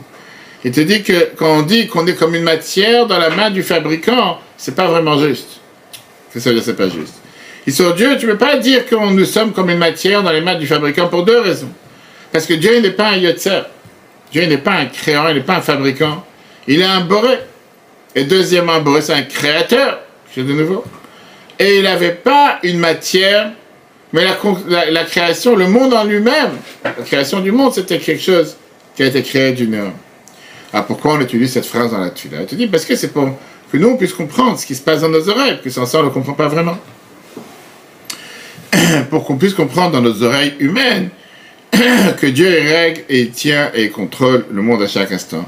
Il 0.65 0.71
te 0.71 0.81
dit 0.81 1.03
que 1.03 1.31
quand 1.37 1.59
on 1.59 1.63
dit 1.63 1.89
qu'on 1.89 2.07
est 2.07 2.15
comme 2.15 2.35
une 2.35 2.45
matière 2.45 3.07
dans 3.07 3.19
la 3.19 3.31
main 3.31 3.51
du 3.51 3.63
fabricant, 3.63 4.39
c'est 4.57 4.77
pas 4.77 4.87
vraiment 4.87 5.19
juste. 5.19 5.61
C'est 6.33 6.41
ça 6.41 6.51
c'est 6.63 6.77
pas 6.77 6.89
juste. 6.89 7.15
Et 7.67 7.71
sur 7.71 7.95
Dieu, 7.95 8.17
tu 8.19 8.27
ne 8.27 8.33
peux 8.33 8.39
pas 8.39 8.57
dire 8.57 8.87
que 8.87 8.95
nous 8.95 9.25
sommes 9.25 9.53
comme 9.53 9.71
une 9.71 9.79
matière 9.79 10.23
dans 10.23 10.33
les 10.33 10.41
mains 10.41 10.55
du 10.55 10.67
fabricant 10.67 11.09
pour 11.09 11.25
deux 11.25 11.41
raisons. 11.41 11.71
Parce 12.33 12.47
que 12.47 12.55
Dieu 12.55 12.81
n'est 12.81 12.91
pas 12.91 13.11
un 13.11 13.17
yotzer. 13.17 13.63
Dieu 14.33 14.47
n'est 14.47 14.59
pas 14.59 14.73
un 14.73 14.87
créant, 14.87 15.29
il 15.29 15.37
n'est 15.37 15.43
pas 15.43 15.57
un 15.57 15.61
fabricant. 15.61 16.25
Il 16.67 16.81
est 16.81 16.85
un 16.85 17.03
boré. 17.03 17.39
Et 18.15 18.25
deuxièmement, 18.25 18.73
un 18.73 18.81
boré, 18.81 19.03
c'est 19.03 19.13
un 19.13 19.23
créateur. 19.23 20.01
Je 20.35 20.43
de 20.43 20.53
nouveau. 20.53 20.85
Et 21.59 21.79
il 21.79 21.83
n'avait 21.83 22.15
pas 22.15 22.59
une 22.63 22.79
matière, 22.79 23.51
mais 24.13 24.25
la, 24.91 25.05
création, 25.05 25.55
le 25.55 25.69
monde 25.69 25.95
en 25.95 26.05
lui-même, 26.05 26.53
la 26.83 26.91
création 26.91 27.41
du 27.41 27.53
monde, 27.53 27.73
c'était 27.75 27.99
quelque 27.99 28.23
chose 28.23 28.57
qui 28.97 29.03
a 29.03 29.07
été 29.07 29.23
créé 29.23 29.53
d'une 29.53 29.75
heure. 29.75 29.93
Alors 30.73 30.87
pourquoi 30.87 31.15
on 31.15 31.21
utilise 31.21 31.53
cette 31.53 31.67
phrase 31.67 31.91
dans 31.91 31.99
la 31.99 32.11
tuile 32.11 32.33
Il 32.41 32.47
te 32.47 32.55
dit 32.55 32.67
parce 32.67 32.85
que 32.85 32.97
c'est 32.97 33.13
pour 33.13 33.29
que 33.71 33.77
nous 33.77 33.89
on 33.89 33.97
puisse 33.97 34.15
comprendre 34.15 34.59
ce 34.59 34.67
qui 34.67 34.75
se 34.75 34.83
passe 34.83 35.01
dans 35.03 35.09
nos 35.09 35.29
oreilles, 35.29 35.59
que 35.63 35.71
sans 35.71 35.87
ça 35.87 36.01
on 36.01 36.05
ne 36.05 36.11
comprend 36.11 36.33
pas 36.33 36.49
vraiment. 36.49 36.79
pour 39.11 39.25
qu'on 39.25 39.37
puisse 39.37 39.55
comprendre 39.55 39.93
dans 39.93 40.01
nos 40.01 40.23
oreilles 40.23 40.55
humaines 40.61 41.11
que 41.73 42.27
Dieu 42.27 42.49
règle 42.49 43.03
et 43.09 43.29
tient 43.29 43.71
et 43.75 43.91
contrôle 43.91 44.47
le 44.51 44.63
monde 44.63 44.83
à 44.83 44.87
chaque 44.87 45.13
instant. 45.13 45.45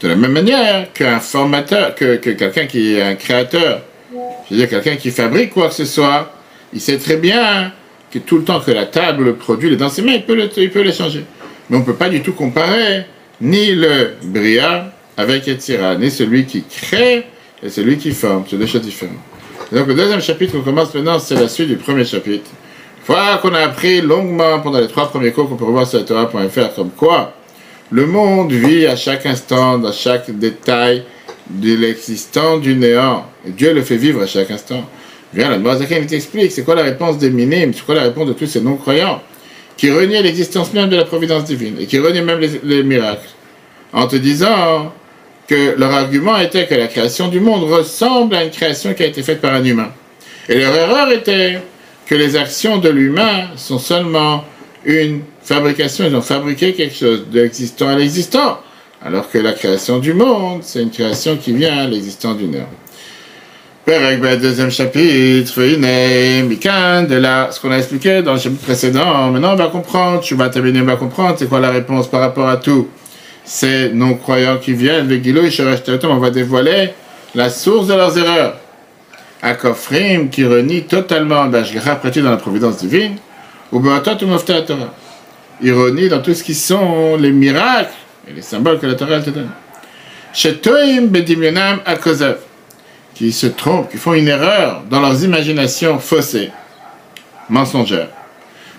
De 0.00 0.08
la 0.08 0.16
même 0.16 0.32
manière 0.32 0.92
qu'un 0.92 1.20
formateur, 1.20 1.94
que, 1.94 2.16
quelqu'un 2.16 2.66
qui 2.66 2.94
est 2.94 3.02
un 3.02 3.14
créateur, 3.14 3.82
je 4.12 4.54
veux 4.54 4.60
dire 4.60 4.68
quelqu'un 4.68 4.96
qui 4.96 5.10
fabrique 5.10 5.54
quoi 5.54 5.68
que 5.68 5.74
ce 5.74 5.86
soit, 5.86 6.32
il 6.74 6.80
sait 6.82 6.98
très 6.98 7.16
bien 7.16 7.72
que 8.10 8.18
tout 8.18 8.36
le 8.36 8.44
temps 8.44 8.60
que 8.60 8.70
la 8.70 8.84
table, 8.84 9.24
le 9.24 9.34
produit 9.34 9.72
est 9.72 9.76
dans 9.76 9.88
ses 9.88 10.02
mains, 10.02 10.12
il 10.12 10.24
peut 10.24 10.38
il 10.56 10.70
peut 10.70 10.92
changer. 10.92 11.24
Mais 11.70 11.76
on 11.78 11.80
ne 11.80 11.84
peut 11.84 11.94
pas 11.94 12.10
du 12.10 12.20
tout 12.20 12.34
comparer 12.34 13.06
ni 13.40 13.74
le 13.74 14.12
Bria 14.22 14.92
avec 15.16 15.48
Etira, 15.48 15.94
ni 15.94 16.10
celui 16.10 16.44
qui 16.44 16.62
crée 16.62 17.24
et 17.62 17.70
celui 17.70 17.96
qui 17.98 18.12
forme. 18.12 18.44
C'est 18.48 18.56
deux 18.56 18.66
choses 18.66 18.82
différentes. 18.82 19.16
donc 19.72 19.86
le 19.86 19.94
deuxième 19.94 20.20
chapitre 20.20 20.52
qu'on 20.52 20.62
commence 20.62 20.94
maintenant, 20.94 21.18
c'est 21.18 21.34
la 21.34 21.48
suite 21.48 21.68
du 21.68 21.76
premier 21.76 22.04
chapitre. 22.04 22.50
Voilà 23.06 23.38
qu'on 23.38 23.54
a 23.54 23.60
appris 23.60 24.00
longuement 24.00 24.60
pendant 24.60 24.80
les 24.80 24.88
trois 24.88 25.08
premiers 25.08 25.30
cours 25.30 25.48
qu'on 25.48 25.56
peut 25.56 25.64
revoir 25.64 25.86
sur 25.86 26.04
Torah.fr, 26.04 26.74
comme 26.74 26.90
quoi 26.90 27.34
le 27.90 28.04
monde 28.06 28.52
vit 28.52 28.86
à 28.86 28.96
chaque 28.96 29.26
instant, 29.26 29.78
dans 29.78 29.92
chaque 29.92 30.30
détail 30.30 31.04
de 31.48 31.74
l'existence 31.76 32.60
du 32.60 32.74
néant. 32.74 33.24
Et 33.46 33.50
Dieu 33.50 33.72
le 33.72 33.82
fait 33.82 33.96
vivre 33.96 34.22
à 34.22 34.26
chaque 34.26 34.50
instant. 34.50 34.84
Viens, 35.32 35.50
la 35.50 35.58
Moazakin, 35.58 35.98
il 35.98 36.06
t'explique 36.06 36.50
c'est 36.50 36.64
quoi 36.64 36.74
la 36.74 36.82
réponse 36.82 37.18
des 37.18 37.30
minimes, 37.30 37.72
c'est 37.74 37.84
quoi 37.84 37.94
la 37.94 38.02
réponse 38.02 38.26
de 38.26 38.32
tous 38.32 38.46
ces 38.46 38.60
non-croyants? 38.60 39.22
Qui 39.76 39.90
renient 39.90 40.22
l'existence 40.22 40.72
même 40.72 40.88
de 40.88 40.96
la 40.96 41.04
providence 41.04 41.44
divine 41.44 41.76
et 41.80 41.86
qui 41.86 41.98
renient 41.98 42.24
même 42.24 42.40
les, 42.40 42.82
miracles. 42.82 43.28
En 43.92 44.06
te 44.06 44.16
disant 44.16 44.92
que 45.46 45.78
leur 45.78 45.92
argument 45.92 46.38
était 46.38 46.66
que 46.66 46.74
la 46.74 46.86
création 46.86 47.28
du 47.28 47.40
monde 47.40 47.64
ressemble 47.64 48.34
à 48.34 48.44
une 48.44 48.50
création 48.50 48.94
qui 48.94 49.02
a 49.02 49.06
été 49.06 49.22
faite 49.22 49.40
par 49.40 49.54
un 49.54 49.64
humain. 49.64 49.92
Et 50.48 50.58
leur 50.58 50.74
erreur 50.74 51.10
était 51.10 51.60
que 52.06 52.14
les 52.14 52.36
actions 52.36 52.78
de 52.78 52.88
l'humain 52.88 53.48
sont 53.56 53.78
seulement 53.78 54.44
une 54.84 55.22
fabrication. 55.42 56.06
Ils 56.06 56.16
ont 56.16 56.22
fabriqué 56.22 56.72
quelque 56.72 56.94
chose 56.94 57.26
de 57.30 57.42
l'existant 57.42 57.88
à 57.88 57.96
l'existant. 57.96 58.60
Alors 59.02 59.30
que 59.30 59.38
la 59.38 59.52
création 59.52 59.98
du 59.98 60.14
monde, 60.14 60.60
c'est 60.62 60.82
une 60.82 60.90
création 60.90 61.36
qui 61.36 61.52
vient 61.52 61.78
à 61.78 61.86
l'existence 61.86 62.38
du 62.38 62.46
néant. 63.86 64.18
Ben, 64.20 64.40
deuxième 64.40 64.70
chapitre, 64.70 65.60
de 65.60 67.14
là, 67.16 67.48
ce 67.50 67.60
qu'on 67.60 67.70
a 67.70 67.78
expliqué 67.78 68.22
dans 68.22 68.34
le 68.34 68.38
chapitre 68.38 68.62
précédent, 68.62 69.30
maintenant 69.30 69.52
on 69.52 69.56
va 69.56 69.68
comprendre, 69.68 70.20
tu 70.20 70.34
vas 70.34 70.48
terminer, 70.48 70.80
on 70.80 70.84
va 70.84 70.96
comprendre, 70.96 71.36
c'est 71.38 71.48
quoi 71.48 71.60
la 71.60 71.70
réponse 71.70 72.08
par 72.08 72.20
rapport 72.20 72.48
à 72.48 72.56
tout? 72.56 72.88
Ces 73.44 73.90
non-croyants 73.90 74.58
qui 74.58 74.72
viennent, 74.72 75.08
le 75.08 75.18
guilou, 75.18 75.42
on 76.04 76.16
va 76.18 76.30
dévoiler 76.30 76.90
la 77.34 77.48
source 77.48 77.86
de 77.86 77.94
leurs 77.94 78.18
erreurs. 78.18 78.56
Akofrim, 79.42 80.30
qui 80.30 80.44
renie 80.44 80.82
totalement 80.84 81.44
Bashgacha 81.46 81.96
prêté 81.96 82.22
dans 82.22 82.30
la 82.30 82.38
providence 82.38 82.78
divine, 82.78 83.16
ou 83.70 83.78
Beatot 83.78 84.24
ou 84.24 84.38
Torah. 84.38 84.94
Ironie 85.62 86.08
dans 86.08 86.20
tout 86.20 86.34
ce 86.34 86.42
qui 86.42 86.54
sont 86.54 87.16
les 87.16 87.30
miracles 87.30 87.92
et 88.28 88.32
les 88.32 88.42
symboles 88.42 88.78
que 88.78 88.86
la 88.86 88.94
Torah 88.94 89.20
te 89.20 89.30
donne. 89.30 89.50
Shetoim 90.32 91.06
bedimionam 91.06 91.80
akozav 91.86 92.36
qui 93.16 93.32
se 93.32 93.46
trompent, 93.46 93.90
qui 93.90 93.96
font 93.96 94.12
une 94.12 94.28
erreur 94.28 94.82
dans 94.90 95.00
leurs 95.00 95.24
imaginations 95.24 95.98
faussées, 95.98 96.50
mensongères. 97.48 98.10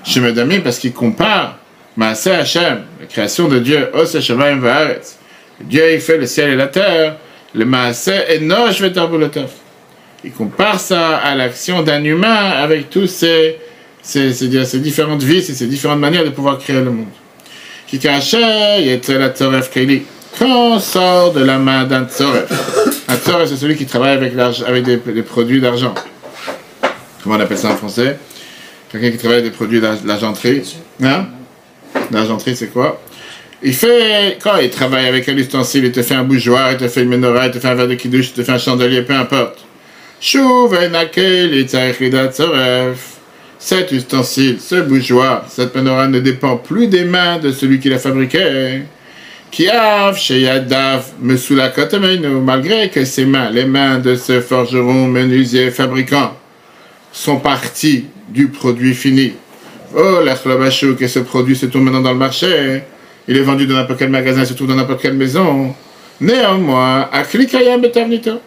Chez 0.04 0.20
Medami, 0.20 0.60
parce 0.60 0.78
qu'ils 0.78 0.94
comparent 0.94 1.58
Maaseh 1.96 2.32
Hashem, 2.32 2.84
la 3.00 3.06
création 3.08 3.48
de 3.48 3.58
Dieu, 3.58 3.90
Os 3.94 4.14
Hashemayim 4.14 4.60
Vaaretz. 4.60 5.18
Dieu, 5.60 5.94
il 5.94 6.00
fait 6.00 6.18
le 6.18 6.28
ciel 6.28 6.52
et 6.52 6.56
la 6.56 6.68
terre, 6.68 7.18
le 7.56 7.66
Maaseh 7.66 8.26
et 8.30 8.40
Nosh 8.40 8.80
Vetarbulotov. 8.80 9.50
Il 10.24 10.32
compare 10.32 10.80
ça 10.80 11.18
à 11.18 11.34
l'action 11.34 11.82
d'un 11.82 12.04
humain 12.04 12.52
avec 12.52 12.92
tous 12.92 13.08
ces, 13.08 13.58
ces, 14.04 14.34
ces, 14.34 14.66
ces 14.66 14.80
différentes 14.80 15.24
vies 15.24 15.38
et 15.38 15.42
ces 15.42 15.66
différentes 15.66 16.00
manières 16.00 16.24
de 16.26 16.30
pouvoir 16.30 16.60
créer 16.60 16.76
le 16.76 16.92
monde. 16.92 17.08
Qui 17.88 18.00
la 18.00 18.20
Keli 19.74 20.04
quand 20.38 20.74
on 20.76 20.80
sort 20.80 21.34
de 21.34 21.44
la 21.44 21.58
main 21.58 21.86
d'un 21.86 22.06
tzoref, 22.06 22.50
un 23.08 23.16
tzoref 23.16 23.50
c'est 23.50 23.58
celui 23.58 23.76
qui 23.76 23.86
travaille 23.86 24.16
avec, 24.16 24.34
avec 24.38 24.84
des, 24.84 25.24
produits 25.24 25.62
d'argent. 25.62 25.94
Comment 27.24 27.36
on 27.36 27.40
appelle 27.40 27.58
ça 27.58 27.72
en 27.72 27.76
français? 27.76 28.18
Quelqu'un 28.92 29.12
qui 29.12 29.18
travaille 29.18 29.40
avec 29.40 29.52
des 29.52 29.56
produits 29.56 29.82
d'argenterie. 29.82 30.78
Hein? 31.04 31.28
L'argenterie 32.12 32.56
c'est 32.56 32.68
quoi? 32.68 33.02
Il 33.64 33.74
fait, 33.74 34.38
quand 34.42 34.58
il 34.58 34.70
travaille 34.70 35.08
avec 35.08 35.28
un 35.30 35.36
ustensile, 35.36 35.86
il 35.86 35.92
te 35.92 36.04
fait 36.04 36.14
un 36.14 36.24
bougeoir, 36.24 36.74
il 36.74 36.78
te 36.78 36.88
fait 36.88 37.02
une 37.02 37.10
menorah, 37.10 37.48
il 37.48 37.52
te 37.52 37.60
fait 37.60 37.68
un 37.68 37.74
verre 37.74 37.88
de 37.88 37.96
kidouche, 37.96 38.28
il 38.28 38.34
te 38.34 38.44
fait 38.44 38.52
un 38.52 38.60
chandelier, 38.60 39.02
peu 39.02 39.14
importe. 39.14 39.66
Cet 43.60 43.92
ustensile, 43.92 44.58
ce 44.62 44.76
bougeoir, 44.82 45.46
cette 45.50 45.76
menorah 45.76 46.08
ne 46.08 46.20
dépend 46.20 46.58
plus 46.58 46.88
des 46.88 47.04
mains 47.04 47.40
de 47.40 47.52
celui 47.52 47.80
qui 47.80 47.90
l'a 47.90 47.98
fabriqué 47.98 48.84
malgré 52.42 52.90
que 52.90 53.06
ses 53.06 53.26
mains, 53.26 53.50
les 53.50 53.66
mains 53.66 54.00
de 54.00 54.16
ce 54.16 54.42
forgeron, 54.42 55.08
menuisier, 55.08 55.72
fabricant, 55.72 56.36
sont 57.12 57.38
parties 57.38 58.06
du 58.30 58.50
produit 58.50 58.94
fini. 58.94 59.34
Oh, 59.96 60.20
l'achlavachou, 60.24 60.96
que 60.96 61.08
ce 61.08 61.20
produit 61.20 61.56
se 61.56 61.66
trouve 61.66 61.84
maintenant 61.84 62.02
dans 62.02 62.12
le 62.12 62.18
marché. 62.18 62.84
Il 63.28 63.38
est 63.38 63.42
vendu 63.42 63.66
dans 63.66 63.76
n'importe 63.76 64.00
quel 64.00 64.10
magasin, 64.10 64.42
il 64.42 64.48
se 64.48 64.54
trouve 64.54 64.68
dans 64.68 64.76
n'importe 64.76 65.02
quelle 65.02 65.14
maison. 65.14 65.74
Néanmoins, 66.20 67.10
à 67.12 67.24
Betavnito, 67.78 68.42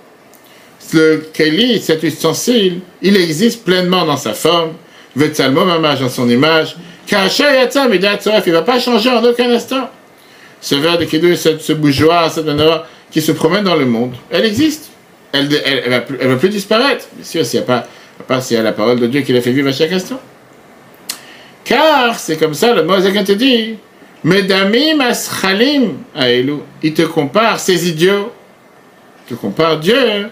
le 0.93 1.29
Keli, 1.33 1.81
cet 1.81 2.03
ustensile, 2.03 2.81
il 3.01 3.17
existe 3.17 3.65
pleinement 3.65 4.05
dans 4.05 4.17
sa 4.17 4.35
forme, 4.35 4.73
Vetsalmo, 5.15 5.65
mamage 5.65 6.01
dans 6.01 6.09
son 6.09 6.29
image, 6.29 6.77
Kacha 7.07 7.53
Yatzam, 7.53 7.93
il 7.93 8.01
ne 8.01 8.53
va 8.53 8.63
pas 8.63 8.79
changer 8.79 9.11
en 9.11 9.23
aucun 9.25 9.51
instant? 9.51 9.89
Ce 10.61 10.75
verre 10.75 10.99
de 10.99 11.05
Kidou, 11.05 11.35
ce 11.37 11.73
bougeoir, 11.73 12.31
cette 12.31 12.47
qui 13.11 13.21
se 13.21 13.33
promène 13.33 13.65
dans 13.65 13.77
le 13.77 13.87
monde, 13.87 14.15
elle 14.31 14.45
existe. 14.45 14.91
Elle 15.33 15.49
ne 15.49 16.27
va, 16.29 16.37
plus, 16.37 16.49
disparaître. 16.49 17.07
Bien 17.15 17.25
sûr, 17.25 17.47
s'il 17.47 17.61
n'y 17.61 17.65
a 17.65 17.67
pas, 17.67 17.87
pas 18.27 18.41
s'il 18.41 18.57
y 18.57 18.61
a 18.61 18.63
la 18.63 18.73
parole 18.73 18.99
de 18.99 19.07
Dieu 19.07 19.21
qui 19.21 19.33
l'a 19.33 19.41
fait 19.41 19.53
vivre 19.53 19.69
à 19.69 19.73
chaque 19.73 19.93
instant. 19.93 20.21
Car 21.65 22.19
c'est 22.19 22.37
comme 22.37 22.55
ça, 22.55 22.75
le 22.75 22.83
Moïse 22.83 23.05
te 23.25 23.33
dit, 23.33 23.77
Medamim 24.25 25.01
aschalim 25.01 25.99
aelou, 26.15 26.63
il 26.83 26.95
te 26.95 27.03
compare, 27.03 27.61
ces 27.61 27.89
idiots, 27.89 28.33
il 29.25 29.37
te 29.37 29.41
compare 29.41 29.79
Dieu, 29.79 30.29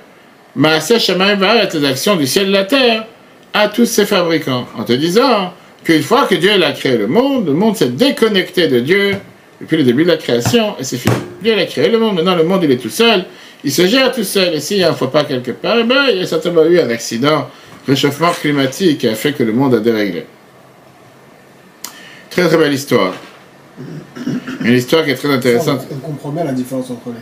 Maaseh 0.57 0.99
Shemaim 0.99 1.39
tes 1.71 1.87
actions 1.87 2.17
du 2.17 2.27
ciel 2.27 2.45
et 2.45 2.49
de 2.49 2.53
la 2.53 2.65
terre, 2.65 3.07
à 3.55 3.69
tous 3.69 3.87
ses 3.87 4.05
fabricants, 4.05 4.67
en 4.77 4.83
te 4.83 4.93
disant 4.93 5.55
qu'une 5.85 6.03
fois 6.03 6.27
que 6.27 6.35
Dieu 6.35 6.51
a 6.63 6.73
créé 6.73 6.97
le 6.97 7.07
monde, 7.07 7.47
le 7.47 7.53
monde 7.53 7.77
s'est 7.77 7.89
déconnecté 7.89 8.67
de 8.67 8.81
Dieu, 8.81 9.17
depuis 9.61 9.77
le 9.77 9.85
début 9.85 10.05
de 10.05 10.09
la 10.09 10.17
création, 10.17 10.77
et 10.79 10.85
c'est 10.85 10.99
fini. 10.99 11.17
Dieu 11.43 11.59
a 11.59 11.65
créé 11.67 11.89
le 11.89 11.99
monde, 11.99 12.17
maintenant 12.17 12.37
le 12.37 12.45
monde 12.45 12.63
il 12.65 12.71
est 12.71 12.77
tout 12.77 12.91
seul, 12.91 13.25
il 13.65 13.73
se 13.73 13.87
gère 13.87 14.13
tout 14.13 14.25
seul, 14.25 14.55
et 14.55 14.61
s'il 14.61 14.79
y 14.79 14.85
a 14.85 14.91
un 14.91 14.95
faux 14.95 15.09
pas 15.09 15.25
quelque 15.25 15.51
part, 15.51 15.77
eh 15.79 15.85
ben, 15.85 16.07
il 16.11 16.19
y 16.19 16.23
a 16.23 16.27
certainement 16.27 16.65
eu 16.65 16.79
un 16.79 16.91
accident, 16.91 17.49
réchauffement 17.87 18.31
climatique 18.33 18.99
qui 18.99 19.09
a 19.09 19.15
fait 19.15 19.33
que 19.33 19.43
le 19.43 19.53
monde 19.53 19.75
a 19.75 19.81
déréglé. 19.81 20.27
Très 22.31 22.47
très 22.47 22.57
belle 22.57 22.75
histoire. 22.75 23.15
Une 24.65 24.75
histoire 24.75 25.05
qui 25.05 25.11
est 25.11 25.15
très 25.15 25.31
intéressante. 25.31 25.87
On, 25.91 25.97
comprend 25.97 26.31
bien 26.31 26.45
la 26.45 26.53
différence 26.53 26.91
entre 26.91 27.09
les 27.09 27.15
deux. 27.15 27.21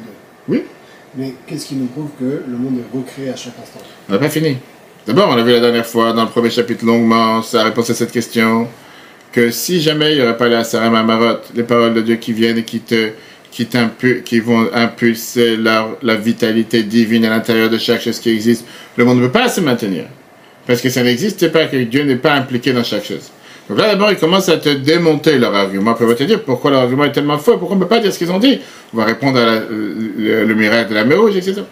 Oui. 0.49 0.63
Mais 1.15 1.35
qu'est-ce 1.47 1.67
qui 1.67 1.75
nous 1.75 1.87
prouve 1.87 2.11
que 2.19 2.43
le 2.47 2.57
monde 2.57 2.79
est 2.79 2.97
recréé 2.97 3.31
à 3.31 3.37
chaque 3.37 3.55
instant? 3.63 3.81
On 4.09 4.13
n'a 4.13 4.19
pas 4.19 4.29
fini. 4.29 4.57
D'abord, 5.07 5.29
on 5.31 5.37
l'a 5.37 5.43
vu 5.43 5.53
la 5.53 5.61
dernière 5.61 5.87
fois, 5.87 6.13
dans 6.13 6.25
le 6.25 6.31
premier 6.31 6.51
chapitre 6.51 6.85
longuement, 6.85 7.41
ça 7.43 7.63
réponse 7.63 7.89
à 7.91 7.95
cette 7.95 8.11
question 8.11 8.69
que 9.37 9.51
si 9.51 9.83
jamais 9.83 10.13
il 10.13 10.17
n'y 10.17 10.23
aurait 10.23 10.39
pas 10.39 10.49
la 10.49 10.65
Sarah 10.65 10.89
Marot, 10.89 11.41
les 11.55 11.63
paroles 11.63 11.93
de 11.93 12.01
Dieu 12.01 12.17
qui 12.17 12.33
viennent 12.33 12.57
et 12.57 12.65
qui 12.65 12.81
te 12.81 13.11
qui, 13.51 13.69
qui 14.25 14.41
vont 14.41 14.67
impulser 14.73 15.59
la 15.59 16.15
vitalité 16.15 16.83
divine 16.83 17.27
à 17.27 17.31
l'intérieur 17.31 17.69
de 17.69 17.77
chaque 17.77 18.01
chose 18.01 18.19
qui 18.19 18.31
existe, 18.31 18.67
le 18.97 19.05
monde 19.05 19.19
ne 19.19 19.27
peut 19.27 19.33
pas 19.33 19.51
se 19.51 19.61
maintenir. 19.61 20.05
Parce 20.67 20.81
que 20.81 20.89
ça 20.89 21.03
n'existe 21.03 21.53
pas, 21.53 21.67
que 21.67 21.77
Dieu 21.77 22.05
n'est 22.05 22.17
pas 22.17 22.33
impliqué 22.33 22.73
dans 22.73 22.83
chaque 22.83 23.05
chose. 23.05 23.31
Donc 23.69 23.79
là, 23.79 23.89
d'abord, 23.89 24.11
ils 24.11 24.17
commencent 24.17 24.49
à 24.49 24.57
te 24.57 24.71
démonter 24.71 25.39
leur 25.39 25.55
argument. 25.55 25.91
Après, 25.91 26.07
on 26.07 26.09
va 26.09 26.15
te 26.15 26.25
dire 26.25 26.43
pourquoi 26.43 26.71
leur 26.71 26.81
argument 26.81 27.05
est 27.05 27.13
tellement 27.13 27.39
faux, 27.39 27.59
pourquoi 27.59 27.77
on 27.77 27.81
ne 27.81 27.85
peut 27.85 27.91
pas 27.91 28.01
dire 28.01 28.13
ce 28.13 28.19
qu'ils 28.19 28.33
ont 28.33 28.39
dit. 28.39 28.61
On 28.95 28.97
va 28.97 29.05
répondre 29.05 29.39
à 29.39 29.61
le, 29.71 30.55
miracle 30.55 30.91
de 30.91 30.95
la 30.95 31.05
mer 31.05 31.21
rouge, 31.21 31.37
etc. 31.37 31.63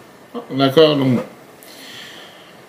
D'accord 0.55 0.97
Donc, 0.97 1.19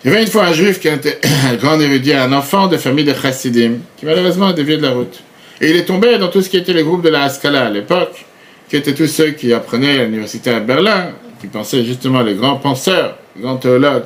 il 0.07 0.11
y 0.11 0.13
avait 0.13 0.23
une 0.23 0.31
fois 0.31 0.45
un 0.45 0.53
juif 0.53 0.79
qui 0.79 0.87
était 0.87 1.19
un 1.51 1.55
grand 1.55 1.77
érudit, 1.81 2.13
un 2.13 2.31
enfant 2.31 2.67
de 2.67 2.77
famille 2.77 3.03
de 3.03 3.13
chassidim, 3.13 3.73
qui 3.97 4.05
malheureusement 4.05 4.47
a 4.47 4.53
dévié 4.53 4.77
de 4.77 4.83
la 4.83 4.91
route. 4.91 5.21
Et 5.59 5.69
il 5.69 5.75
est 5.75 5.83
tombé 5.83 6.17
dans 6.17 6.29
tout 6.29 6.41
ce 6.41 6.49
qui 6.49 6.55
était 6.55 6.71
les 6.71 6.83
groupes 6.83 7.01
de 7.01 7.09
la 7.09 7.23
Haskalah 7.23 7.65
à 7.65 7.69
l'époque, 7.69 8.25
qui 8.69 8.77
étaient 8.77 8.93
tous 8.93 9.07
ceux 9.07 9.31
qui 9.31 9.51
apprenaient 9.51 9.99
à 9.99 10.03
l'université 10.05 10.51
à 10.51 10.61
Berlin, 10.61 11.09
qui 11.41 11.47
pensaient 11.47 11.83
justement 11.83 12.21
les 12.21 12.35
grands 12.35 12.55
penseurs, 12.55 13.17
les 13.35 13.41
grands 13.41 13.57
théologues, 13.57 14.05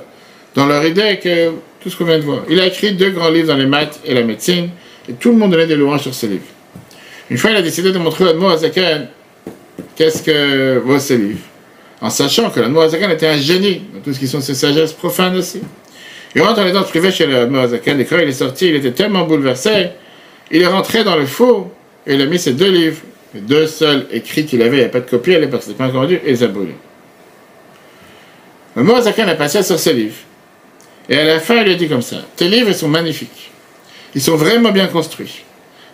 dans 0.56 0.66
leur 0.66 0.84
idée 0.84 1.20
que 1.22 1.52
tout 1.80 1.92
ce 1.92 1.96
qu'on 1.96 2.06
vient 2.06 2.18
de 2.18 2.24
voir. 2.24 2.46
Il 2.50 2.60
a 2.60 2.66
écrit 2.66 2.94
deux 2.94 3.12
grands 3.12 3.30
livres 3.30 3.50
dans 3.50 3.58
les 3.58 3.68
maths 3.68 4.00
et 4.04 4.16
la 4.16 4.24
médecine, 4.24 4.70
et 5.08 5.14
tout 5.14 5.30
le 5.30 5.38
monde 5.38 5.52
donnait 5.52 5.68
des 5.68 5.76
louanges 5.76 6.02
sur 6.02 6.16
ces 6.16 6.28
livres. 6.30 6.42
Une 7.30 7.38
fois, 7.38 7.52
il 7.52 7.58
a 7.58 7.62
décidé 7.62 7.92
de 7.92 8.00
montrer 8.00 8.26
à 8.26 8.52
Azaken 8.52 9.08
qu'est-ce 9.96 10.24
que 10.24 10.80
vaut 10.80 10.98
ces 10.98 11.18
livres, 11.20 11.46
en 12.02 12.10
sachant 12.10 12.50
que 12.50 12.60
l'Admo 12.60 12.84
était 12.84 13.28
un 13.28 13.38
génie 13.38 13.84
dans 13.94 14.00
tout 14.00 14.14
ce 14.14 14.18
qui 14.18 14.28
sont 14.28 14.42
ses 14.42 14.56
sagesses 14.56 14.94
profanes 14.94 15.36
aussi. 15.36 15.62
Dans 16.36 16.63
les 16.63 16.72
danses 16.72 16.89
privées 16.89 17.12
chez 17.12 17.26
le 17.26 17.44
et 17.44 18.06
quand 18.06 18.17
il 18.17 18.30
est 18.30 18.32
sorti, 18.32 18.70
il 18.70 18.76
était 18.76 18.91
tellement 18.91 19.26
bouleversé, 19.26 19.89
il 20.50 20.62
est 20.62 20.67
rentré 20.67 21.04
dans 21.04 21.17
le 21.17 21.26
four, 21.26 21.70
et 22.08 22.15
il 22.15 22.22
a 22.22 22.26
mis 22.26 22.39
ses 22.39 22.54
deux 22.54 22.72
livres, 22.72 23.02
les 23.34 23.41
deux 23.41 23.67
seuls 23.67 24.08
écrits 24.12 24.46
qu'il 24.46 24.62
avait, 24.62 24.78
il 24.78 24.80
n'y 24.80 24.86
a 24.86 24.89
pas 24.89 25.02
de 25.02 25.10
copie 25.10 25.36
à 25.36 25.39
l'époque, 25.39 25.62
c'était 25.63 25.78
pas 25.78 25.88
encore 25.88 26.10
et 26.10 26.22
les 26.26 26.44
a 26.44 26.48
brûlés. 26.48 26.76
Le 28.76 28.84
Moazaken 28.84 29.28
a 29.28 29.36
passé 29.36 29.62
sur 29.63 29.78
ses 29.78 29.94
livres. 29.94 30.15
Et 31.10 31.17
à 31.17 31.26
la 31.26 31.39
fin, 31.39 31.58
il 31.58 31.65
lui 31.65 31.74
a 31.74 31.76
dit 31.76 31.89
comme 31.89 32.02
ça, 32.02 32.17
tes 32.38 32.48
livres 32.48 32.72
sont 32.72 32.88
magnifiques. 32.88 33.52
Ils 34.15 34.22
sont 34.22 34.36
vraiment 34.36 34.72
bien 34.72 34.88
construits. 34.88 35.44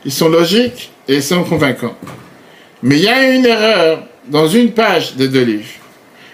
Ils 0.06 0.12
sont 0.12 0.30
logiques 0.30 0.92
et 1.08 1.16
ils 1.16 1.24
sont 1.24 1.44
convaincants. 1.44 1.98
Mais 2.84 2.98
il 2.98 3.04
y 3.04 3.08
a 3.08 3.34
une 3.34 3.46
erreur 3.46 4.04
dans 4.28 4.48
une 4.48 4.72
page 4.72 5.16
des 5.16 5.28
deux 5.28 5.44
livres. 5.44 5.70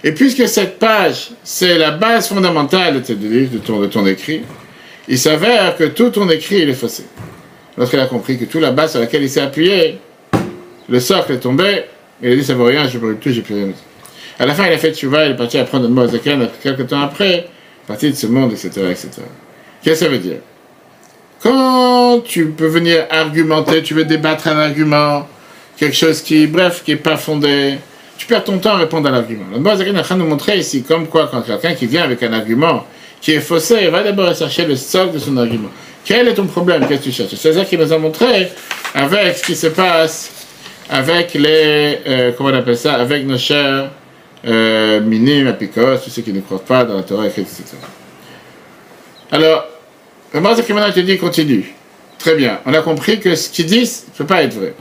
Et 0.04 0.12
puisque 0.12 0.48
cette 0.48 0.80
page, 0.80 1.32
c'est 1.44 1.78
la 1.78 1.92
base 1.92 2.28
fondamentale 2.28 3.02
de 3.02 3.14
de 3.14 3.58
ton, 3.60 3.80
de 3.80 3.88
ton 3.88 4.06
écrit, 4.06 4.42
il 5.08 5.18
s'avère 5.18 5.78
que 5.78 5.86
tout 5.86 6.10
ton 6.10 6.30
écrit, 6.30 6.62
est 6.62 6.74
faussé. 6.74 7.06
Lorsqu'il 7.78 8.00
a 8.00 8.06
compris 8.06 8.38
que 8.38 8.46
toute 8.46 8.62
la 8.62 8.72
base 8.72 8.92
sur 8.92 9.00
laquelle 9.00 9.24
il 9.24 9.30
s'est 9.30 9.42
appuyé, 9.42 10.00
le 10.90 11.00
socle 11.00 11.34
est 11.34 11.40
tombé, 11.40 11.86
il 12.22 12.32
a 12.32 12.36
dit 12.36 12.44
ça 12.44 12.54
vaut 12.54 12.66
rien, 12.66 12.88
je 12.88 12.98
brûle 12.98 13.18
tout, 13.18 13.32
j'ai 13.32 13.42
plus 13.42 13.56
rien. 13.56 13.70
À 14.40 14.46
la 14.46 14.54
fin, 14.54 14.66
il 14.68 14.74
a 14.74 14.78
fait 14.78 14.94
tchouva, 14.94 15.26
il 15.26 15.32
est 15.32 15.36
parti 15.36 15.58
apprendre 15.58 15.88
le 15.88 15.94
mot 15.94 16.06
quelques 16.62 16.88
temps 16.88 17.02
après, 17.02 17.48
parti 17.88 18.12
de 18.12 18.16
ce 18.16 18.28
monde, 18.28 18.52
etc., 18.52 18.70
etc. 18.90 19.10
Qu'est-ce 19.82 20.00
que 20.00 20.06
ça 20.06 20.12
veut 20.12 20.20
dire? 20.20 20.38
Quand 21.42 22.22
tu 22.24 22.48
peux 22.48 22.68
venir 22.68 23.06
argumenter, 23.10 23.84
tu 23.84 23.94
veux 23.94 24.06
débattre 24.06 24.48
un 24.48 24.58
argument, 24.58 25.28
quelque 25.78 25.96
chose 25.96 26.22
qui, 26.22 26.48
bref, 26.48 26.84
qui 26.86 26.92
n'est 26.92 26.98
pas 26.98 27.18
fondé, 27.18 27.78
tu 28.18 28.28
perds 28.28 28.44
ton 28.44 28.58
temps 28.60 28.74
à 28.74 28.78
répondre 28.78 29.08
à 29.08 29.12
l'argument. 29.12 29.46
Le 29.52 29.60
Mozakan 29.60 29.96
est 29.96 30.00
en 30.00 30.04
train 30.04 30.16
de 30.18 30.58
ici, 30.58 30.84
comme 30.84 31.08
quoi, 31.08 31.30
quand 31.32 31.42
quelqu'un 31.42 31.74
qui 31.74 31.88
vient 31.88 32.04
avec 32.04 32.22
un 32.24 32.34
argument 32.34 32.86
qui 33.20 33.32
est 33.32 33.40
faussé, 33.40 33.80
il 33.84 33.90
va 33.90 34.04
d'abord 34.04 34.36
chercher 34.36 34.66
le 34.66 34.76
socle 34.76 35.14
de 35.14 35.20
son 35.20 35.36
argument. 35.38 35.70
Quel 36.06 36.28
est 36.28 36.34
ton 36.34 36.46
problème? 36.46 36.86
Qu'est-ce 36.88 37.00
que 37.00 37.04
tu 37.06 37.12
cherches? 37.12 37.36
C'est 37.36 37.54
ça 37.54 37.66
qu'il 37.66 37.80
nous 37.80 37.92
a 37.92 37.98
montré 37.98 38.50
avec 38.94 39.38
ce 39.38 39.44
qui 39.44 39.56
se 39.56 39.68
passe 39.68 40.32
avec 40.90 41.34
les, 41.34 42.00
euh, 42.06 42.32
comment 42.38 42.50
on 42.50 42.54
appelle 42.54 42.78
ça, 42.78 42.96
avec 42.96 43.26
nos 43.26 43.38
chers 43.38 43.90
euh, 44.46 45.00
minimes, 45.02 45.48
apicos, 45.48 46.04
tous 46.04 46.10
ceux 46.10 46.22
qui 46.22 46.34
ne 46.34 46.42
croient 46.42 46.64
pas 46.64 46.84
dans 46.84 46.98
la 46.98 47.04
Torah, 47.04 47.28
etc. 47.28 47.48
Alors, 49.32 49.66
le 50.34 50.40
maintenant 50.40 50.92
te 50.92 51.00
dit 51.00 51.18
continue. 51.18 51.74
Très 52.20 52.36
bien, 52.36 52.60
on 52.66 52.74
a 52.74 52.82
compris 52.82 53.20
que 53.20 53.36
ce 53.36 53.50
qu'il 53.50 53.66
dit 53.66 53.82
ne 53.82 54.18
peut 54.18 54.26
pas 54.26 54.44
être 54.44 54.54
vrai. 54.54 54.74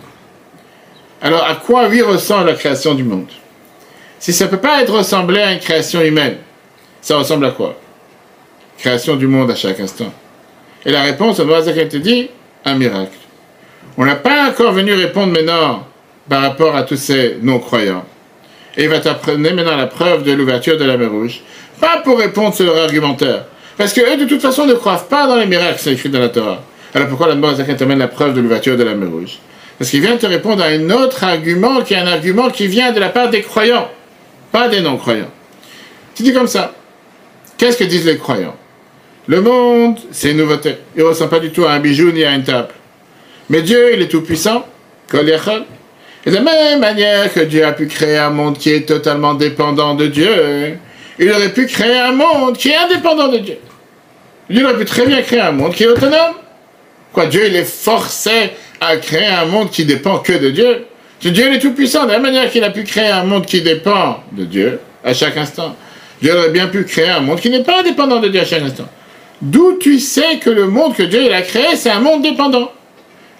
Alors, 1.22 1.44
à 1.44 1.54
quoi 1.54 1.88
lui 1.88 2.02
ressemble 2.02 2.46
la 2.46 2.54
création 2.54 2.94
du 2.94 3.04
monde? 3.04 3.28
Si 4.18 4.32
ça 4.32 4.46
ne 4.46 4.50
peut 4.50 4.58
pas 4.58 4.82
être 4.82 4.92
ressemblé 4.92 5.40
à 5.40 5.52
une 5.52 5.60
création 5.60 6.02
humaine, 6.02 6.38
ça 7.00 7.16
ressemble 7.16 7.46
à 7.46 7.52
quoi? 7.52 7.78
Création 8.78 9.14
du 9.14 9.28
monde 9.28 9.50
à 9.50 9.54
chaque 9.54 9.78
instant. 9.78 10.12
Et 10.84 10.90
la 10.90 11.02
réponse, 11.02 11.38
on 11.38 11.44
va 11.44 11.62
te 11.62 11.96
dit, 11.96 12.28
un 12.64 12.74
miracle. 12.74 13.16
On 13.96 14.04
n'a 14.04 14.16
pas 14.16 14.48
encore 14.48 14.72
venu 14.72 14.94
répondre 14.94 15.32
maintenant 15.32 15.86
par 16.28 16.42
rapport 16.42 16.74
à 16.74 16.82
tous 16.82 16.96
ces 16.96 17.36
non-croyants. 17.40 18.04
Et 18.76 18.84
il 18.84 18.88
va 18.88 18.98
t'apprendre 18.98 19.38
maintenant 19.38 19.76
la 19.76 19.86
preuve 19.86 20.24
de 20.24 20.32
l'ouverture 20.32 20.76
de 20.76 20.84
la 20.84 20.96
mer 20.96 21.10
Rouge. 21.10 21.40
Pas 21.80 21.98
pour 21.98 22.18
répondre 22.18 22.54
sur 22.54 22.64
leur 22.64 22.78
argumentaire. 22.78 23.44
Parce 23.76 23.92
qu'eux, 23.92 24.16
de 24.16 24.24
toute 24.24 24.40
façon, 24.40 24.66
ne 24.66 24.74
croient 24.74 25.06
pas 25.08 25.26
dans 25.26 25.36
les 25.36 25.46
miracles 25.46 25.76
qui 25.76 25.84
sont 25.84 25.90
écrits 25.90 26.08
dans 26.08 26.20
la 26.20 26.30
Torah. 26.30 26.62
Alors 26.94 27.08
pourquoi 27.08 27.32
la 27.32 27.54
Zakat 27.54 27.74
t'amène 27.74 27.98
la 27.98 28.08
preuve 28.08 28.34
de 28.34 28.40
l'ouverture 28.40 28.76
de 28.76 28.82
la 28.82 28.94
mer 28.94 29.08
Rouge? 29.08 29.38
Parce 29.78 29.90
qu'il 29.90 30.00
vient 30.00 30.16
te 30.16 30.26
répondre 30.26 30.62
à 30.62 30.66
un 30.66 30.90
autre 30.90 31.24
argument 31.24 31.82
qui 31.82 31.94
est 31.94 31.98
un 31.98 32.06
argument 32.06 32.50
qui 32.50 32.66
vient 32.66 32.92
de 32.92 33.00
la 33.00 33.08
part 33.08 33.30
des 33.30 33.42
croyants, 33.42 33.88
pas 34.50 34.68
des 34.68 34.80
non-croyants. 34.80 35.30
Tu 36.14 36.22
dis 36.22 36.32
comme 36.32 36.46
ça. 36.46 36.74
Qu'est-ce 37.58 37.78
que 37.78 37.84
disent 37.84 38.06
les 38.06 38.18
croyants? 38.18 38.56
Le 39.26 39.40
monde, 39.40 39.98
c'est 40.10 40.32
une 40.32 40.38
nouveauté. 40.38 40.76
Il 40.96 41.02
ne 41.02 41.08
ressemble 41.08 41.30
pas 41.30 41.38
du 41.38 41.50
tout 41.50 41.64
à 41.64 41.72
un 41.72 41.80
bijou 41.80 42.10
ni 42.10 42.24
à 42.24 42.34
une 42.34 42.42
table. 42.42 42.68
Mais 43.48 43.62
Dieu, 43.62 43.94
il 43.94 44.02
est 44.02 44.08
tout-puissant. 44.08 44.66
Et 45.14 46.30
de 46.30 46.34
la 46.34 46.40
même 46.40 46.80
manière 46.80 47.32
que 47.32 47.40
Dieu 47.40 47.64
a 47.64 47.72
pu 47.72 47.86
créer 47.86 48.16
un 48.16 48.30
monde 48.30 48.56
qui 48.58 48.70
est 48.70 48.88
totalement 48.88 49.34
dépendant 49.34 49.94
de 49.94 50.06
Dieu, 50.06 50.78
il 51.18 51.30
aurait 51.30 51.52
pu 51.52 51.66
créer 51.66 51.98
un 51.98 52.12
monde 52.12 52.56
qui 52.56 52.70
est 52.70 52.76
indépendant 52.76 53.28
de 53.28 53.38
Dieu. 53.38 53.58
Il 54.48 54.64
aurait 54.64 54.78
pu 54.78 54.84
très 54.84 55.06
bien 55.06 55.20
créer 55.22 55.40
un 55.40 55.52
monde 55.52 55.74
qui 55.74 55.84
est 55.84 55.88
autonome. 55.88 56.34
Quoi, 57.12 57.26
Dieu, 57.26 57.46
il 57.46 57.54
est 57.56 57.64
forcé 57.64 58.50
à 58.86 58.96
créer 58.96 59.26
un 59.26 59.46
monde 59.46 59.70
qui 59.70 59.84
dépend 59.84 60.18
que 60.18 60.32
de 60.32 60.50
Dieu. 60.50 60.86
Dieu 61.20 61.52
est 61.52 61.58
tout-puissant, 61.60 62.06
de 62.06 62.12
la 62.12 62.18
manière 62.18 62.50
qu'il 62.50 62.64
a 62.64 62.70
pu 62.70 62.82
créer 62.82 63.08
un 63.08 63.24
monde 63.24 63.46
qui 63.46 63.62
dépend 63.62 64.22
de 64.32 64.44
Dieu 64.44 64.80
à 65.04 65.14
chaque 65.14 65.36
instant. 65.36 65.76
Dieu 66.20 66.36
aurait 66.36 66.50
bien 66.50 66.66
pu 66.66 66.84
créer 66.84 67.10
un 67.10 67.20
monde 67.20 67.40
qui 67.40 67.50
n'est 67.50 67.62
pas 67.62 67.82
dépendant 67.82 68.18
de 68.20 68.28
Dieu 68.28 68.40
à 68.40 68.44
chaque 68.44 68.62
instant. 68.62 68.88
D'où 69.40 69.78
tu 69.80 69.98
sais 69.98 70.38
que 70.40 70.50
le 70.50 70.66
monde 70.66 70.94
que 70.94 71.02
Dieu 71.02 71.32
a 71.32 71.42
créé, 71.42 71.76
c'est 71.76 71.90
un 71.90 72.00
monde 72.00 72.22
dépendant 72.22 72.70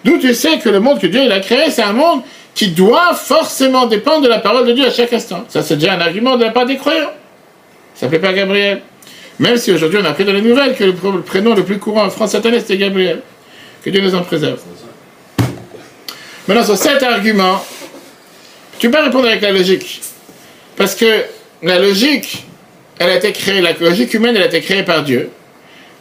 D'où 0.03 0.17
tu 0.17 0.33
sais 0.33 0.59
que 0.59 0.69
le 0.69 0.79
monde 0.79 0.99
que 0.99 1.07
Dieu 1.07 1.31
a 1.31 1.39
créé, 1.39 1.69
c'est 1.69 1.83
un 1.83 1.93
monde 1.93 2.21
qui 2.53 2.69
doit 2.69 3.13
forcément 3.13 3.85
dépendre 3.85 4.21
de 4.21 4.27
la 4.27 4.39
parole 4.39 4.67
de 4.67 4.73
Dieu 4.73 4.85
à 4.85 4.91
chaque 4.91 5.13
instant. 5.13 5.45
Ça, 5.47 5.61
c'est 5.61 5.77
déjà 5.77 5.93
un 5.93 6.01
argument 6.01 6.35
de 6.35 6.43
la 6.43 6.51
part 6.51 6.65
des 6.65 6.75
croyants. 6.77 7.11
Ça 7.95 8.07
ne 8.07 8.09
plaît 8.09 8.19
pas 8.19 8.33
Gabriel. 8.33 8.81
Même 9.39 9.57
si 9.57 9.71
aujourd'hui 9.71 9.99
on 10.01 10.05
a 10.05 10.09
appris 10.09 10.25
dans 10.25 10.33
les 10.33 10.41
nouvelles 10.41 10.75
que 10.75 10.83
le 10.83 11.21
prénom 11.21 11.55
le 11.55 11.63
plus 11.63 11.79
courant 11.79 12.05
en 12.05 12.09
France 12.09 12.31
sataniste 12.31 12.67
c'était 12.67 12.77
Gabriel. 12.77 13.21
Que 13.83 13.89
Dieu 13.89 14.01
nous 14.01 14.13
en 14.13 14.21
préserve. 14.21 14.59
Maintenant, 16.47 16.65
sur 16.65 16.77
cet 16.77 17.01
argument, 17.03 17.63
tu 18.77 18.89
peux 18.89 18.99
répondre 18.99 19.27
avec 19.27 19.41
la 19.41 19.51
logique. 19.51 20.01
Parce 20.75 20.95
que 20.95 21.23
la 21.61 21.79
logique, 21.79 22.45
elle 22.99 23.09
a 23.09 23.15
été 23.15 23.31
créée, 23.31 23.61
la 23.61 23.73
logique 23.73 24.13
humaine, 24.13 24.35
elle 24.35 24.43
a 24.43 24.47
été 24.47 24.61
créée 24.61 24.83
par 24.83 25.03
Dieu. 25.03 25.29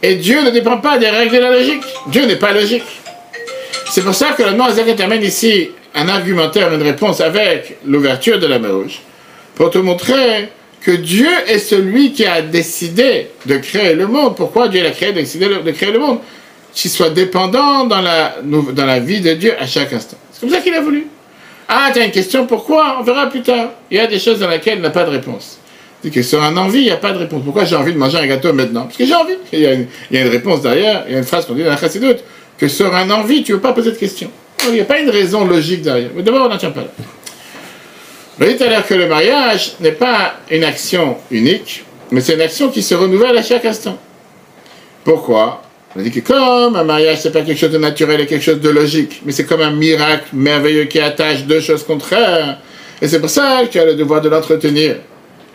Et 0.02 0.16
Dieu 0.16 0.42
ne 0.42 0.50
dépend 0.50 0.78
pas 0.78 0.98
des 0.98 1.08
règles 1.08 1.36
de 1.36 1.40
la 1.40 1.52
logique. 1.52 1.82
Dieu 2.08 2.26
n'est 2.26 2.36
pas 2.36 2.52
logique. 2.52 2.82
C'est 3.90 4.02
pour 4.02 4.14
ça 4.14 4.32
que 4.32 4.42
le 4.42 4.52
nom 4.52 4.64
Azak 4.64 4.98
amène 5.00 5.22
ici 5.22 5.70
un 5.94 6.08
argumentaire, 6.08 6.72
une 6.72 6.82
réponse 6.82 7.20
avec 7.20 7.76
l'ouverture 7.86 8.38
de 8.38 8.46
la 8.46 8.58
mer 8.58 8.72
rouge, 8.74 9.00
pour 9.54 9.70
te 9.70 9.78
montrer 9.78 10.48
que 10.80 10.90
Dieu 10.90 11.28
est 11.46 11.58
celui 11.58 12.12
qui 12.12 12.24
a 12.24 12.42
décidé 12.42 13.28
de 13.46 13.58
créer 13.58 13.94
le 13.94 14.08
monde. 14.08 14.34
Pourquoi 14.34 14.68
Dieu 14.68 14.84
a 14.84 14.90
créé, 14.90 15.12
décidé 15.12 15.46
de 15.46 15.70
créer 15.70 15.92
le 15.92 16.00
monde? 16.00 16.18
Qu'il 16.74 16.90
soit 16.90 17.10
dépendant 17.10 17.84
dans 17.84 18.00
la, 18.00 18.36
dans 18.42 18.86
la 18.86 18.98
vie 18.98 19.20
de 19.20 19.34
Dieu 19.34 19.54
à 19.60 19.66
chaque 19.66 19.92
instant. 19.92 20.16
C'est 20.42 20.48
comme 20.48 20.56
ça 20.56 20.60
qu'il 20.60 20.74
a 20.74 20.80
voulu. 20.80 21.06
Ah, 21.68 21.90
tu 21.94 22.00
as 22.00 22.04
une 22.04 22.10
question, 22.10 22.48
pourquoi? 22.48 22.96
On 22.98 23.04
verra 23.04 23.28
plus 23.28 23.42
tard. 23.42 23.68
Il 23.92 23.96
y 23.96 24.00
a 24.00 24.08
des 24.08 24.18
choses 24.18 24.40
dans 24.40 24.48
lesquelles 24.48 24.78
il 24.78 24.82
n'a 24.82 24.90
pas 24.90 25.04
de 25.04 25.10
réponse. 25.10 25.58
C'est 26.02 26.10
que 26.10 26.20
sur 26.20 26.42
un 26.42 26.56
envie, 26.56 26.80
il 26.80 26.84
n'y 26.86 26.90
a 26.90 26.96
pas 26.96 27.12
de 27.12 27.18
réponse. 27.18 27.44
Pourquoi 27.44 27.64
j'ai 27.64 27.76
envie 27.76 27.92
de 27.92 27.98
manger 27.98 28.18
un 28.18 28.26
gâteau 28.26 28.52
maintenant? 28.52 28.82
Parce 28.82 28.96
que 28.96 29.06
j'ai 29.06 29.14
envie. 29.14 29.34
Il 29.52 29.60
y, 29.60 29.66
a 29.66 29.72
une, 29.74 30.28
réponse 30.28 30.60
derrière, 30.60 31.04
il 31.06 31.12
y 31.12 31.14
a 31.14 31.18
une 31.18 31.24
phrase 31.24 31.46
qu'on 31.46 31.54
dit 31.54 31.62
dans 31.62 31.70
la 31.70 31.76
chassidoute, 31.76 32.24
que 32.58 32.66
sur 32.66 32.92
un 32.92 33.08
envie, 33.10 33.44
tu 33.44 33.52
ne 33.52 33.58
veux 33.58 33.62
pas 33.62 33.72
poser 33.72 33.92
de 33.92 33.96
question. 33.96 34.32
il 34.66 34.72
n'y 34.72 34.80
a 34.80 34.84
pas 34.84 34.98
une 34.98 35.10
raison 35.10 35.44
logique 35.44 35.82
derrière. 35.82 36.10
Mais 36.12 36.24
d'abord, 36.24 36.46
on 36.46 36.48
n'en 36.48 36.58
tient 36.58 36.72
pas 36.72 36.80
là. 36.80 36.88
Je 38.40 38.44
dit 38.44 38.56
tout 38.56 38.64
à 38.64 38.66
l'heure 38.66 38.84
que 38.84 38.94
le 38.94 39.06
mariage 39.06 39.74
n'est 39.78 39.92
pas 39.92 40.34
une 40.50 40.64
action 40.64 41.18
unique, 41.30 41.84
mais 42.10 42.20
c'est 42.20 42.34
une 42.34 42.40
action 42.40 42.68
qui 42.68 42.82
se 42.82 42.96
renouvelle 42.96 43.38
à 43.38 43.42
chaque 43.44 43.64
instant. 43.64 43.96
Pourquoi? 45.04 45.61
On 45.94 46.00
dit 46.00 46.10
que 46.10 46.20
comme 46.20 46.74
un 46.74 46.84
mariage, 46.84 47.20
c'est 47.20 47.32
pas 47.32 47.42
quelque 47.42 47.58
chose 47.58 47.70
de 47.70 47.78
naturel 47.78 48.20
et 48.20 48.26
quelque 48.26 48.42
chose 48.42 48.60
de 48.60 48.70
logique, 48.70 49.20
mais 49.24 49.32
c'est 49.32 49.44
comme 49.44 49.60
un 49.60 49.72
miracle 49.72 50.24
merveilleux 50.32 50.84
qui 50.84 50.98
attache 50.98 51.44
deux 51.44 51.60
choses 51.60 51.82
contraires. 51.84 52.58
Et 53.02 53.08
c'est 53.08 53.20
pour 53.20 53.28
ça 53.28 53.62
que 53.64 53.72
tu 53.72 53.78
as 53.78 53.84
le 53.84 53.94
devoir 53.94 54.20
de 54.20 54.28
l'entretenir 54.28 54.96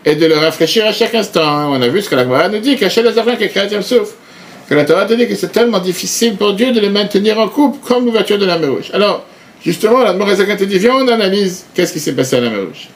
et 0.06 0.16
de 0.16 0.26
le 0.26 0.36
rafraîchir 0.36 0.86
à 0.86 0.92
chaque 0.92 1.16
instant. 1.16 1.72
On 1.72 1.82
a 1.82 1.88
vu 1.88 2.02
ce 2.02 2.10
que 2.10 2.16
la 2.16 2.24
Gemara 2.24 2.50
nous 2.50 2.60
dit, 2.60 2.76
cacher 2.76 3.02
les 3.02 3.18
enfants 3.18 3.36
que 3.36 3.44
le 3.44 3.50
chrétien 3.50 3.82
souffre. 3.82 4.14
Que 4.70 4.76
la 4.76 4.86
Torah 4.86 5.06
te 5.06 5.14
dit 5.14 5.28
que 5.28 5.36
c'est 5.36 5.52
tellement 5.52 5.80
difficile 5.80 6.36
pour 6.36 6.54
Dieu 6.54 6.72
de 6.72 6.80
les 6.80 6.90
maintenir 6.90 7.40
en 7.40 7.48
couple 7.48 7.80
comme 7.88 8.06
l'ouverture 8.06 8.38
de 8.38 8.46
la 8.46 8.60
mer 8.60 8.70
rouge. 8.70 8.92
Alors, 8.94 9.26
justement, 9.64 10.04
la 10.04 10.12
Gemara 10.12 10.36
te 10.36 10.64
dit, 10.66 10.78
viens, 10.78 10.96
on 10.96 11.08
analyse 11.08 11.66
qu'est-ce 11.74 11.94
qui 11.94 12.00
s'est 12.00 12.14
passé 12.14 12.36
à 12.36 12.42
la 12.42 12.50
mer 12.50 12.60
rouge. 12.60 12.90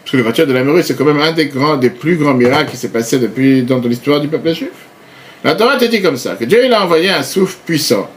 Parce 0.00 0.12
que 0.12 0.16
l'ouverture 0.16 0.46
de 0.46 0.52
la 0.52 0.62
mer 0.62 0.72
rouge, 0.72 0.84
c'est 0.84 0.96
quand 0.96 1.04
même 1.04 1.20
un 1.20 1.32
des 1.32 1.46
grands, 1.46 1.76
des 1.76 1.90
plus 1.90 2.16
grands 2.16 2.34
miracles 2.34 2.70
qui 2.70 2.76
s'est 2.76 2.88
passé 2.88 3.18
depuis 3.18 3.62
dans 3.62 3.78
l'histoire 3.80 4.20
du 4.20 4.28
peuple 4.28 4.54
juif. 4.54 4.70
La 5.46 5.54
Torah 5.54 5.76
te 5.76 5.84
dit 5.84 6.02
comme 6.02 6.16
ça, 6.16 6.34
que 6.34 6.44
Dieu 6.44 6.64
il 6.64 6.72
a 6.72 6.82
envoyé 6.82 7.08
un 7.08 7.22
souffle 7.22 7.58
puissant 7.64 8.10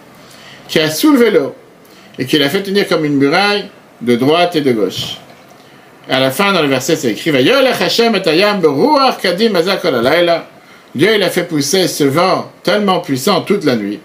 qui 0.67 0.79
a 0.79 0.89
soulevé 0.89 1.29
l'eau 1.29 1.53
et 2.17 2.25
qui 2.25 2.39
l'a 2.39 2.49
fait 2.49 2.63
tenir 2.63 2.87
comme 2.87 3.05
une 3.05 3.17
muraille 3.17 3.65
de 4.01 4.15
droite 4.15 4.55
et 4.55 4.61
de 4.61 4.71
gauche. 4.71 5.17
À 6.09 6.19
la 6.19 6.31
fin, 6.31 6.51
dans 6.53 6.63
le 6.63 6.67
verset, 6.67 6.95
c'est 6.95 7.11
écrit 7.11 7.31
Dieu 7.31 7.53
il 11.15 11.21
a 11.21 11.29
fait 11.29 11.43
pousser 11.43 11.87
ce 11.87 12.03
vent 12.03 12.51
tellement 12.63 12.99
puissant 12.99 13.41
toute 13.41 13.63
la 13.63 13.75
nuit. 13.75 13.99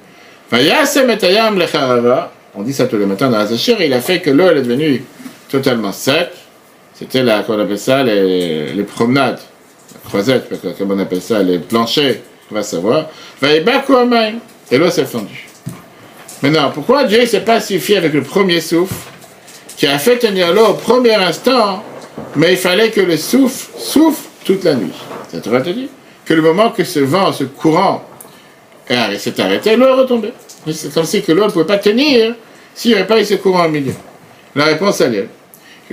On 2.54 2.62
dit 2.62 2.74
ça 2.74 2.84
tous 2.84 2.98
les 2.98 3.06
matins 3.06 3.30
dans 3.30 3.38
la 3.38 3.46
Zachir, 3.46 3.80
il 3.80 3.94
a 3.94 4.02
fait 4.02 4.20
que 4.20 4.28
l'eau 4.28 4.50
est 4.50 4.60
devenue 4.60 5.02
totalement 5.48 5.92
sec. 5.92 6.28
C'était 6.92 7.22
là, 7.22 7.42
qu'on 7.42 7.58
appelle 7.58 7.78
ça, 7.78 8.02
les, 8.02 8.74
les 8.74 8.82
promenades, 8.82 9.40
la 9.94 10.00
croisette, 10.10 10.50
comme 10.76 10.90
on 10.90 10.98
appelle 10.98 11.22
ça, 11.22 11.42
les 11.42 11.58
planchers 11.58 12.16
on 12.50 12.54
va 12.54 12.62
savoir. 12.62 13.06
Et 13.42 14.78
l'eau 14.78 14.90
s'est 14.90 15.04
fondue. 15.04 15.46
Maintenant, 16.42 16.70
pourquoi 16.72 17.04
Dieu 17.04 17.20
ne 17.20 17.26
s'est 17.26 17.44
pas 17.44 17.60
suffi 17.60 17.96
avec 17.96 18.12
le 18.12 18.22
premier 18.22 18.60
souffle 18.60 18.94
qui 19.76 19.86
a 19.86 19.98
fait 19.98 20.18
tenir 20.18 20.52
l'eau 20.52 20.66
au 20.66 20.74
premier 20.74 21.14
instant, 21.14 21.82
mais 22.36 22.52
il 22.52 22.58
fallait 22.58 22.90
que 22.90 23.00
le 23.00 23.16
souffle 23.16 23.66
souffle 23.78 24.28
toute 24.44 24.64
la 24.64 24.74
nuit? 24.74 24.92
Ça 25.32 25.40
te 25.40 25.48
te 25.48 25.70
dire 25.70 25.88
que 26.24 26.34
le 26.34 26.42
moment 26.42 26.70
que 26.70 26.84
ce 26.84 27.00
vent, 27.00 27.32
ce 27.32 27.44
courant 27.44 28.04
s'est 28.88 29.40
arrêté, 29.40 29.76
l'eau 29.76 29.88
est 29.88 30.00
retombée. 30.00 30.32
C'est 30.72 30.92
comme 30.92 31.04
si 31.04 31.22
que 31.22 31.32
l'eau 31.32 31.46
ne 31.46 31.50
pouvait 31.50 31.64
pas 31.64 31.78
tenir 31.78 32.34
s'il 32.74 32.92
n'y 32.92 32.96
avait 32.98 33.06
pas 33.06 33.20
eu 33.20 33.24
ce 33.24 33.34
courant 33.34 33.66
au 33.66 33.68
milieu. 33.68 33.94
La 34.54 34.64
réponse, 34.64 35.00
elle 35.00 35.14
est 35.14 35.28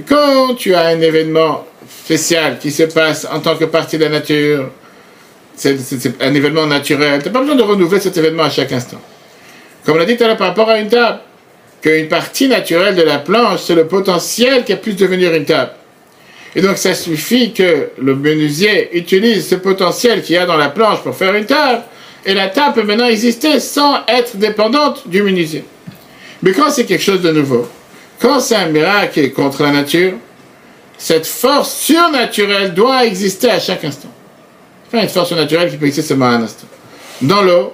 quand 0.07 0.55
tu 0.55 0.73
as 0.73 0.87
un 0.87 1.01
événement 1.01 1.65
spécial 2.03 2.57
qui 2.59 2.71
se 2.71 2.83
passe 2.83 3.27
en 3.31 3.39
tant 3.39 3.57
que 3.57 3.65
partie 3.65 3.97
de 3.97 4.05
la 4.05 4.09
nature, 4.09 4.69
c'est 5.55 6.21
un 6.21 6.33
événement 6.33 6.65
naturel. 6.65 7.21
Tu 7.21 7.27
n'as 7.27 7.33
pas 7.33 7.41
besoin 7.41 7.55
de 7.55 7.63
renouveler 7.63 7.99
cet 7.99 8.17
événement 8.17 8.43
à 8.43 8.49
chaque 8.49 8.71
instant. 8.71 9.01
Comme 9.85 9.97
on 9.97 10.01
a 10.01 10.05
dit 10.05 10.17
tout 10.17 10.23
à 10.23 10.27
l'heure 10.27 10.37
par 10.37 10.47
rapport 10.47 10.69
à 10.69 10.79
une 10.79 10.89
table. 10.89 11.19
qu'une 11.81 12.07
partie 12.07 12.47
naturelle 12.47 12.95
de 12.95 13.01
la 13.01 13.17
planche, 13.17 13.61
c'est 13.63 13.75
le 13.75 13.87
potentiel 13.87 14.63
qui 14.63 14.73
a 14.73 14.77
pu 14.77 14.93
devenir 14.93 15.33
une 15.33 15.45
table. 15.45 15.71
Et 16.55 16.61
donc 16.61 16.77
ça 16.77 16.93
suffit 16.93 17.53
que 17.53 17.89
le 17.97 18.15
menuisier 18.15 18.95
utilise 18.97 19.47
ce 19.47 19.55
potentiel 19.55 20.21
qu'il 20.21 20.35
y 20.35 20.37
a 20.37 20.45
dans 20.45 20.57
la 20.57 20.69
planche 20.69 21.01
pour 21.01 21.15
faire 21.15 21.33
une 21.33 21.45
table, 21.45 21.81
et 22.25 22.33
la 22.33 22.49
table 22.49 22.75
peut 22.75 22.83
maintenant 22.83 23.07
exister 23.07 23.59
sans 23.59 24.05
être 24.07 24.37
dépendante 24.37 25.07
du 25.07 25.23
menuisier. 25.23 25.63
Mais 26.43 26.51
quand 26.51 26.69
c'est 26.69 26.85
quelque 26.85 27.03
chose 27.03 27.21
de 27.21 27.31
nouveau, 27.31 27.67
quand 28.19 28.39
c'est 28.39 28.55
un 28.55 28.67
miracle 28.67 29.31
contre 29.31 29.63
la 29.63 29.71
nature, 29.71 30.13
cette 30.97 31.25
force 31.25 31.73
surnaturelle 31.73 32.73
doit 32.75 33.05
exister 33.05 33.49
à 33.49 33.59
chaque 33.59 33.83
instant. 33.83 34.09
Une 34.93 35.07
force 35.07 35.29
surnaturelle 35.29 35.69
qui 35.69 35.77
peut 35.77 35.85
exister 35.85 36.09
seulement 36.09 36.27
un 36.27 36.43
instant. 36.43 36.67
Dans 37.21 37.41
l'eau, 37.41 37.73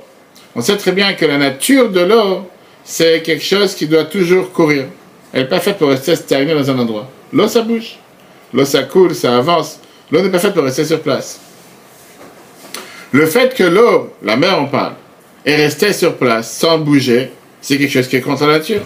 on 0.55 0.61
sait 0.61 0.77
très 0.77 0.91
bien 0.91 1.13
que 1.13 1.25
la 1.25 1.37
nature 1.37 1.89
de 1.89 2.01
l'eau, 2.01 2.47
c'est 2.83 3.21
quelque 3.21 3.43
chose 3.43 3.73
qui 3.73 3.87
doit 3.87 4.05
toujours 4.05 4.51
courir. 4.51 4.85
Elle 5.33 5.43
n'est 5.43 5.47
pas 5.47 5.59
faite 5.59 5.77
pour 5.77 5.89
rester 5.89 6.15
stagnée 6.15 6.53
dans 6.53 6.69
un 6.69 6.79
endroit. 6.79 7.09
L'eau, 7.33 7.47
ça 7.47 7.61
bouge. 7.61 7.97
L'eau, 8.53 8.65
ça 8.65 8.83
coule, 8.83 9.15
ça 9.15 9.37
avance. 9.37 9.79
L'eau 10.11 10.21
n'est 10.21 10.29
pas 10.29 10.39
faite 10.39 10.53
pour 10.53 10.63
rester 10.63 10.85
sur 10.85 11.01
place. 11.01 11.39
Le 13.11 13.25
fait 13.25 13.55
que 13.55 13.63
l'eau, 13.63 14.13
la 14.21 14.35
mer 14.35 14.57
on 14.59 14.67
parle, 14.67 14.93
est 15.45 15.55
restée 15.55 15.93
sur 15.93 16.15
place 16.15 16.51
sans 16.51 16.77
bouger, 16.77 17.31
c'est 17.61 17.77
quelque 17.77 17.91
chose 17.91 18.07
qui 18.07 18.17
est 18.17 18.21
contre 18.21 18.45
la 18.45 18.59
nature. 18.59 18.81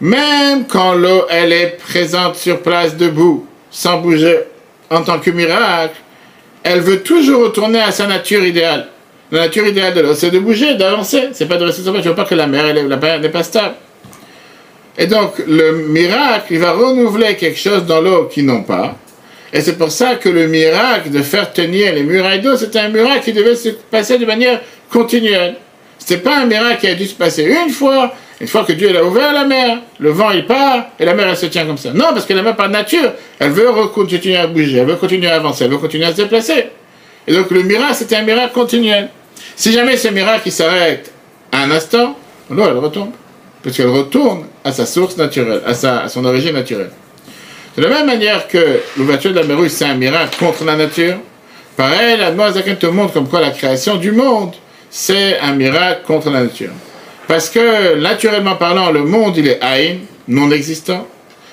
Même 0.00 0.66
quand 0.66 0.94
l'eau, 0.94 1.26
elle 1.30 1.52
est 1.52 1.78
présente 1.78 2.36
sur 2.36 2.60
place 2.60 2.96
debout, 2.96 3.46
sans 3.70 4.00
bouger, 4.00 4.40
en 4.90 5.02
tant 5.02 5.18
que 5.18 5.30
miracle, 5.30 5.96
elle 6.62 6.80
veut 6.80 7.00
toujours 7.00 7.44
retourner 7.44 7.80
à 7.80 7.90
sa 7.90 8.06
nature 8.06 8.44
idéale. 8.44 8.88
La 9.30 9.40
nature 9.40 9.66
idéale 9.66 9.94
de 9.94 10.00
l'eau, 10.00 10.14
c'est 10.14 10.30
de 10.30 10.38
bouger, 10.38 10.74
d'avancer. 10.74 11.28
C'est 11.32 11.46
pas 11.46 11.56
de 11.56 11.64
rester 11.64 11.82
sur 11.82 11.92
place. 11.92 12.04
Je 12.04 12.08
veux 12.08 12.14
pas 12.14 12.24
que 12.24 12.34
la 12.34 12.46
mer, 12.46 12.64
elle, 12.66 12.88
la 12.88 13.18
n'est 13.18 13.28
pas 13.28 13.42
stable. 13.42 13.74
Et 14.96 15.06
donc, 15.06 15.34
le 15.46 15.72
miracle, 15.72 16.46
il 16.50 16.58
va 16.58 16.72
renouveler 16.72 17.36
quelque 17.36 17.58
chose 17.58 17.84
dans 17.84 18.00
l'eau 18.00 18.24
qu'ils 18.24 18.46
n'ont 18.46 18.62
pas. 18.62 18.96
Et 19.52 19.60
c'est 19.60 19.78
pour 19.78 19.90
ça 19.90 20.16
que 20.16 20.28
le 20.28 20.46
miracle 20.46 21.10
de 21.10 21.22
faire 21.22 21.52
tenir 21.52 21.94
les 21.94 22.02
murailles 22.02 22.40
d'eau, 22.40 22.56
c'était 22.56 22.80
un 22.80 22.88
miracle 22.88 23.24
qui 23.24 23.32
devait 23.32 23.54
se 23.54 23.68
passer 23.68 24.18
de 24.18 24.26
manière 24.26 24.60
continuelle. 24.90 25.56
C'était 25.98 26.20
pas 26.20 26.38
un 26.38 26.46
miracle 26.46 26.80
qui 26.80 26.86
a 26.88 26.94
dû 26.94 27.06
se 27.06 27.14
passer 27.14 27.44
une 27.44 27.70
fois, 27.70 28.12
une 28.40 28.46
fois 28.46 28.64
que 28.64 28.72
Dieu 28.72 28.96
a 28.96 29.02
ouvert 29.02 29.32
la 29.32 29.44
mer, 29.44 29.78
le 29.98 30.10
vent 30.10 30.30
il 30.30 30.46
part 30.46 30.86
et 30.98 31.04
la 31.04 31.14
mer 31.14 31.28
elle 31.28 31.36
se 31.36 31.46
tient 31.46 31.66
comme 31.66 31.78
ça. 31.78 31.90
Non, 31.92 32.06
parce 32.12 32.24
que 32.24 32.34
la 32.34 32.42
mer 32.42 32.54
par 32.54 32.68
nature, 32.68 33.12
elle 33.38 33.50
veut 33.50 33.68
continuer 33.92 34.36
à 34.36 34.46
bouger, 34.46 34.78
elle 34.78 34.86
veut 34.86 34.96
continuer 34.96 35.28
à 35.28 35.36
avancer, 35.36 35.64
elle 35.64 35.70
veut 35.70 35.78
continuer 35.78 36.04
à 36.04 36.12
se 36.12 36.16
déplacer. 36.16 36.66
Et 37.26 37.32
donc 37.32 37.50
le 37.50 37.62
miracle, 37.62 37.94
c'était 37.94 38.16
un 38.16 38.22
miracle 38.22 38.52
continuel. 38.52 39.08
Si 39.56 39.72
jamais 39.72 39.96
ce 39.96 40.08
miracle 40.08 40.50
s'arrête 40.52 41.10
un 41.52 41.70
instant, 41.70 42.16
l'eau 42.48 42.64
elle 42.66 42.78
retombe. 42.78 43.10
Parce 43.62 43.76
qu'elle 43.76 43.88
retourne 43.88 44.44
à 44.64 44.70
sa 44.70 44.86
source 44.86 45.16
naturelle, 45.16 45.60
à, 45.66 46.08
son 46.08 46.24
origine 46.24 46.52
naturelle. 46.52 46.92
De 47.76 47.82
la 47.82 47.88
même 47.88 48.06
manière 48.06 48.46
que 48.46 48.80
l'ouverture 48.96 49.32
de 49.32 49.40
la 49.40 49.44
mer 49.44 49.58
c'est 49.68 49.84
un 49.84 49.94
miracle 49.94 50.38
contre 50.38 50.64
la 50.64 50.76
nature, 50.76 51.16
pareil, 51.76 52.18
la 52.18 52.30
Moazakin 52.30 52.76
te 52.76 52.86
montre 52.86 53.14
comme 53.14 53.28
quoi 53.28 53.40
la 53.40 53.50
création 53.50 53.96
du 53.96 54.12
monde, 54.12 54.52
c'est 54.90 55.38
un 55.40 55.54
miracle 55.54 56.02
contre 56.06 56.30
la 56.30 56.44
nature. 56.44 56.70
Parce 57.28 57.50
que, 57.50 57.96
naturellement 57.96 58.56
parlant, 58.56 58.90
le 58.90 59.04
monde, 59.04 59.36
il 59.36 59.46
est 59.46 59.62
Aïn, 59.62 59.98
non 60.26 60.50
existant. 60.50 61.06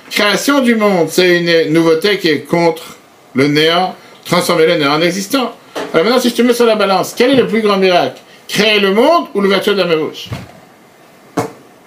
Création 0.10 0.62
du 0.62 0.76
monde, 0.76 1.10
c'est 1.10 1.40
une 1.40 1.74
nouveauté 1.74 2.18
qui 2.18 2.30
est 2.30 2.40
contre 2.40 2.96
le 3.34 3.50
néant, 3.50 3.94
transformer 4.24 4.68
le 4.68 4.78
néant 4.78 4.94
en 4.94 5.02
existant. 5.02 5.54
Alors 5.94 6.06
maintenant, 6.06 6.22
si 6.22 6.30
je 6.30 6.36
te 6.36 6.42
mets 6.42 6.54
sur 6.54 6.66
la 6.66 6.76
balance, 6.76 7.14
quel 7.16 7.32
est 7.32 7.36
le 7.36 7.48
plus 7.48 7.62
grand 7.62 7.78
miracle? 7.78 8.22
Créer 8.48 8.80
le 8.80 8.94
monde 8.94 9.28
ou 9.34 9.42
l'ouverture 9.42 9.74
de 9.74 9.80
la 9.80 9.86
mer 9.86 10.00
rouge 10.00 10.30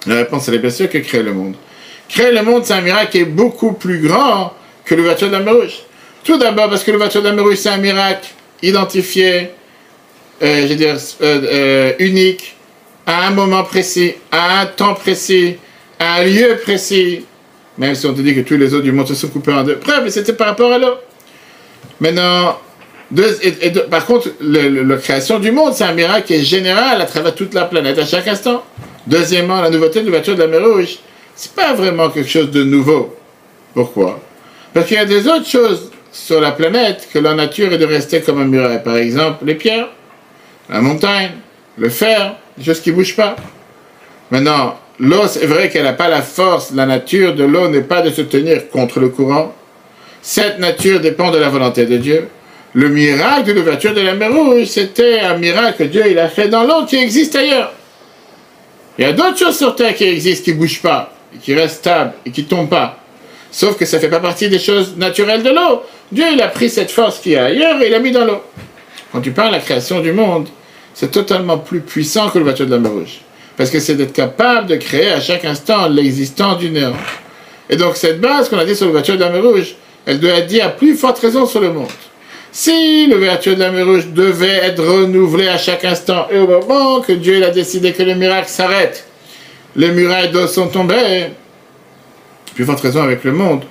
La 0.07 0.17
réponse, 0.17 0.49
elle 0.49 0.57
est 0.57 0.59
bien 0.59 0.71
sûr 0.71 0.91
que 0.91 0.99
créer 0.99 1.23
le 1.23 1.33
monde. 1.33 1.55
Créer 2.11 2.33
le 2.33 2.43
monde, 2.43 2.67
c'est 2.67 2.75
un 2.75 2.83
miracle 2.83 3.13
qui 3.13 3.19
est 3.19 3.25
beaucoup 3.25 3.73
plus 3.73 4.01
grand 4.07 4.53
que 4.85 4.95
l'ouverture 4.95 5.29
de 5.29 5.33
la 5.33 5.41
mer 5.41 5.55
rouge. 5.55 5.79
Tout 6.25 6.37
d'abord, 6.37 6.69
parce 6.69 6.85
que 6.85 6.91
l'ouverture 6.91 7.23
de 7.23 7.29
la 7.29 7.35
mer 7.35 7.45
rouge, 7.45 7.57
c'est 7.57 7.71
un 7.71 7.79
miracle 7.79 8.29
identifié, 8.63 9.51
euh, 10.43 10.63
je 10.63 10.67
veux 10.67 10.75
dire, 10.75 10.97
euh, 11.23 11.41
euh, 11.45 11.93
unique, 12.01 12.57
à 13.09 13.27
un 13.27 13.31
moment 13.31 13.65
précis, 13.65 14.13
à 14.31 14.61
un 14.61 14.67
temps 14.67 14.93
précis, 14.93 15.57
à 15.99 16.17
un 16.17 16.25
lieu 16.25 16.59
précis. 16.63 17.25
Même 17.79 17.95
si 17.95 18.07
on 18.07 18.13
te 18.13 18.21
dit 18.21 18.35
que 18.35 18.41
tous 18.41 18.59
les 18.59 18.75
autres 18.75 18.85
du 18.85 18.93
monde 18.93 19.09
se 19.09 19.15
sont 19.15 19.29
coupés 19.29 19.53
en 19.53 19.65
deux. 19.65 19.79
Bref, 19.83 20.01
mais 20.05 20.11
c'était 20.11 20.35
par 20.35 20.49
rapport 20.49 20.71
à 20.71 20.79
l'eau. 20.79 20.95
Maintenant, 22.01 22.59
par 23.89 24.05
contre, 24.05 24.29
la 24.41 24.97
création 24.99 25.39
du 25.39 25.51
monde, 25.53 25.73
c'est 25.73 25.85
un 25.85 25.95
miracle 25.95 26.27
qui 26.27 26.35
est 26.35 26.43
général 26.43 27.01
à 27.01 27.07
travers 27.07 27.35
toute 27.35 27.55
la 27.55 27.65
planète 27.65 27.99
à 27.99 28.05
chaque 28.05 28.29
instant. 28.29 28.63
Deuxièmement, 29.07 29.63
la 29.63 29.71
nouveauté 29.71 30.01
de 30.01 30.07
l'ouverture 30.07 30.35
de 30.35 30.43
la 30.43 30.47
mer 30.47 30.61
Rouge, 30.61 30.99
c'est 31.35 31.55
pas 31.55 31.73
vraiment 31.73 32.11
quelque 32.11 32.29
chose 32.29 32.51
de 32.51 32.63
nouveau. 32.63 33.17
Pourquoi? 33.73 34.21
Parce 34.75 34.87
qu'il 34.87 34.99
y 34.99 35.01
a 35.01 35.07
des 35.07 35.27
autres 35.27 35.49
choses 35.49 35.91
sur 36.13 36.43
la 36.43 36.51
planète 36.51 37.09
que 37.11 37.19
la 37.19 37.33
nature 37.33 37.73
est 37.73 37.79
de 37.79 37.87
rester 37.87 38.21
comme 38.21 38.39
un 38.41 38.45
muraille. 38.45 38.83
Par 38.83 38.97
exemple, 38.97 39.47
les 39.47 39.55
pierres, 39.55 39.89
la 40.69 40.83
montagne, 40.83 41.31
le 41.79 41.89
fer, 41.89 42.37
des 42.57 42.65
choses 42.65 42.81
qui 42.81 42.91
ne 42.91 42.97
bougent 42.97 43.17
pas. 43.17 43.37
Maintenant, 44.31 44.79
l'eau, 44.99 45.27
c'est 45.27 45.47
vrai 45.47 45.71
qu'elle 45.71 45.85
n'a 45.85 45.93
pas 45.93 46.09
la 46.09 46.23
force, 46.23 46.73
la 46.73 46.87
nature 46.87 47.35
de 47.35 47.45
l'eau 47.45 47.69
n'est 47.69 47.83
pas 47.83 48.03
de 48.03 48.11
se 48.11 48.23
tenir 48.23 48.69
contre 48.69 49.01
le 49.01 49.09
courant. 49.09 49.55
Cette 50.21 50.59
nature 50.59 51.01
dépend 51.01 51.31
de 51.31 51.39
la 51.39 51.49
volonté 51.49 51.87
de 51.87 51.97
Dieu. 51.97 52.29
Le 52.75 52.89
miracle 52.89 53.45
de 53.45 53.53
l'ouverture 53.53 53.95
de 53.95 54.01
la 54.01 54.15
mer 54.15 54.33
Rouge, 54.33 54.67
c'était 54.67 55.21
un 55.21 55.39
miracle 55.39 55.79
que 55.79 55.85
Dieu 55.85 56.03
il 56.11 56.19
a 56.19 56.29
fait 56.29 56.49
dans 56.49 56.65
l'eau 56.65 56.85
qui 56.87 56.97
existe 56.97 57.35
ailleurs. 57.35 57.73
Il 58.99 59.05
y 59.05 59.09
a 59.09 59.13
d'autres 59.13 59.39
choses 59.39 59.57
sur 59.57 59.75
Terre 59.75 59.95
qui 59.95 60.05
existent, 60.05 60.45
qui 60.45 60.53
ne 60.53 60.59
bougent 60.59 60.83
pas, 60.83 61.15
qui 61.41 61.55
restent 61.55 61.77
stables, 61.77 62.13
et 62.27 62.31
qui 62.31 62.43
ne 62.43 62.49
tombent 62.49 62.69
pas. 62.69 62.99
Sauf 63.51 63.79
que 63.79 63.87
ça 63.87 63.97
ne 63.97 64.03
fait 64.03 64.09
pas 64.09 64.21
partie 64.21 64.49
des 64.49 64.59
choses 64.59 64.97
naturelles 64.97 65.43
de 65.43 65.51
l'eau. 65.51 65.83
Dieu, 66.13 66.25
il 66.33 66.43
a 66.43 66.49
pris 66.49 66.69
cette 66.69 66.91
force 66.91 67.21
qui 67.21 67.33
est 67.33 67.39
ailleurs 67.39 67.81
et 67.81 67.87
il 67.87 67.93
l'a 67.93 68.01
mis 68.01 68.11
dans 68.11 68.25
l'eau. 68.25 68.43
Quand 69.13 69.21
tu 69.21 69.31
parles 69.31 69.49
de 69.49 69.55
la 69.55 69.61
création 69.63 70.01
du 70.01 70.13
monde, 70.13 70.49
c'est 70.99 71.13
totalement 71.13 71.59
plus 71.59 71.79
puissant 71.79 72.29
que 72.29 72.41
l'ouverture 72.41 72.67
de 72.67 72.75
la 72.75 72.89
rouge. 72.89 73.21
Parce 73.57 73.71
que 73.71 73.79
c'est 73.79 73.95
d'être 73.95 74.13
capable 74.13 74.67
de 74.67 74.75
créer 74.75 75.11
à 75.11 75.21
chaque 75.21 75.45
instant 75.45 75.89
l'existence 75.89 76.59
du 76.59 76.71
néant. 76.71 76.97
Et 77.71 77.77
donc 77.77 77.97
cette 77.97 78.21
base 78.21 78.49
qu'on 78.49 78.59
a 78.59 78.65
dit 78.65 78.75
sur 78.75 78.87
l'ouverture 78.87 79.15
de 79.15 79.21
la 79.21 79.31
mer 79.31 79.45
rouge, 79.45 79.77
elle 80.07 80.19
doit 80.19 80.33
être 80.33 80.49
dit 80.49 80.61
à 80.61 80.71
plus 80.71 80.97
forte 80.97 81.21
raison 81.21 81.47
sur 81.47 81.61
le 81.61 81.71
monde. 81.71 81.87
Si 82.51 83.07
l'ouverture 83.07 83.55
de 83.55 83.61
la 83.61 83.71
mer 83.71 83.87
rouge 83.87 84.09
devait 84.09 84.57
être 84.57 84.85
renouvelée 84.85 85.47
à 85.47 85.57
chaque 85.57 85.85
instant 85.85 86.27
et 86.33 86.39
au 86.41 86.49
moment 86.49 87.01
que 87.01 87.13
Dieu 87.13 87.45
a 87.45 87.51
décidé 87.51 87.93
que 87.93 88.03
le 88.03 88.17
miracle 88.17 88.49
s'arrête, 88.49 89.07
les 89.77 89.93
murailles 89.93 90.31
d'eau 90.31 90.49
sont 90.49 90.67
tombées, 90.67 91.27
plus 92.57 92.65
forte 92.65 92.81
raison 92.81 93.03
avec 93.03 93.23
le 93.23 93.31
monde, 93.31 93.63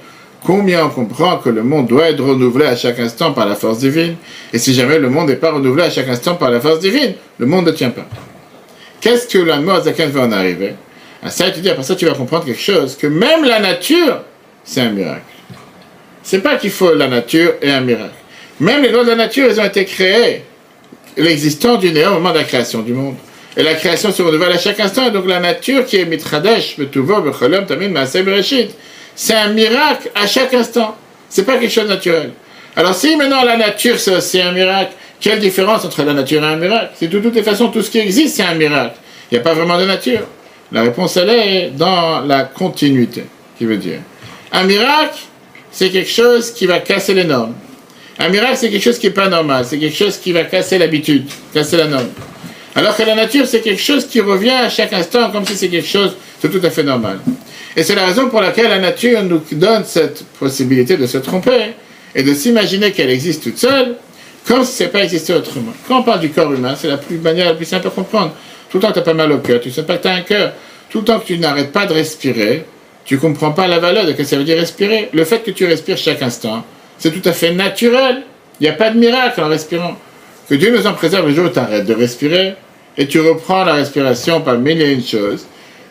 Combien 0.46 0.86
on 0.86 0.90
comprend 0.90 1.38
que 1.38 1.50
le 1.50 1.64
monde 1.64 1.88
doit 1.88 2.10
être 2.10 2.24
renouvelé 2.24 2.66
à 2.66 2.76
chaque 2.76 3.00
instant 3.00 3.34
par 3.34 3.48
la 3.48 3.56
force 3.56 3.80
divine? 3.80 4.16
Et 4.54 4.60
si 4.60 4.74
jamais 4.74 5.00
le 5.00 5.10
monde 5.10 5.28
n'est 5.28 5.36
pas 5.36 5.52
renouvelé 5.52 5.84
à 5.84 5.90
chaque 5.90 6.08
instant 6.08 6.36
par 6.36 6.52
la 6.52 6.62
force 6.62 6.80
divine, 6.80 7.14
le 7.38 7.46
monde 7.46 7.66
ne 7.66 7.72
tient 7.72 7.90
pas. 7.90 8.06
Qu'est-ce 9.02 9.28
que 9.28 9.40
la 9.40 9.60
mort 9.60 9.84
Zaken 9.84 10.10
va 10.10 10.22
en 10.22 10.32
arriver? 10.32 10.76
À 11.24 11.30
ça, 11.30 11.50
tu 11.50 11.60
dis, 11.60 11.70
après 11.70 11.84
ça, 11.84 11.96
tu 11.96 12.06
vas 12.06 12.14
comprendre 12.14 12.46
quelque 12.46 12.62
chose, 12.62 12.96
que 12.96 13.08
même 13.08 13.44
la 13.44 13.60
nature, 13.60 14.22
c'est 14.64 14.82
un 14.82 14.92
miracle. 14.92 15.22
C'est 16.24 16.42
pas 16.42 16.56
qu'il 16.56 16.72
faut 16.72 16.94
la 16.94 17.08
nature 17.08 17.54
et 17.62 17.72
un 17.72 17.82
miracle. 17.82 18.14
Même 18.60 18.84
les 18.84 18.90
lois 18.90 19.04
de 19.04 19.10
la 19.10 19.16
nature, 19.16 19.48
elles 19.50 19.60
ont 19.60 19.66
été 19.66 19.86
créées. 19.86 20.44
L'existence 21.16 21.80
du 21.80 21.92
néant 21.92 22.12
au 22.12 22.16
moment 22.16 22.32
de 22.32 22.38
la 22.38 22.44
création 22.44 22.82
du 22.82 22.94
monde. 22.94 23.16
Et 23.56 23.64
la 23.64 23.74
création 23.74 24.12
se 24.12 24.22
renouvelle 24.22 24.52
à 24.52 24.58
chaque 24.58 24.80
instant. 24.80 25.08
Et 25.08 25.12
donc 25.12 25.26
la 25.28 25.40
nature 25.40 25.86
qui 25.86 25.98
est 25.98 26.06
mitradesh, 26.06 26.78
betuvo, 26.78 27.22
becholom, 27.22 27.66
tamim, 27.66 27.90
maaseh, 27.90 28.22
bereshit 28.22 28.70
c'est 29.18 29.34
un 29.34 29.50
miracle 29.50 30.12
à 30.16 30.28
chaque 30.28 30.54
instant. 30.54 30.96
C'est 31.28 31.44
pas 31.44 31.58
quelque 31.58 31.74
chose 31.74 31.86
de 31.86 31.90
naturel. 31.90 32.32
Alors 32.76 32.94
si 32.94 33.16
maintenant 33.18 33.44
la 33.44 33.58
nature 33.58 34.00
c'est 34.00 34.42
un 34.42 34.52
miracle, 34.52 34.94
quelle 35.20 35.40
différence 35.40 35.84
entre 35.84 36.04
la 36.04 36.14
nature 36.14 36.44
et 36.44 36.46
un 36.46 36.56
miracle? 36.56 36.92
C'est 36.96 37.08
de 37.08 37.20
toutes 37.20 37.36
les 37.36 37.44
façons 37.44 37.70
tout 37.70 37.82
ce 37.82 37.90
qui 37.90 37.98
existe 37.98 38.38
c'est 38.38 38.44
un 38.44 38.54
miracle. 38.54 38.96
Il 39.30 39.36
n'y 39.36 39.40
a 39.40 39.44
pas 39.44 39.56
vraiment 39.56 39.78
de 39.80 39.86
nature. 39.86 40.22
La 40.72 40.84
réponse 40.84 41.18
elle 41.18 41.32
est 41.32 41.72
dans 41.72 42.22
la 42.22 42.44
continuité, 42.44 43.26
qui 43.58 43.66
veut 43.66 43.78
dire 43.78 44.00
un 44.54 44.64
miracle 44.64 45.20
c'est 45.72 45.90
quelque 45.90 46.10
chose 46.10 46.52
qui 46.52 46.68
va 46.68 46.80
casser 46.80 47.16
les 47.16 47.26
normes. 47.26 47.56
Un 48.20 48.30
miracle 48.30 48.58
c'est 48.58 48.70
quelque 48.70 48.84
chose 48.84 49.00
qui 49.00 49.08
n'est 49.08 49.14
pas 49.14 49.30
normal, 49.30 49.66
c'est 49.68 49.80
quelque 49.80 49.98
chose 49.98 50.18
qui 50.18 50.32
va 50.32 50.44
casser 50.44 50.78
l'habitude, 50.78 51.26
casser 51.54 51.78
la 51.78 51.88
norme. 51.88 52.10
Alors 52.76 52.96
que 52.96 53.02
la 53.02 53.16
nature 53.16 53.48
c'est 53.48 53.62
quelque 53.62 53.82
chose 53.82 54.08
qui 54.08 54.22
revient 54.22 54.52
à 54.52 54.70
chaque 54.70 54.94
instant 54.94 55.32
comme 55.32 55.46
si 55.46 55.58
c'est 55.58 55.70
quelque 55.70 55.88
chose 55.90 56.16
de 56.44 56.48
tout 56.48 56.64
à 56.64 56.70
fait 56.70 56.84
normal. 56.84 57.18
Et 57.78 57.84
c'est 57.84 57.94
la 57.94 58.08
raison 58.08 58.28
pour 58.28 58.42
laquelle 58.42 58.70
la 58.70 58.80
nature 58.80 59.22
nous 59.22 59.44
donne 59.52 59.86
cette 59.86 60.26
possibilité 60.40 60.98
de 60.98 61.06
se 61.06 61.20
tromper 61.20 61.76
et 62.16 62.24
de 62.24 62.34
s'imaginer 62.34 62.92
qu'elle 62.92 63.12
existe 63.12 63.44
toute 63.44 63.60
seule, 63.60 63.94
comme 64.48 64.64
si 64.64 64.82
n'est 64.82 64.90
pas 64.90 65.04
existé 65.04 65.32
autrement. 65.32 65.74
Quand 65.88 66.00
on 66.00 66.04
parle 66.04 66.22
du 66.22 66.32
corps 66.32 66.52
humain, 66.52 66.74
c'est 66.76 66.88
la 66.88 66.98
plus 66.98 67.20
manière 67.20 67.46
la 67.46 67.54
plus 67.54 67.66
simple 67.66 67.86
à 67.86 67.92
comprendre. 67.92 68.34
Tout 68.72 68.78
le 68.78 68.82
temps 68.82 68.88
que 68.88 68.94
tu 68.96 69.00
as 69.00 69.04
pas 69.04 69.14
mal 69.14 69.32
au 69.32 69.38
cœur, 69.38 69.62
tu 69.62 69.70
sais 69.70 69.84
pas 69.84 69.98
que 69.98 70.02
tu 70.02 70.08
as 70.08 70.16
un 70.16 70.22
cœur. 70.22 70.54
Tout 70.90 71.00
le 71.00 71.06
temps 71.06 71.20
que 71.20 71.26
tu 71.26 71.38
n'arrêtes 71.38 71.72
pas 71.72 71.86
de 71.86 71.94
respirer, 71.94 72.66
tu 73.06 73.20
comprends 73.20 73.52
pas 73.52 73.68
la 73.68 73.78
valeur 73.78 74.06
de 74.06 74.12
ce 74.14 74.18
que 74.18 74.24
ça 74.24 74.38
veut 74.38 74.44
dire 74.44 74.58
respirer. 74.58 75.10
Le 75.14 75.24
fait 75.24 75.44
que 75.44 75.52
tu 75.52 75.68
respires 75.68 75.98
chaque 75.98 76.24
instant, 76.24 76.66
c'est 76.98 77.12
tout 77.12 77.30
à 77.30 77.32
fait 77.32 77.52
naturel. 77.52 78.24
Il 78.60 78.64
n'y 78.64 78.70
a 78.70 78.74
pas 78.74 78.90
de 78.90 78.98
miracle 78.98 79.40
en 79.40 79.50
respirant. 79.50 79.96
Que 80.50 80.56
Dieu 80.56 80.76
nous 80.76 80.88
en 80.88 80.94
préserve 80.94 81.28
le 81.28 81.36
jour 81.36 81.46
où 81.46 81.50
tu 81.50 81.60
arrêtes 81.60 81.86
de 81.86 81.94
respirer 81.94 82.56
et 82.98 83.06
tu 83.06 83.20
reprends 83.20 83.64
la 83.66 83.74
respiration 83.74 84.42
par 84.42 84.58
mille 84.58 84.82
et 84.82 84.94
une 84.94 85.06
choses 85.06 85.46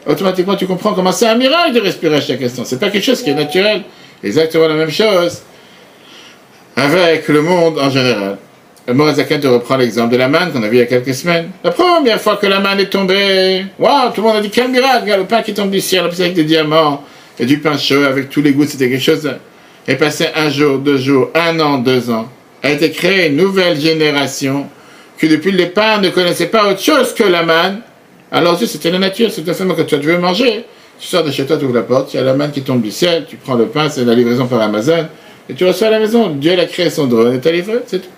automatiquement 0.07 0.57
tu 0.57 0.67
comprends 0.67 0.95
comment 0.95 1.13
c'est 1.13 1.27
un 1.27 1.37
miracle 1.37 1.73
de 1.73 1.81
respirer 1.81 2.17
à 2.17 2.21
chaque 2.21 2.43
instant. 2.43 2.65
C'est 2.65 2.79
pas 2.79 2.91
quelque 2.91 3.05
chose 3.05 3.23
qui 3.23 3.31
est 3.31 3.35
naturel. 3.35 3.83
Exactement 4.23 4.69
la 4.69 4.75
même 4.75 4.91
chose 4.91 5.43
avec 6.77 7.29
le 7.29 7.43
monde 7.43 7.79
en 7.79 7.91
général. 7.91 8.39
Le 8.87 8.95
Morazaken 8.95 9.41
te 9.41 9.47
reprend 9.49 9.77
l'exemple 9.77 10.13
de 10.13 10.19
la 10.19 10.29
manne 10.29 10.53
qu'on 10.53 10.63
a 10.63 10.69
vu 10.69 10.77
il 10.77 10.79
y 10.79 10.83
a 10.83 10.87
quelques 10.87 11.15
semaines. 11.15 11.51
La 11.65 11.73
première 11.73 12.21
fois 12.21 12.37
que 12.37 12.47
la 12.47 12.61
manne 12.61 12.79
est 12.79 12.91
tombée, 12.91 13.65
waouh, 13.79 14.13
tout 14.13 14.21
le 14.21 14.29
monde 14.29 14.37
a 14.37 14.41
dit 14.41 14.51
quel 14.51 14.71
miracle, 14.71 15.03
regarde 15.03 15.23
le 15.23 15.27
pain 15.27 15.43
qui 15.43 15.53
tombe 15.55 15.71
du 15.71 15.81
ciel, 15.81 16.05
avec 16.05 16.35
des 16.35 16.45
diamants 16.45 17.03
et 17.39 17.47
du 17.47 17.59
pain 17.59 17.77
chaud 17.77 18.05
avec 18.05 18.31
tous 18.31 18.43
les 18.43 18.53
goûts, 18.53 18.65
c'était 18.65 18.89
quelque 18.89 19.03
chose. 19.03 19.29
Et 19.89 19.97
passé 19.97 20.29
un 20.37 20.51
jour, 20.51 20.79
deux 20.79 20.99
jours, 20.99 21.31
un 21.35 21.59
an, 21.59 21.79
deux 21.79 22.11
ans, 22.11 22.29
a 22.63 22.71
été 22.71 22.91
créée 22.91 23.29
une 23.29 23.37
nouvelle 23.37 23.81
génération 23.81 24.69
qui 25.19 25.29
depuis 25.29 25.51
le 25.51 25.59
départ 25.59 26.01
ne 26.01 26.11
connaissait 26.11 26.47
pas 26.47 26.71
autre 26.71 26.81
chose 26.81 27.13
que 27.15 27.25
la 27.25 27.43
manne. 27.43 27.81
Alors 28.31 28.59
c'était 28.59 28.91
la 28.91 28.99
nature, 28.99 29.31
c'est 29.31 29.43
tout 29.43 29.53
simplement 29.53 29.75
que 29.75 29.83
tu 29.83 29.97
veux 29.97 30.19
manger. 30.19 30.65
Tu 30.99 31.07
sors 31.07 31.23
de 31.23 31.31
chez 31.31 31.45
toi, 31.45 31.57
tu 31.57 31.65
ouvres 31.65 31.75
la 31.75 31.83
porte, 31.83 32.15
il 32.15 32.17
y 32.17 32.21
a 32.21 32.23
la 32.23 32.35
manne 32.35 32.51
qui 32.51 32.63
tombe 32.63 32.81
du 32.81 32.91
ciel, 32.91 33.27
tu 33.29 33.37
prends 33.37 33.55
le 33.55 33.67
pain, 33.67 33.89
c'est 33.89 34.05
la 34.05 34.15
livraison 34.15 34.47
par 34.47 34.61
Amazon, 34.63 35.07
et 35.49 35.55
tu 35.55 35.65
reçois 35.65 35.89
à 35.89 35.91
la 35.91 36.01
maison. 36.01 36.31
Dieu 36.31 36.59
a 36.59 36.65
créé 36.65 36.89
son 36.89 37.07
drone 37.07 37.35
et 37.35 37.41
t'as 37.41 37.53
livré, 37.53 37.81
c'est 37.87 38.01
tout. 38.01 38.09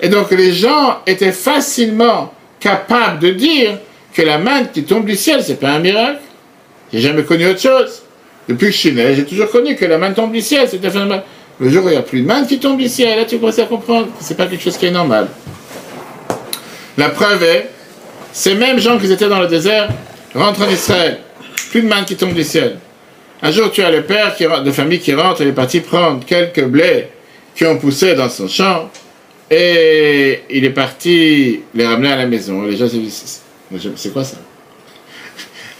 Et 0.00 0.08
donc 0.08 0.30
les 0.30 0.52
gens 0.52 0.98
étaient 1.06 1.32
facilement 1.32 2.32
capables 2.60 3.18
de 3.18 3.30
dire 3.30 3.78
que 4.14 4.22
la 4.22 4.38
manne 4.38 4.70
qui 4.72 4.84
tombe 4.84 5.04
du 5.04 5.16
ciel, 5.16 5.42
c'est 5.42 5.58
pas 5.58 5.70
un 5.70 5.78
miracle. 5.80 6.20
J'ai 6.92 7.00
jamais 7.00 7.24
connu 7.24 7.46
autre 7.46 7.60
chose. 7.60 8.02
Depuis 8.48 8.66
que 8.66 8.72
je 8.72 8.78
suis 8.78 8.92
né, 8.92 9.14
j'ai 9.14 9.24
toujours 9.24 9.50
connu 9.50 9.76
que 9.76 9.84
la 9.84 9.98
manne 9.98 10.14
tombe 10.14 10.32
du 10.32 10.40
ciel, 10.40 10.68
c'était 10.68 10.90
phénoménal. 10.90 11.24
Le 11.60 11.68
jour 11.68 11.84
où 11.84 11.88
il 11.88 11.92
n'y 11.92 11.96
a 11.96 12.02
plus 12.02 12.22
de 12.22 12.26
manne 12.26 12.46
qui 12.46 12.58
tombe 12.58 12.78
du 12.78 12.88
ciel, 12.88 13.18
là 13.18 13.24
tu 13.24 13.38
commences 13.38 13.58
à 13.58 13.64
comprendre 13.64 14.06
que 14.06 14.12
c'est 14.20 14.36
pas 14.36 14.46
quelque 14.46 14.62
chose 14.62 14.76
qui 14.76 14.86
est 14.86 14.90
normal. 14.90 15.28
La 16.98 17.08
preuve 17.10 17.42
est, 17.42 17.70
ces 18.32 18.54
mêmes 18.54 18.78
gens 18.78 18.98
qui 18.98 19.10
étaient 19.10 19.28
dans 19.28 19.40
le 19.40 19.46
désert 19.46 19.88
rentrent 20.34 20.62
en 20.62 20.70
Israël. 20.70 21.18
Plus 21.70 21.82
de 21.82 21.88
manne 21.88 22.04
qui 22.04 22.16
tombe 22.16 22.34
du 22.34 22.44
ciel. 22.44 22.76
Un 23.40 23.50
jour, 23.50 23.70
tu 23.70 23.82
as 23.82 23.90
le 23.90 24.02
père 24.02 24.34
qui, 24.36 24.44
de 24.44 24.70
famille 24.70 25.00
qui 25.00 25.14
rentre, 25.14 25.42
il 25.42 25.48
est 25.48 25.52
parti 25.52 25.80
prendre 25.80 26.24
quelques 26.24 26.64
blés 26.64 27.08
qui 27.54 27.64
ont 27.66 27.76
poussé 27.76 28.14
dans 28.14 28.28
son 28.28 28.48
champ, 28.48 28.90
et 29.50 30.42
il 30.48 30.64
est 30.64 30.70
parti 30.70 31.60
les 31.74 31.86
ramener 31.86 32.12
à 32.12 32.16
la 32.16 32.26
maison. 32.26 32.62
Les 32.62 32.76
gens 32.76 32.88
se 32.88 32.96
disent, 32.96 33.42
c'est 33.96 34.12
quoi 34.12 34.24
ça? 34.24 34.36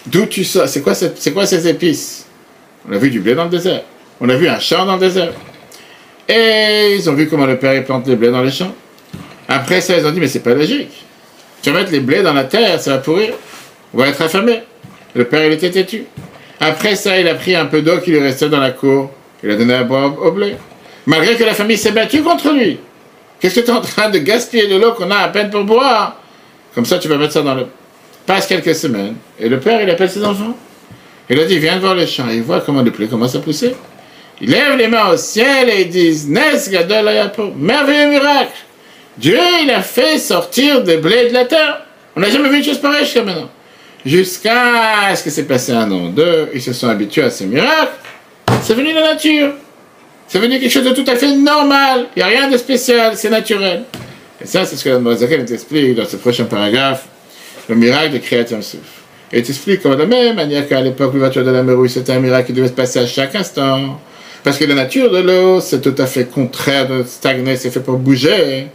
D'où 0.05 0.27
tu 0.27 0.45
sors? 0.45 0.69
C'est 0.69 0.83
quoi, 0.83 0.95
ces 1.47 1.69
épices? 1.69 2.27
On 2.89 2.93
a 2.93 2.99
vu 2.99 3.11
du 3.11 3.21
blé 3.21 3.35
dans 3.35 3.45
le 3.45 3.51
désert. 3.51 3.83
On 4.21 4.29
a 4.29 4.35
vu 4.35 4.49
un 4.49 4.59
champ 4.59 4.85
dans 4.85 4.95
le 4.95 5.01
désert. 5.01 5.33
Et 6.29 6.97
ils 6.97 7.09
ont 7.09 7.15
vu 7.15 7.29
comment 7.29 7.47
le 7.47 7.59
père 7.59 7.83
plante 7.85 8.07
les 8.09 8.17
blés 8.17 8.31
dans 8.31 8.43
les 8.43 8.51
champs. 8.51 8.75
Après 9.49 9.81
ça, 9.81 9.97
ils 9.97 10.05
ont 10.05 10.11
dit, 10.11 10.21
mais 10.21 10.29
c'est 10.29 10.41
pas 10.41 10.55
logique. 10.55 11.05
Tu 11.63 11.71
vas 11.71 11.79
mettre 11.79 11.93
les 11.93 12.01
blés 12.01 12.23
dans 12.23 12.33
la 12.33 12.45
terre, 12.45 12.81
ça 12.81 12.93
va 12.93 12.99
pourrir. 12.99 13.35
On 13.95 13.99
va 13.99 14.09
être 14.09 14.21
affamé. 14.21 14.63
Le 15.15 15.25
père, 15.25 15.47
il 15.47 15.53
était 15.53 15.71
têtu. 15.71 16.05
Après 16.59 16.97
ça, 16.97 17.19
il 17.19 17.29
a 17.29 17.35
pris 17.35 17.55
un 17.55 17.67
peu 17.67 17.83
d'eau 17.83 17.99
qui 17.99 18.11
lui 18.11 18.19
restait 18.19 18.49
dans 18.49 18.61
la 18.61 18.73
cour. 18.73 19.11
Il 19.45 19.51
a 19.51 19.57
donné 19.57 19.75
à 19.75 19.85
boire 19.85 20.21
au 20.21 20.33
blé. 20.33 20.57
Malgré 21.07 21.37
que 21.37 21.45
la 21.45 21.55
famille 21.55 21.77
s'est 21.77 21.93
battue 21.93 22.23
contre 22.23 22.53
lui. 22.53 22.79
Qu'est-ce 23.41 23.57
que 23.57 23.61
tu 23.61 23.71
es 23.71 23.75
en 23.75 23.81
train 23.81 24.09
de 24.11 24.19
gaspiller 24.19 24.69
de 24.69 24.77
l'eau 24.77 24.93
qu'on 24.93 25.11
a 25.11 25.17
à 25.17 25.29
peine 25.29 25.51
pour 25.51 25.65
boire? 25.65 26.17
Comme 26.75 26.85
ça, 26.85 26.99
tu 26.99 27.09
vas 27.09 27.17
mettre 27.17 27.33
ça 27.33 27.43
dans 27.43 27.55
le... 27.55 27.67
Passe 28.27 28.47
quelques 28.47 28.75
semaines. 28.75 29.17
Et 29.39 29.49
le 29.49 29.59
père, 29.59 29.81
il 29.83 29.91
appelle 29.91 30.11
ses 30.11 30.25
enfants. 30.25 30.57
Il 31.29 31.39
a 31.41 31.45
dit, 31.45 31.59
viens 31.59 31.79
voir 31.79 31.95
le 31.95 32.07
champ. 32.07 32.25
Il 32.31 32.43
voit 32.43 32.61
comment 32.61 32.83
le 32.83 32.91
blé 32.91 33.09
commence 33.09 33.35
à 33.35 33.41
pousser. 33.41 33.75
Il 34.41 34.51
lève 34.51 34.77
les 34.77 34.89
mains 34.89 35.11
au 35.11 35.17
ciel 35.17 35.69
et 35.69 35.83
il 35.83 35.89
dit, 35.89 36.27
Nes 36.29 36.71
Gadol 36.71 37.11
Merveilleux 37.57 38.11
miracle 38.11 38.53
Dieu, 39.19 39.39
il 39.63 39.71
a 39.71 39.83
fait 39.83 40.19
sortir 40.19 40.83
des 40.83 40.97
blés 40.97 41.29
de 41.29 41.35
la 41.35 41.45
terre. 41.45 41.83
On 42.17 42.21
n'a 42.21 42.31
jamais 42.31 42.49
vu 42.49 42.59
une 42.59 42.65
chose 42.65 42.79
pareille 42.79 43.05
jusqu'à 43.05 43.23
maintenant. 43.23 43.51
Jusqu'à 44.05 45.15
ce 45.15 45.23
que 45.23 45.31
c'est 45.31 45.45
passé 45.45 45.73
un 45.73 45.91
an, 45.93 46.09
deux, 46.09 46.49
ils 46.55 46.63
se 46.63 46.73
sont 46.73 46.89
habitués 46.89 47.23
à 47.23 47.31
ce 47.31 47.45
miracle. 47.45 47.93
C'est 48.63 48.75
venu 48.75 48.91
de 48.91 48.99
la 48.99 49.15
nature. 49.15 49.53
C'est 50.27 50.39
venu 50.39 50.59
quelque 50.59 50.73
chose 50.73 50.85
de 50.85 50.91
tout 50.91 51.05
à 51.07 51.15
fait 51.15 51.37
normal. 51.37 52.07
Il 52.17 52.21
n'y 52.21 52.23
a 52.23 52.27
rien 52.27 52.51
de 52.51 52.57
spécial, 52.57 53.13
c'est 53.17 53.29
naturel. 53.29 53.85
Et 54.43 54.47
ça, 54.47 54.65
c'est 54.65 54.77
ce 54.77 54.85
que 54.85 54.89
la 54.89 54.99
nous 54.99 55.53
explique 55.53 55.95
dans 55.95 56.07
ce 56.07 56.17
prochain 56.17 56.45
paragraphe, 56.45 57.05
le 57.69 57.75
miracle 57.75 58.15
de 58.15 58.19
création 58.19 58.61
Souf. 58.63 58.81
Et 59.31 59.39
il 59.39 59.45
t'explique 59.45 59.83
comment 59.83 59.95
de 59.95 60.05
même 60.05 60.37
manière 60.37 60.67
qu'à 60.67 60.81
l'époque, 60.81 61.13
l'ouverture 61.15 61.45
de 61.45 61.51
la 61.51 61.63
mer 61.63 61.77
c'était 61.89 62.13
un 62.13 62.21
miracle 62.21 62.47
qui 62.49 62.53
devait 62.55 62.69
se 62.69 62.73
passer 62.73 62.99
à 62.99 63.07
chaque 63.07 63.35
instant. 63.35 64.01
Parce 64.43 64.59
que 64.59 64.65
la 64.65 64.75
nature 64.75 65.11
de 65.11 65.19
l'eau, 65.19 65.61
c'est 65.61 65.81
tout 65.81 65.95
à 65.99 66.07
fait 66.07 66.25
contraire 66.25 66.89
de 66.89 67.05
stagner, 67.05 67.57
c'est 67.57 67.71
fait 67.71 67.81
pour 67.81 67.99
bouger. 67.99 68.67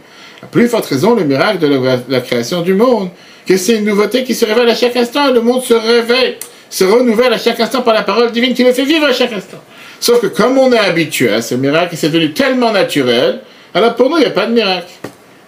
À 0.42 0.46
plus 0.46 0.68
forte 0.68 0.86
raison, 0.86 1.14
le 1.14 1.24
miracle 1.24 1.58
de 1.58 1.80
la, 2.08 2.20
création 2.20 2.62
du 2.62 2.74
monde, 2.74 3.10
que 3.46 3.56
c'est 3.56 3.76
une 3.76 3.84
nouveauté 3.84 4.24
qui 4.24 4.34
se 4.34 4.44
révèle 4.44 4.68
à 4.68 4.74
chaque 4.74 4.96
instant, 4.96 5.32
le 5.32 5.40
monde 5.40 5.62
se 5.62 5.74
réveille, 5.74 6.36
se 6.70 6.84
renouvelle 6.84 7.32
à 7.32 7.38
chaque 7.38 7.58
instant 7.58 7.82
par 7.82 7.94
la 7.94 8.02
parole 8.02 8.30
divine 8.30 8.54
qui 8.54 8.62
le 8.62 8.72
fait 8.72 8.84
vivre 8.84 9.06
à 9.06 9.12
chaque 9.12 9.32
instant. 9.32 9.58
Sauf 10.00 10.20
que 10.20 10.28
comme 10.28 10.58
on 10.58 10.72
est 10.72 10.78
habitué 10.78 11.32
à 11.32 11.42
ce 11.42 11.54
miracle, 11.54 11.96
c'est 11.96 12.10
devenu 12.10 12.32
tellement 12.32 12.72
naturel, 12.72 13.40
alors 13.74 13.94
pour 13.94 14.10
nous, 14.10 14.16
il 14.16 14.20
n'y 14.20 14.26
a 14.26 14.30
pas 14.30 14.46
de 14.46 14.52
miracle. 14.52 14.88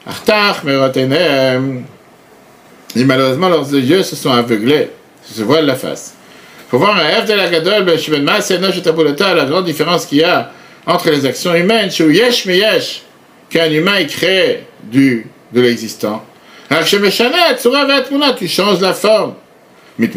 Artach, 0.07 0.65
Merotenem. 0.65 1.85
Et 2.97 3.05
malheureusement, 3.05 3.49
leurs 3.49 3.73
yeux 3.73 4.03
se 4.03 4.17
sont 4.17 4.31
aveuglés, 4.31 4.91
se 5.23 5.43
voilent 5.43 5.67
la 5.67 5.77
face. 5.77 6.15
Faut 6.71 6.79
voir 6.79 6.97
un 6.97 7.23
F 7.23 7.27
de 7.27 7.35
la 7.35 7.49
Gadol, 7.49 7.85
la 7.85 9.45
grande 9.45 9.65
différence 9.65 10.07
qu'il 10.07 10.19
y 10.19 10.25
a 10.25 10.51
entre 10.87 11.11
les 11.11 11.27
actions 11.27 11.55
humaines, 11.55 11.91
chez 11.91 12.05
Yesh 12.05 12.47
Meyesh, 12.47 13.03
qu'un 13.51 13.71
humain 13.71 13.97
est 13.97 14.07
créé 14.07 14.61
du, 14.85 15.27
de 15.53 15.61
l'existant. 15.61 16.25
Tu 16.71 18.49
changes 18.49 18.81
la 18.81 18.95
forme. 18.95 19.35
Tu 19.99 20.09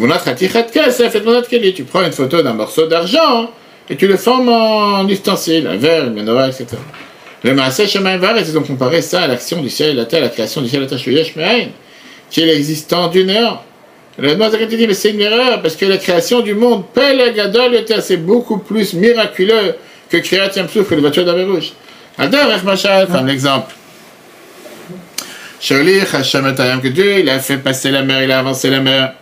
prends 1.83 2.05
une 2.05 2.11
photo 2.11 2.41
d'un 2.41 2.53
morceau 2.53 2.87
d'argent 2.87 3.49
et 3.89 3.95
tu 3.97 4.07
le 4.07 4.15
formes 4.17 4.49
en 4.49 5.07
ustensile, 5.09 5.67
un 5.67 5.77
verre, 5.77 6.05
une 6.05 6.13
menorah, 6.13 6.47
etc. 6.47 6.67
Le 7.43 7.53
Maaseh 7.53 7.87
Shemaim 7.87 8.17
Varet, 8.17 8.43
ils 8.47 8.57
ont 8.57 8.63
comparé 8.63 9.01
ça 9.01 9.23
à 9.23 9.27
l'action 9.27 9.61
du 9.61 9.69
ciel 9.69 9.89
et 9.89 9.93
de 9.93 9.97
la 9.97 10.05
terre, 10.05 10.21
la 10.21 10.29
création 10.29 10.61
du 10.61 10.69
ciel 10.69 10.83
et 10.83 10.85
de 10.85 10.91
la 10.91 10.97
terre, 10.97 11.67
qui 12.29 12.41
est 12.41 12.45
l'existant 12.45 13.09
du 13.09 13.25
néant. 13.25 13.61
Le 14.17 14.37
Maaseh 14.37 14.65
dit, 14.67 14.87
mais 14.87 14.93
c'est 14.93 15.09
une 15.09 15.19
erreur, 15.19 15.61
parce 15.61 15.75
que 15.75 15.85
la 15.85 15.97
création 15.97 16.39
du 16.39 16.53
monde, 16.53 16.83
Gadol, 16.95 17.83
c'est 17.99 18.17
beaucoup 18.17 18.59
plus 18.59 18.93
miraculeux 18.93 19.75
que 20.09 20.17
Kriyat 20.17 20.51
Souf, 20.53 20.87
que 20.87 20.95
le 20.95 21.01
voiture 21.01 21.25
d'Avé 21.25 21.45
Machal, 22.63 23.07
comme 23.07 23.27
l'exemple. 23.27 23.73
Sholich 25.59 26.13
Hashem 26.13 26.53
que 26.81 26.89
Dieu, 26.89 27.19
il 27.19 27.29
a 27.29 27.39
fait 27.39 27.57
passer 27.57 27.89
la 27.89 28.03
mer, 28.03 28.23
il 28.23 28.31
a 28.31 28.39
avancé 28.39 28.69
la 28.69 28.81
mer. 28.81 29.13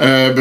Euh, 0.00 0.32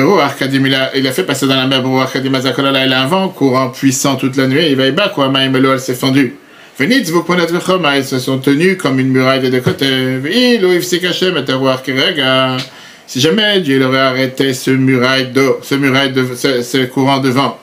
il 0.95 1.07
a 1.07 1.11
fait 1.11 1.23
passer 1.23 1.47
dans 1.47 1.55
la 1.55 1.67
mer 1.67 1.83
il 1.83 2.93
a 2.93 3.01
un 3.01 3.07
vent 3.07 3.29
courant 3.29 3.69
puissant 3.69 4.15
toute 4.15 4.37
la 4.37 4.47
nuit, 4.47 4.67
il 4.69 4.77
va 4.77 4.85
y 4.87 4.91
bas 4.91 5.09
quoi, 5.09 5.31
elle 5.35 5.79
s'est 5.79 5.95
fendue. 5.95 6.35
Venez, 6.79 7.01
vous 7.01 7.23
connaître 7.23 7.53
ils 7.97 8.05
se 8.05 8.19
sont 8.19 8.37
tenus 8.37 8.77
comme 8.77 8.99
une 8.99 9.09
muraille 9.09 9.41
des 9.41 9.49
deux 9.49 9.59
côtés. 9.59 10.19
Si 13.07 13.19
jamais 13.19 13.59
Dieu 13.59 13.85
aurait 13.85 13.99
arrêté 13.99 14.53
ce 14.53 14.71
muraille 14.71 15.27
d'eau, 15.27 15.59
ce 15.63 15.75
muraille 15.75 16.13
de, 16.13 16.25
ce, 16.33 16.61
ce 16.61 16.85
courant 16.85 17.19
de 17.19 17.29
vent. 17.29 17.59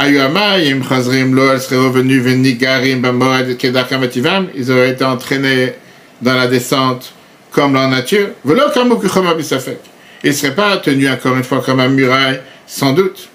Ayuamayim 0.00 0.82
Chazrim 0.82 1.34
Lo, 1.34 1.52
elle 1.52 1.60
serait 1.60 1.76
revenue 1.76 2.20
Venigarim 2.20 3.02
Bamoed 3.02 3.58
Kedakam 3.58 4.08
ils 4.54 4.72
auraient 4.72 4.92
été 4.92 5.04
entraînés 5.04 5.74
dans 6.22 6.34
la 6.34 6.46
descente 6.46 7.12
comme 7.50 7.74
la 7.74 7.86
nature. 7.86 8.28
Velo 8.42 8.70
Kamukuchoma 8.72 9.34
Bisafek 9.34 9.76
il 10.24 10.30
ne 10.30 10.34
serait 10.34 10.54
pas 10.54 10.78
tenu 10.78 11.06
encore 11.06 11.36
une 11.36 11.44
fois 11.44 11.60
comme 11.60 11.80
un 11.80 11.88
muraille, 11.88 12.40
sans 12.66 12.94
doute. 12.94 13.28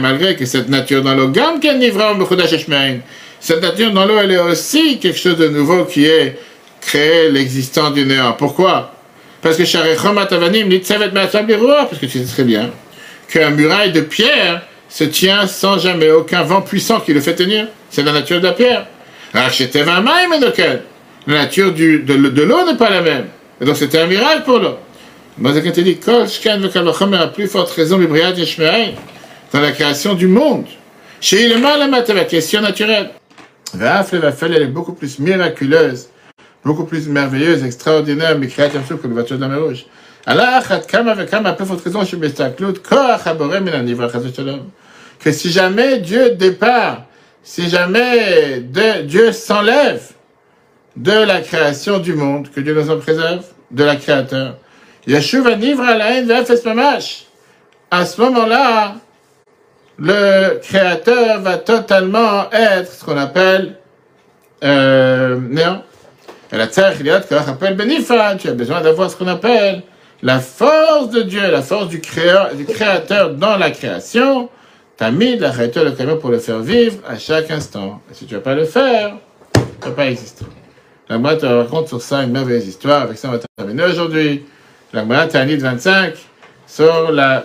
Malgré 0.00 0.36
que 0.36 0.46
cette 0.46 0.70
nature 0.70 1.02
dans 1.02 1.14
l'eau, 1.14 1.30
cette 3.40 3.62
nature 3.62 3.90
dans 3.92 4.06
l'eau, 4.06 4.18
elle 4.18 4.32
est 4.32 4.38
aussi 4.38 4.98
quelque 4.98 5.18
chose 5.18 5.36
de 5.36 5.48
nouveau 5.48 5.84
qui 5.84 6.06
est 6.06 6.38
créé 6.80 7.30
l'existence 7.30 7.92
du 7.92 8.06
néant. 8.06 8.32
Pourquoi? 8.32 8.94
Parce 9.42 9.58
que 9.58 9.64
parce 9.64 9.84
que 12.00 12.06
tu 12.06 12.18
sais 12.18 12.24
très 12.24 12.44
bien 12.44 12.70
qu'un 13.28 13.50
muraille 13.50 13.92
de 13.92 14.00
pierre 14.00 14.62
se 14.88 15.04
tient 15.04 15.46
sans 15.46 15.78
jamais 15.78 16.10
aucun 16.10 16.42
vent 16.42 16.62
puissant 16.62 17.00
qui 17.00 17.12
le 17.12 17.20
fait 17.20 17.34
tenir. 17.34 17.68
C'est 17.90 18.02
la 18.02 18.12
nature 18.12 18.40
de 18.40 18.46
la 18.46 18.52
pierre. 18.52 18.86
La 19.34 19.42
nature 21.26 21.72
du, 21.72 21.98
de 22.00 22.42
l'eau 22.42 22.66
n'est 22.66 22.76
pas 22.76 22.90
la 22.90 23.02
même. 23.02 23.26
Et 23.60 23.64
donc 23.64 23.76
c'était 23.76 23.98
un 23.98 24.06
miracle 24.06 24.42
pour 24.44 24.58
l'homme. 24.58 24.76
Mazakin 25.38 25.70
te 25.70 25.80
dit, 25.82 25.98
Kol 25.98 26.26
Shkan 26.26 26.60
Vekalochomer 26.60 27.18
a 27.18 27.26
plus 27.26 27.46
forte 27.46 27.70
raison, 27.72 27.98
Bibriat 27.98 28.30
Yeshmeaï, 28.30 28.94
dans 29.52 29.60
la 29.60 29.72
création 29.72 30.14
du 30.14 30.28
monde. 30.28 30.64
Chez 31.20 31.44
il 31.44 31.52
est 31.52 31.58
mal 31.58 31.82
à 31.82 32.14
la 32.14 32.24
question 32.24 32.62
naturelle. 32.62 33.10
Vafle 33.74 34.18
Vafel, 34.18 34.54
elle 34.54 34.62
est 34.62 34.66
beaucoup 34.66 34.94
plus 34.94 35.18
miraculeuse, 35.18 36.08
beaucoup 36.66 36.84
plus 36.84 37.08
merveilleuse, 37.08 37.64
extraordinaire, 37.64 38.36
mais 38.38 38.48
créative 38.48 38.82
que 38.82 39.06
le 39.06 39.14
voiture 39.14 39.38
de 39.38 39.46
la 39.46 39.56
rouge. 39.56 39.86
Que 45.22 45.32
si 45.32 45.50
jamais 45.52 45.98
Dieu 45.98 46.34
départ, 46.34 47.04
si 47.42 47.68
jamais 47.68 48.60
Dieu 49.04 49.30
s'enlève, 49.32 50.02
de 50.96 51.12
la 51.12 51.40
création 51.40 51.98
du 51.98 52.14
monde, 52.14 52.50
que 52.50 52.60
Dieu 52.60 52.74
nous 52.74 52.90
en 52.90 52.98
préserve, 52.98 53.44
de 53.70 53.84
la 53.84 53.96
créateur. 53.96 54.56
Yeshuva 55.06 55.54
nivra 55.56 55.94
la. 55.94 56.08
À 57.90 58.06
ce 58.06 58.20
moment-là, 58.22 58.96
le 59.98 60.58
créateur 60.60 61.40
va 61.40 61.58
totalement 61.58 62.50
être 62.50 62.90
ce 62.90 63.04
qu'on 63.04 63.16
appelle 63.16 63.76
euh, 64.64 65.38
néant. 65.38 65.82
Tu 68.38 68.48
as 68.48 68.52
besoin 68.52 68.80
d'avoir 68.80 69.10
ce 69.10 69.16
qu'on 69.16 69.26
appelle 69.26 69.82
la 70.22 70.40
force 70.40 71.10
de 71.10 71.22
Dieu, 71.22 71.42
la 71.50 71.62
force 71.62 71.88
du, 71.88 72.00
créateur, 72.00 72.54
du 72.54 72.64
créateur 72.64 73.34
dans 73.34 73.56
la 73.56 73.70
création. 73.70 74.48
T'as 74.96 75.10
mis 75.10 75.36
la 75.36 75.52
le 75.52 75.90
camion 75.90 76.16
pour 76.16 76.30
le 76.30 76.38
faire 76.38 76.60
vivre 76.60 76.96
à 77.06 77.18
chaque 77.18 77.50
instant. 77.50 78.00
Et 78.10 78.14
si 78.14 78.24
tu 78.24 78.32
ne 78.32 78.38
vas 78.38 78.44
pas 78.44 78.54
le 78.54 78.64
faire, 78.64 79.16
tu 79.52 79.60
ne 79.60 79.84
vas 79.84 79.90
pas 79.90 80.06
exister. 80.06 80.46
La 81.08 81.16
Gemara 81.16 81.36
te 81.36 81.46
raconte 81.46 81.88
sur 81.88 82.00
ça 82.00 82.22
une 82.22 82.32
merveilleuse 82.32 82.66
histoire. 82.66 83.02
Avec 83.02 83.18
ça, 83.18 83.28
on 83.28 83.32
va 83.32 83.40
terminer 83.56 83.84
aujourd'hui. 83.84 84.46
La 84.94 85.02
Gemara 85.02 85.26
Tanit 85.26 85.56
25 85.56 86.14
sur 86.66 87.12
la 87.12 87.44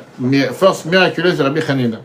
force 0.53 0.85
miraculeuse 0.85 1.37
de 1.37 1.43
Rabbi 1.43 1.61
Hanina. 1.67 1.99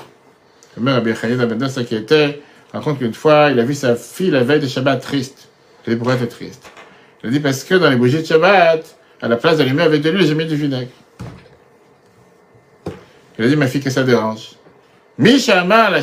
Le 0.77 0.83
mère 0.83 0.95
Rabbi 0.97 1.13
Hanina 1.23 1.47
Ben 1.47 1.69
qui 1.69 1.95
était 1.95 2.41
raconte 2.73 2.99
qu'une 2.99 3.15
fois, 3.15 3.51
il 3.51 3.61
a 3.61 3.65
vu 3.65 3.75
sa 3.75 3.95
fille 3.95 4.31
la 4.31 4.43
veille 4.43 4.61
de 4.61 4.67
Shabbat 4.67 5.01
triste. 5.01 5.49
Il 5.87 5.93
dit 5.93 5.97
pourquoi 5.97 6.17
elle 6.21 6.29
triste? 6.29 6.71
A 7.27 7.29
dit 7.29 7.41
parce 7.41 7.65
que 7.65 7.75
dans 7.75 7.91
les 7.91 7.97
bougies 7.97 8.23
de 8.23 8.25
Shabbat, 8.25 8.85
à 9.21 9.27
la 9.27 9.37
place 9.37 9.59
d'allumer 9.59 9.83
avec 9.83 10.01
de 10.01 10.11
l'huile, 10.11 10.27
j'ai 10.27 10.35
mis 10.37 10.47
du 10.47 10.55
vinaigre. 10.55 10.91
Il 13.37 13.45
a 13.45 13.49
dit 13.49 13.57
ma 13.57 13.67
fille 13.67 13.81
que 13.81 13.91
ça 13.91 14.05
dérange. 14.05 14.53
Mishama 15.19 15.91
la 15.91 16.03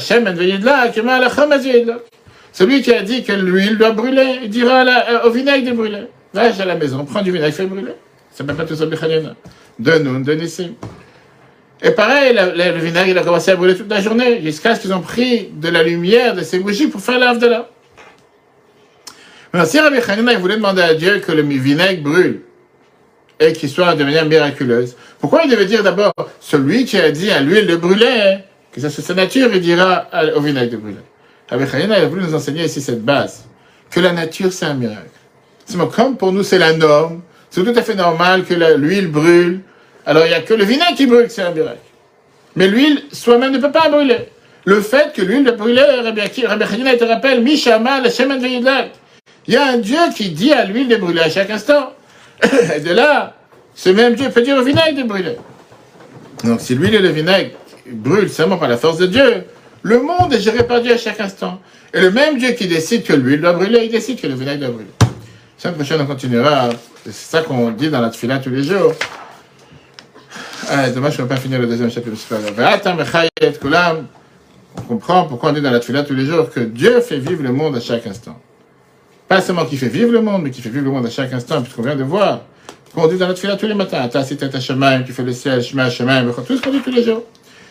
Celui 2.52 2.82
qui 2.82 2.94
a 2.94 3.02
dit 3.04 3.24
que 3.24 3.32
l'huile 3.32 3.78
doit 3.78 3.92
brûler, 3.92 4.40
il 4.44 4.50
dira 4.50 4.82
euh, 4.82 5.24
au 5.26 5.32
vinaigre 5.32 5.70
de 5.70 5.74
brûler. 5.74 6.08
Va 6.34 6.42
à 6.42 6.66
la 6.66 6.76
maison, 6.76 7.06
prends 7.06 7.22
du 7.22 7.32
vinaigre, 7.32 7.54
fais 7.54 7.68
brûler. 7.68 7.94
Ça 8.32 8.44
ne 8.44 8.52
pas 8.52 8.66
tout 8.66 8.76
ça, 8.76 8.86
De 8.86 10.00
nous, 10.00 10.24
de 10.24 10.34
Nissim. 10.34 10.74
Et 11.82 11.92
pareil, 11.92 12.36
le, 12.36 12.80
vinaigre, 12.80 13.08
il 13.08 13.18
a 13.18 13.24
commencé 13.24 13.52
à 13.52 13.56
brûler 13.56 13.78
toute 13.78 13.90
la 13.90 14.02
journée, 14.02 14.42
jusqu'à 14.42 14.76
ce 14.76 14.82
qu'ils 14.82 14.94
ont 14.94 15.02
pris 15.02 15.52
de 15.54 15.70
la 15.70 15.84
lumière 15.84 16.36
de 16.36 16.42
ces 16.42 16.60
bougies 16.60 16.88
pour 16.88 17.00
faire 17.00 17.18
l'ave 17.18 17.40
de. 17.40 17.48
Maintenant, 19.54 19.70
si 19.70 19.80
Rabbi 19.80 19.98
Hanina 20.08 20.36
voulait 20.40 20.56
demander 20.56 20.82
à 20.82 20.96
Dieu 20.96 21.20
que 21.20 21.32
le 21.32 21.44
vinaigre 21.44 22.02
brûle, 22.02 22.42
et 23.40 23.54
qu'il 23.54 23.70
soit 23.70 23.94
de 23.94 24.04
manière 24.04 24.26
miraculeuse, 24.26 24.96
pourquoi 25.20 25.44
il 25.44 25.52
devait 25.52 25.68
dire 25.68 25.84
d'abord, 25.84 26.14
celui 26.40 26.86
qui 26.86 26.98
a 26.98 27.12
dit 27.12 27.30
à 27.30 27.40
l'huile 27.40 27.68
de 27.68 27.76
brûler, 27.76 28.40
que 28.72 28.82
ça 28.82 28.90
c'est 28.90 29.04
sa 29.04 29.14
nature, 29.14 29.50
il 29.54 29.62
dira 29.62 30.08
au 30.36 30.42
vinaigre 30.42 30.72
de 30.72 30.78
brûler. 30.78 30.98
Rabbi 31.50 31.66
Hanina 31.72 31.96
a 31.96 32.06
voulu 32.06 32.24
nous 32.24 32.34
enseigner 32.34 32.66
ici 32.66 32.82
cette 32.82 33.04
base, 33.04 33.46
que 33.92 34.00
la 34.00 34.12
nature 34.12 34.52
c'est 34.52 34.66
un 34.66 34.74
miracle. 34.74 35.10
C'est 35.66 35.78
comme 35.92 36.18
pour 36.18 36.32
nous 36.32 36.42
c'est 36.42 36.58
la 36.58 36.74
norme, 36.74 37.22
c'est 37.52 37.64
tout 37.64 37.78
à 37.78 37.84
fait 37.84 37.94
normal 37.94 38.46
que 38.46 38.56
l'huile 38.56 39.08
brûle. 39.08 39.60
Alors 40.08 40.26
il 40.26 40.30
n'y 40.30 40.36
a 40.36 40.42
que 40.42 40.56
le 40.56 40.64
vinaigre 40.64 40.96
qui 40.96 41.06
brûle, 41.06 41.28
c'est 41.30 41.44
un 41.44 41.52
miracle. 41.52 41.78
Mais 42.56 42.68
l'huile 42.68 43.04
soi-même 43.12 43.52
ne 43.52 43.60
peut 43.60 43.72
pas 43.72 43.88
brûler. 43.88 44.30
Le 44.66 44.82
fait 44.82 45.14
que 45.14 45.22
l'huile 45.22 45.44
brûle, 45.56 45.80
Rabbi 45.80 46.22
Hanina 46.22 46.98
te 46.98 47.04
rappelle, 47.04 47.44
Mishama, 47.44 48.02
le 48.02 48.10
Shemen 48.10 48.42
Il 49.48 49.54
y 49.54 49.58
a 49.58 49.66
un 49.66 49.78
Dieu 49.78 49.98
qui 50.16 50.30
dit 50.30 50.54
à 50.54 50.66
l'huile 50.66 50.88
de 50.88 50.96
brûler 50.96 51.22
à 51.22 51.30
chaque 51.30 51.50
instant. 51.50 51.94
Et 52.76 52.80
de 52.80 52.94
là, 52.94 53.36
ce 53.76 53.90
même 53.90 54.16
Dieu 54.16 54.30
peut 54.30 54.42
dire 54.42 54.58
au 54.58 54.64
vinaigre 54.64 54.98
de 54.98 55.04
brûler. 55.04 55.38
Donc 56.44 56.62
si 56.62 56.76
l'huile 56.76 56.96
et 56.96 57.00
le 57.00 57.10
vinaigre 57.10 57.52
brûlent 57.90 58.30
seulement 58.30 58.58
par 58.58 58.68
la 58.68 58.78
force 58.78 58.98
de 58.98 59.06
Dieu, 59.06 59.44
le 59.82 60.02
monde 60.02 60.34
est 60.34 60.40
géré 60.40 60.66
par 60.66 60.82
Dieu 60.82 60.94
à 60.94 60.98
chaque 60.98 61.20
instant. 61.20 61.60
Et 61.94 62.02
le 62.02 62.12
même 62.12 62.38
Dieu 62.38 62.52
qui 62.52 62.68
décide 62.68 63.04
que 63.04 63.14
l'huile 63.14 63.42
doit 63.42 63.54
brûler, 63.54 63.86
il 63.86 63.92
décide 63.92 64.20
que 64.20 64.28
le 64.28 64.34
vinaigre 64.34 64.60
doit 64.60 64.70
brûler. 64.70 64.92
La 65.64 65.72
prochaine, 65.72 66.02
on 66.02 66.06
continuera. 66.06 66.70
C'est 67.06 67.14
ça 67.14 67.42
qu'on 67.42 67.72
dit 67.72 67.90
dans 67.90 68.02
la 68.02 68.10
tefila 68.10 68.40
tous 68.40 68.50
les 68.50 68.64
jours. 68.64 68.94
Ah, 70.70 70.90
dommage 70.90 71.16
qu'on 71.16 71.24
ne 71.24 71.28
pas 71.28 71.38
finir 71.38 71.60
le 71.60 71.68
deuxième 71.68 71.90
chapitre. 71.90 72.18
On 74.78 74.82
comprend 74.82 75.26
pourquoi 75.26 75.52
on 75.52 75.54
dit 75.54 75.62
dans 75.62 75.72
la 75.72 75.80
tefila 75.80 76.04
tous 76.04 76.16
les 76.16 76.26
jours 76.26 76.50
que 76.50 76.60
Dieu 76.60 77.00
fait 77.00 77.18
vivre 77.18 77.44
le 77.44 77.54
monde 77.54 77.78
à 77.78 77.80
chaque 77.80 78.06
instant. 78.08 78.38
Pas 79.34 79.42
seulement 79.42 79.66
qu'il 79.66 79.80
fait 79.80 79.88
vivre 79.88 80.12
le 80.12 80.22
monde, 80.22 80.44
mais 80.44 80.52
qu'il 80.52 80.62
fait 80.62 80.70
vivre 80.70 80.86
le 80.86 80.92
monde 80.92 81.08
à 81.08 81.10
chaque 81.10 81.34
instant, 81.34 81.60
puisqu'on 81.64 81.82
vient 81.82 81.96
de 81.96 82.04
voir 82.04 82.42
qu'on 82.94 83.08
dit 83.08 83.18
dans 83.18 83.28
la 83.28 83.34
tefila 83.34 83.56
tous 83.56 83.66
les 83.66 83.74
matins. 83.74 84.08
Ta 84.08 84.24
si 84.24 84.38
ta 84.38 84.60
chemin, 84.60 85.02
tu 85.02 85.12
fais 85.12 85.24
le 85.24 85.34
ciel, 85.34 85.64
chemin, 85.64 85.90
chemin, 85.90 86.24
tout 86.24 86.56
ce 86.56 86.62
qu'on 86.62 86.70
dit 86.70 86.82
tous 86.82 86.92
les 86.92 87.02
jours. 87.02 87.24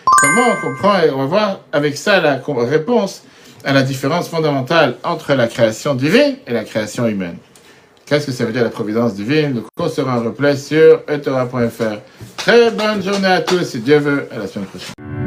Comment 0.04 0.42
on 0.50 0.60
comprend 0.60 1.00
et 1.04 1.10
on 1.10 1.18
va 1.18 1.24
voir 1.26 1.60
avec 1.70 1.96
ça 1.96 2.20
la 2.20 2.40
réponse 2.44 3.22
à 3.64 3.72
la 3.72 3.82
différence 3.82 4.28
fondamentale 4.28 4.96
entre 5.04 5.34
la 5.34 5.46
création 5.46 5.94
divine 5.94 6.34
et 6.48 6.52
la 6.52 6.64
création 6.64 7.06
humaine? 7.06 7.36
Qu'est-ce 8.06 8.26
que 8.26 8.32
ça 8.32 8.44
veut 8.44 8.52
dire 8.52 8.64
la 8.64 8.70
providence 8.70 9.14
divine? 9.14 9.54
Le 9.54 9.62
cours 9.76 9.88
sera 9.88 10.18
en 10.18 10.24
replay 10.24 10.56
sur 10.56 11.02
etora.fr. 11.08 12.00
Très 12.38 12.72
bonne 12.72 13.04
journée 13.04 13.28
à 13.28 13.40
tous, 13.40 13.62
si 13.62 13.78
Dieu 13.78 13.98
veut, 13.98 14.26
à 14.34 14.38
la 14.38 14.48
semaine 14.48 14.66
prochaine. 14.66 15.21